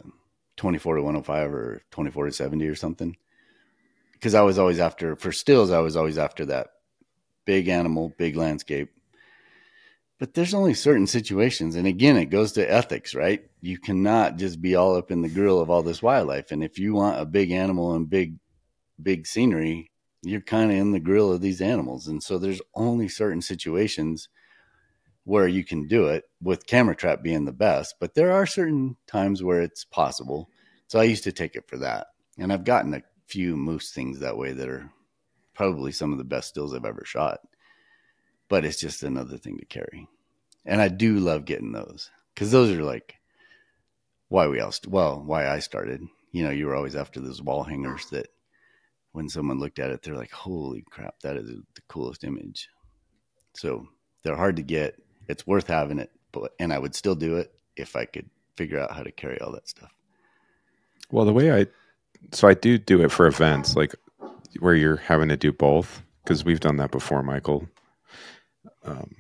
[0.57, 3.15] 24 to 105 or 24 to 70 or something
[4.17, 5.71] because I was always after for stills.
[5.71, 6.69] I was always after that
[7.45, 8.91] big animal, big landscape.
[10.19, 13.45] But there's only certain situations, and again, it goes to ethics, right?
[13.61, 16.79] You cannot just be all up in the grill of all this wildlife, and if
[16.79, 18.39] you want a big animal and big,
[19.03, 19.91] big scenery,
[20.23, 24.31] you're kind of in the grill of these animals, and so there's only certain situations
[25.25, 28.97] where you can do it with camera trap being the best, but there are certain
[29.07, 30.49] times where it's possible.
[30.87, 32.07] So I used to take it for that,
[32.39, 34.91] and I've gotten a few moose things that way that are
[35.55, 37.41] probably some of the best stills I've ever shot.
[38.49, 40.09] But it's just another thing to carry.
[40.65, 43.17] And I do love getting those because those are like
[44.29, 46.03] why we all, st- well, why I started.
[46.33, 48.29] You know, you were always after those wall hangers that
[49.13, 52.69] when someone looked at it, they're like, holy crap, that is the coolest image.
[53.55, 53.89] So
[54.23, 55.01] they're hard to get.
[55.29, 56.11] It's worth having it.
[56.33, 59.41] But, and I would still do it if I could figure out how to carry
[59.41, 59.91] all that stuff.
[61.11, 61.67] Well, the way I,
[62.33, 63.95] so I do do it for events like
[64.61, 67.69] where you're having to do both because we've done that before, Michael.
[68.85, 69.15] Um,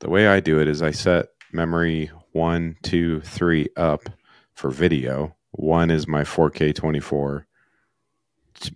[0.00, 4.08] the way I do it is I set memory one, two, three up
[4.54, 5.36] for video.
[5.52, 7.46] One is my 4K 24,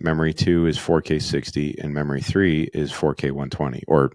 [0.01, 4.13] memory 2 is 4K 60 and memory 3 is 4K 120 or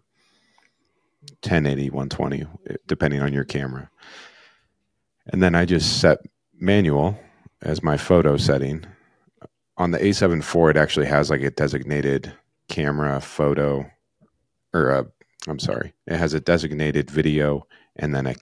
[1.44, 2.46] 1080 120
[2.88, 3.90] depending on your camera.
[5.28, 6.20] And then I just set
[6.54, 7.20] manual
[7.62, 8.86] as my photo setting.
[9.78, 12.34] On the A7 IV it actually has like a designated
[12.68, 13.90] camera photo
[14.74, 15.06] or a
[15.48, 18.36] I'm sorry, it has a designated video and then a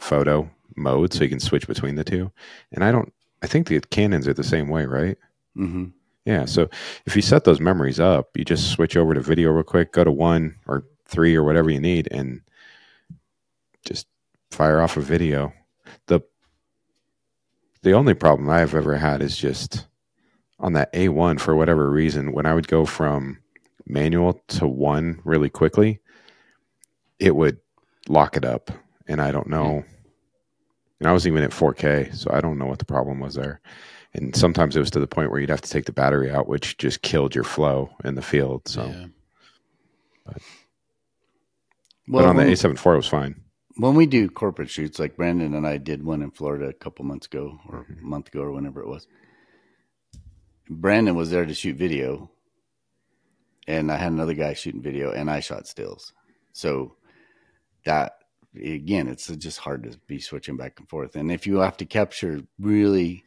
[0.00, 2.32] photo mode so you can switch between the two.
[2.72, 3.12] And I don't
[3.42, 5.16] I think the Canons are the same way, right?
[5.56, 5.86] Mm-hmm.
[6.24, 6.44] Yeah.
[6.44, 6.68] So
[7.06, 10.04] if you set those memories up, you just switch over to video real quick, go
[10.04, 12.42] to one or three or whatever you need, and
[13.84, 14.06] just
[14.50, 15.52] fire off a video.
[16.06, 16.20] The
[17.82, 19.86] the only problem I've ever had is just
[20.60, 23.38] on that A1 for whatever reason, when I would go from
[23.86, 26.00] manual to one really quickly,
[27.18, 27.58] it would
[28.08, 28.70] lock it up.
[29.06, 29.84] And I don't know.
[31.00, 33.60] And I was even at 4K, so I don't know what the problem was there.
[34.14, 36.48] And sometimes it was to the point where you'd have to take the battery out,
[36.48, 38.66] which just killed your flow in the field.
[38.66, 39.06] So, Yeah.
[40.26, 40.42] but
[42.08, 43.36] Well, on the A7 IV, it was fine.
[43.76, 47.04] when we do corporate shoots, like Brandon and I did one in Florida a couple
[47.04, 48.04] months ago, or Mm-hmm.
[48.04, 49.06] a month ago, or whenever it was.
[50.70, 52.30] Brandon was there to shoot video,
[53.66, 56.12] and I had another guy shooting video, and I shot stills.
[56.52, 56.96] So
[57.84, 58.14] that
[58.56, 61.16] again, it's just hard to be switching back and forth.
[61.16, 63.24] And if you have to capture really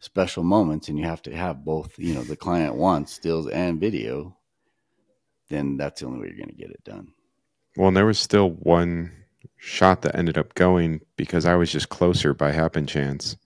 [0.00, 3.80] special moments, and you have to have both, you know, the client wants stills and
[3.80, 4.36] video,
[5.48, 7.12] then that's the only way you're going to get it done.
[7.76, 9.12] Well, and there was still one
[9.56, 13.36] shot that ended up going because I was just closer by happen chance.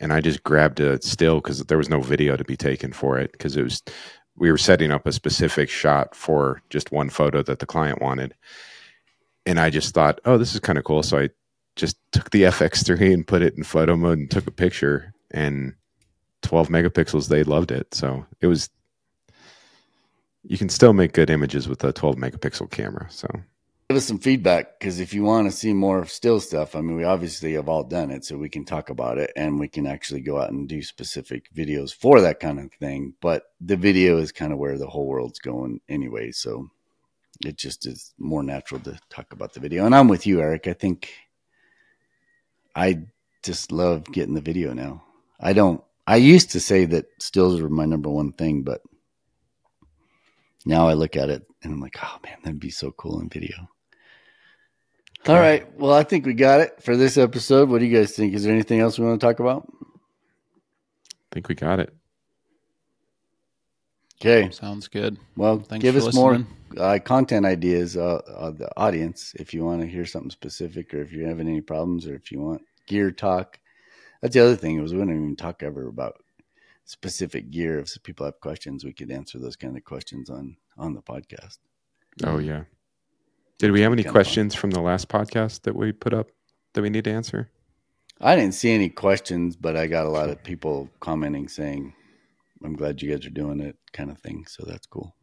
[0.00, 3.18] And I just grabbed a still because there was no video to be taken for
[3.18, 3.82] it because it was
[4.36, 8.34] we were setting up a specific shot for just one photo that the client wanted.
[9.46, 11.02] And I just thought, oh, this is kind of cool.
[11.02, 11.30] So I
[11.76, 15.74] just took the FX3 and put it in photo mode and took a picture and
[16.42, 17.28] 12 megapixels.
[17.28, 17.92] They loved it.
[17.94, 18.70] So it was,
[20.44, 23.06] you can still make good images with a 12 megapixel camera.
[23.10, 23.28] So
[23.88, 26.94] give us some feedback because if you want to see more still stuff, I mean,
[26.94, 29.86] we obviously have all done it, so we can talk about it and we can
[29.86, 33.14] actually go out and do specific videos for that kind of thing.
[33.22, 36.68] But the video is kind of where the whole world's going anyway, so
[37.42, 39.86] it just is more natural to talk about the video.
[39.86, 40.66] And I'm with you, Eric.
[40.66, 41.10] I think
[42.76, 43.06] I
[43.42, 45.02] just love getting the video now.
[45.40, 45.82] I don't.
[46.06, 48.82] I used to say that stills were my number one thing, but
[50.66, 53.30] now I look at it and I'm like, oh man, that'd be so cool in
[53.30, 53.66] video.
[55.28, 55.70] All right.
[55.78, 57.68] Well, I think we got it for this episode.
[57.68, 58.32] What do you guys think?
[58.32, 59.70] Is there anything else we want to talk about?
[59.70, 61.94] I think we got it.
[64.22, 64.50] Okay.
[64.50, 65.18] Sounds good.
[65.36, 66.46] Well, Thanks give for us more
[66.78, 71.02] uh, content ideas, uh, uh, the audience, if you want to hear something specific, or
[71.02, 73.60] if you're having any problems, or if you want gear talk.
[74.22, 76.14] That's the other thing was we don't even talk ever about
[76.86, 77.80] specific gear.
[77.80, 81.58] If people have questions, we could answer those kind of questions on on the podcast.
[82.24, 82.64] Oh yeah.
[83.58, 86.28] Did we have any questions from the last podcast that we put up
[86.74, 87.50] that we need to answer?
[88.20, 91.92] I didn't see any questions, but I got a lot of people commenting saying,
[92.64, 94.46] "I'm glad you guys are doing it," kind of thing.
[94.46, 95.16] So that's cool.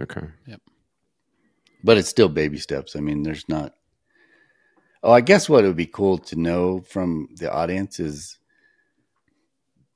[0.00, 0.26] Okay.
[0.46, 0.60] Yep.
[1.82, 2.94] But it's still baby steps.
[2.94, 3.74] I mean, there's not.
[5.02, 8.38] Oh, I guess what it would be cool to know from the audience is,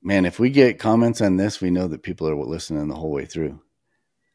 [0.02, 3.12] man, if we get comments on this, we know that people are listening the whole
[3.12, 3.60] way through.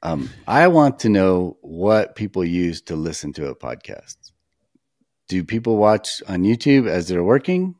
[0.01, 4.15] Um, I want to know what people use to listen to a podcast.
[5.27, 7.75] Do people watch on YouTube as they're working?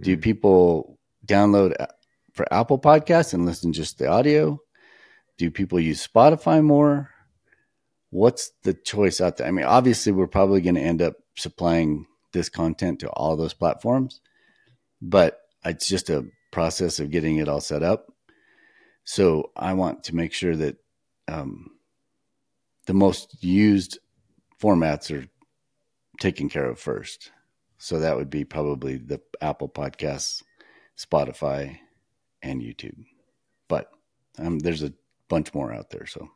[0.00, 0.22] Do Mm.
[0.22, 1.74] people download
[2.32, 4.60] for Apple Podcasts and listen just the audio?
[5.38, 7.10] Do people use Spotify more?
[8.12, 9.46] what's the choice out there?
[9.46, 13.54] I mean, obviously, we're probably going to end up supplying this content to all those
[13.54, 14.20] platforms,
[15.00, 18.12] but it's just a process of getting it all set up.
[19.04, 20.78] So I want to make sure that
[21.30, 21.70] um,
[22.86, 23.98] the most used
[24.60, 25.26] formats are
[26.20, 27.30] taken care of first.
[27.78, 30.42] So that would be probably the Apple Podcasts,
[30.98, 31.78] Spotify,
[32.42, 33.04] and YouTube.
[33.68, 33.90] But
[34.38, 34.92] um, there's a
[35.28, 36.06] bunch more out there.
[36.06, 36.28] So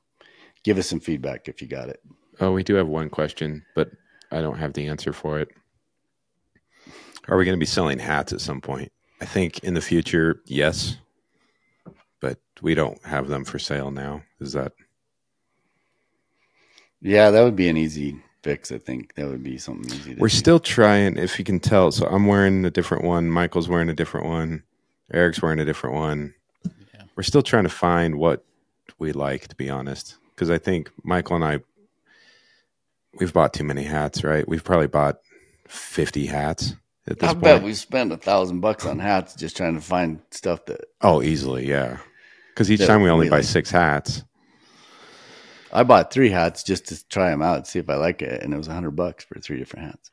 [0.62, 2.00] give us some feedback if you got it.
[2.40, 3.90] Oh, we do have one question, but
[4.30, 5.48] I don't have the answer for it.
[7.28, 8.90] Are we going to be selling hats at some point?
[9.20, 10.96] I think in the future, yes,
[12.20, 14.22] but we don't have them for sale now.
[14.40, 14.72] Is that
[17.04, 18.72] Yeah, that would be an easy fix.
[18.72, 20.14] I think that would be something easy.
[20.14, 20.34] To we're do.
[20.36, 21.16] still trying?
[21.18, 23.30] If you can tell, so I'm wearing a different one.
[23.30, 24.62] Michael's wearing a different one.
[25.12, 26.34] Eric's wearing a different one.
[26.64, 27.02] Yeah.
[27.14, 28.42] We're still trying to find what
[28.98, 31.60] we like, to be honest, because I think Michael and I
[33.20, 34.24] we've bought too many hats.
[34.24, 34.48] Right?
[34.48, 35.18] We've probably bought
[35.68, 36.74] fifty hats
[37.06, 37.44] at this I point.
[37.44, 41.20] bet we spent a thousand bucks on hats just trying to find stuff that Oh,
[41.22, 41.98] easily, yeah.
[42.48, 44.24] Because each time we only we buy six hats.
[45.74, 48.54] I bought three hats just to try them out, see if I like it, and
[48.54, 50.10] it was a hundred bucks for three different hats.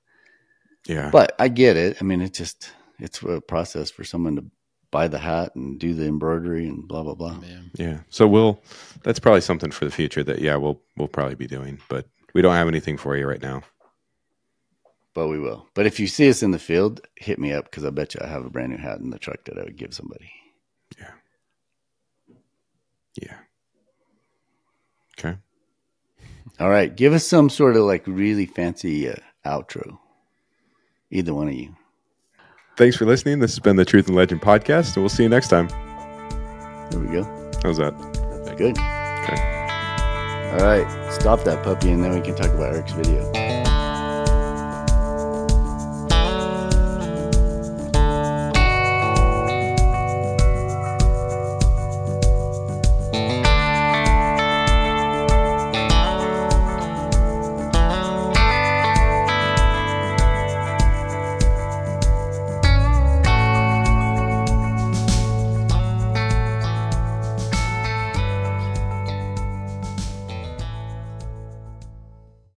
[0.88, 1.10] Yeah.
[1.12, 1.98] But I get it.
[2.02, 4.46] I mean, it just it's a process for someone to
[4.90, 7.38] buy the hat and do the embroidery and blah blah blah.
[7.46, 7.62] Yeah.
[7.76, 8.00] Yeah.
[8.10, 8.62] So we'll
[9.04, 12.42] that's probably something for the future that yeah, we'll we'll probably be doing, but we
[12.42, 13.62] don't have anything for you right now.
[15.14, 15.68] But we will.
[15.74, 18.22] But if you see us in the field, hit me up because I bet you
[18.24, 20.32] I have a brand new hat in the truck that I would give somebody.
[20.98, 21.12] Yeah.
[23.22, 23.38] Yeah.
[25.20, 25.38] Okay.
[26.60, 29.16] All right, give us some sort of like really fancy uh,
[29.46, 29.98] outro.
[31.10, 31.76] Either one of you.
[32.78, 33.40] Thanks for listening.
[33.40, 35.68] This has been the Truth and Legend podcast, and we'll see you next time.
[36.90, 37.24] There we go.
[37.64, 37.94] How's that?
[38.58, 38.78] Good.
[38.78, 39.52] Okay.
[40.52, 43.41] All right, stop that puppy, and then we can talk about Eric's video.